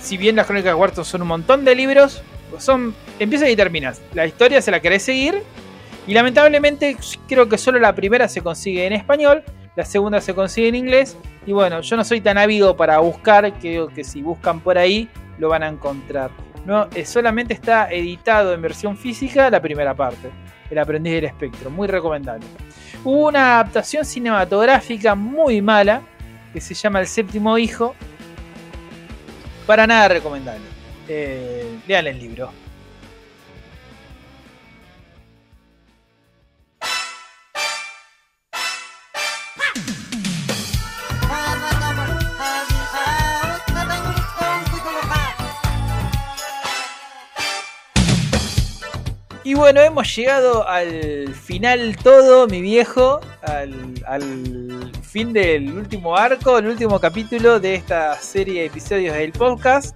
Si 0.00 0.16
bien 0.16 0.36
las 0.36 0.46
crónicas 0.46 0.70
de 0.70 0.74
Warston 0.74 1.04
son 1.04 1.22
un 1.22 1.28
montón 1.28 1.64
de 1.64 1.74
libros, 1.74 2.22
pues 2.50 2.64
son 2.64 2.94
empiezas 3.18 3.48
y 3.48 3.56
terminas. 3.56 4.00
La 4.14 4.26
historia 4.26 4.60
se 4.60 4.70
la 4.70 4.80
querés 4.80 5.02
seguir 5.02 5.42
y 6.06 6.14
lamentablemente 6.14 6.96
creo 7.28 7.48
que 7.48 7.58
solo 7.58 7.78
la 7.78 7.94
primera 7.94 8.28
se 8.28 8.40
consigue 8.40 8.86
en 8.86 8.92
español, 8.92 9.42
la 9.74 9.84
segunda 9.84 10.20
se 10.20 10.34
consigue 10.34 10.68
en 10.68 10.74
inglés 10.74 11.16
y 11.46 11.52
bueno, 11.52 11.80
yo 11.80 11.96
no 11.96 12.04
soy 12.04 12.20
tan 12.20 12.38
ávido 12.38 12.76
para 12.76 12.98
buscar, 12.98 13.52
creo 13.60 13.88
que 13.88 14.04
si 14.04 14.22
buscan 14.22 14.60
por 14.60 14.78
ahí 14.78 15.08
lo 15.38 15.48
van 15.48 15.62
a 15.62 15.68
encontrar. 15.68 16.30
No, 16.66 16.88
eh, 16.94 17.06
solamente 17.06 17.54
está 17.54 17.90
editado 17.92 18.52
en 18.52 18.60
versión 18.60 18.96
física 18.96 19.48
la 19.48 19.62
primera 19.62 19.94
parte, 19.94 20.30
El 20.68 20.78
aprendiz 20.78 21.14
del 21.14 21.24
espectro, 21.24 21.70
muy 21.70 21.86
recomendable. 21.86 22.44
Hubo 23.04 23.28
una 23.28 23.60
adaptación 23.60 24.04
cinematográfica 24.04 25.14
muy 25.14 25.62
mala 25.62 26.02
que 26.52 26.60
se 26.60 26.74
llama 26.74 26.98
El 27.00 27.06
séptimo 27.06 27.56
hijo, 27.56 27.94
para 29.64 29.86
nada 29.86 30.08
recomendable. 30.08 30.64
Eh, 31.08 31.78
lean 31.86 32.08
el 32.08 32.18
libro. 32.18 32.50
Y 49.46 49.54
bueno, 49.54 49.80
hemos 49.80 50.12
llegado 50.16 50.68
al 50.68 51.32
final 51.32 51.96
todo, 52.02 52.48
mi 52.48 52.60
viejo, 52.60 53.20
al, 53.42 53.94
al 54.04 54.90
fin 55.02 55.32
del 55.32 55.72
último 55.72 56.16
arco, 56.16 56.58
el 56.58 56.66
último 56.66 56.98
capítulo 56.98 57.60
de 57.60 57.76
esta 57.76 58.20
serie 58.20 58.62
de 58.62 58.66
episodios 58.66 59.14
del 59.14 59.30
podcast. 59.30 59.94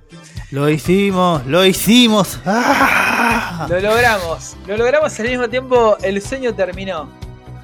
Lo 0.53 0.71
hicimos, 0.71 1.45
lo 1.47 1.67
hicimos. 1.67 2.39
¡Ah! 2.47 3.67
Lo 3.69 3.81
logramos, 3.81 4.57
lo 4.69 4.77
logramos 4.77 5.19
al 5.19 5.29
mismo 5.29 5.49
tiempo, 5.49 5.97
el 6.01 6.23
sueño 6.23 6.55
terminó. 6.55 7.11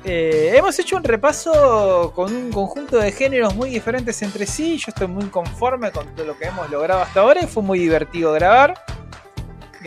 Eh, 0.04 0.54
hemos 0.56 0.76
hecho 0.80 0.96
un 0.96 1.04
repaso 1.04 2.12
con 2.16 2.34
un 2.34 2.50
conjunto 2.50 2.96
de 2.96 3.12
géneros 3.12 3.54
muy 3.54 3.70
diferentes 3.70 4.20
entre 4.22 4.44
sí. 4.44 4.76
Yo 4.78 4.86
estoy 4.88 5.06
muy 5.06 5.26
conforme 5.26 5.92
con 5.92 6.12
todo 6.16 6.26
lo 6.26 6.36
que 6.36 6.46
hemos 6.46 6.68
logrado 6.68 7.02
hasta 7.02 7.20
ahora 7.20 7.44
y 7.44 7.46
fue 7.46 7.62
muy 7.62 7.78
divertido 7.78 8.32
grabar. 8.32 8.74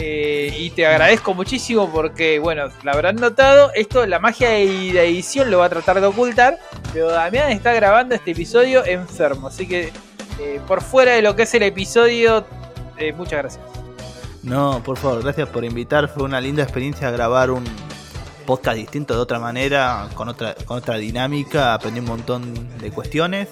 Eh, 0.02 0.56
y 0.58 0.70
te 0.70 0.88
agradezco 0.88 1.34
muchísimo 1.34 1.92
porque, 1.92 2.40
bueno, 2.40 2.70
la 2.84 2.94
habrán 2.94 3.18
notado, 3.18 3.70
esto, 3.76 4.06
la 4.06 4.18
magia 4.20 4.50
de 4.50 5.06
edición 5.06 5.52
lo 5.52 5.60
va 5.60 5.66
a 5.66 5.70
tratar 5.70 6.00
de 6.00 6.08
ocultar, 6.08 6.58
pero 6.94 7.10
Damián 7.10 7.52
está 7.52 7.74
grabando 7.74 8.16
este 8.16 8.32
episodio 8.32 8.86
enfermo, 8.86 9.50
así 9.50 9.68
que 9.68 9.92
eh, 10.40 10.62
por 10.66 10.82
fuera 10.82 11.12
de 11.16 11.22
lo 11.22 11.36
que 11.36 11.44
es 11.44 11.54
el 11.54 11.64
episodio, 11.64 12.46
eh, 12.98 13.12
muchas 13.12 13.40
gracias. 13.40 13.66
No, 14.42 14.82
por 14.86 14.98
favor, 14.98 15.22
gracias 15.22 15.50
por 15.50 15.66
invitar. 15.66 16.08
Fue 16.08 16.24
una 16.24 16.40
linda 16.40 16.64
experiencia 16.64 17.12
grabar 17.12 17.52
un 17.52 17.66
podcast 18.46 18.78
distinto 18.78 19.14
de 19.16 19.20
otra 19.20 19.38
manera, 19.38 20.08
con 20.16 20.30
otra, 20.30 20.56
con 20.66 20.78
otra 20.78 20.96
dinámica. 20.96 21.74
Aprendí 21.74 22.00
un 22.00 22.06
montón 22.06 22.78
de 22.80 22.90
cuestiones. 22.90 23.50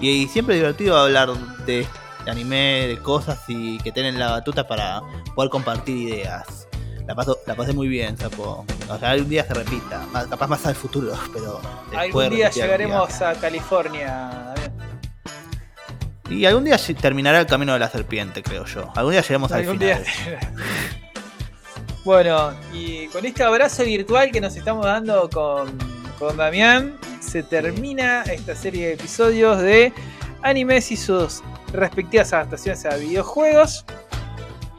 Y, 0.00 0.28
siempre 0.28 0.54
es 0.54 0.62
divertido 0.62 0.96
hablar 0.96 1.34
de, 1.66 1.86
de 2.24 2.30
anime, 2.30 2.86
de 2.88 2.98
cosas 2.98 3.40
y 3.48 3.78
que 3.78 3.92
tienen 3.92 4.18
la 4.18 4.30
batuta 4.30 4.66
para 4.66 5.02
poder 5.34 5.50
compartir 5.50 5.96
ideas. 6.08 6.66
La, 7.06 7.14
paso, 7.14 7.38
la 7.46 7.54
pasé 7.54 7.74
muy 7.74 7.86
bien, 7.86 8.16
Sapo. 8.16 8.64
O 8.88 8.98
sea, 8.98 9.10
algún 9.10 9.28
día 9.28 9.44
se 9.44 9.52
repita. 9.52 10.06
Más- 10.10 10.26
Capaz 10.26 10.46
más 10.46 10.64
al 10.66 10.74
futuro, 10.74 11.12
pero. 11.34 11.60
Algún 11.96 12.30
día 12.30 12.50
llegaremos 12.50 13.20
a 13.20 13.34
California. 13.34 14.54
Y 16.30 16.46
algún 16.46 16.64
día 16.64 16.78
terminará 16.98 17.40
el 17.40 17.46
camino 17.46 17.74
de 17.74 17.78
la 17.80 17.90
serpiente, 17.90 18.42
creo 18.42 18.64
yo. 18.64 18.90
Algún 18.96 19.12
día 19.12 19.20
llegaremos 19.20 19.52
al 19.52 19.60
Algún 19.60 19.78
final. 19.78 20.02
día. 20.02 20.40
bueno, 22.04 22.52
y 22.72 23.06
con 23.08 23.24
este 23.26 23.42
abrazo 23.42 23.84
virtual 23.84 24.30
que 24.30 24.40
nos 24.40 24.56
estamos 24.56 24.86
dando 24.86 25.28
con, 25.28 25.76
con 26.18 26.36
Damián, 26.38 26.96
se 27.20 27.42
termina 27.42 28.22
esta 28.22 28.54
serie 28.54 28.86
de 28.88 28.92
episodios 28.94 29.60
de 29.60 29.92
animes 30.42 30.90
y 30.90 30.96
sus 30.96 31.42
respectivas 31.74 32.32
adaptaciones 32.32 32.84
a 32.86 32.96
videojuegos. 32.96 33.84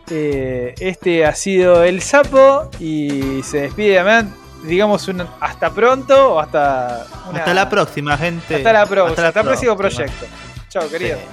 Eh, 0.10 0.76
este 0.80 1.26
ha 1.26 1.34
sido 1.34 1.84
el 1.84 2.02
sapo 2.02 2.70
y 2.80 3.42
se 3.44 3.62
despide 3.62 3.96
Damián. 3.96 4.34
Digamos 4.64 5.08
un 5.08 5.24
hasta 5.40 5.70
pronto 5.72 6.34
o 6.36 6.40
hasta 6.40 7.06
una- 7.30 7.40
Hasta 7.40 7.54
la 7.54 7.70
próxima, 7.70 8.18
gente. 8.18 8.56
Hasta 8.56 8.74
la 8.74 8.86
próxima, 8.86 9.28
hasta, 9.28 9.40
el 9.42 9.46
próximo 9.46 9.78
proyecto. 9.78 10.26
Chao, 10.70 10.90
querido. 10.90 11.18
Sí. 11.18 11.24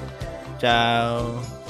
Chao. 0.60 1.61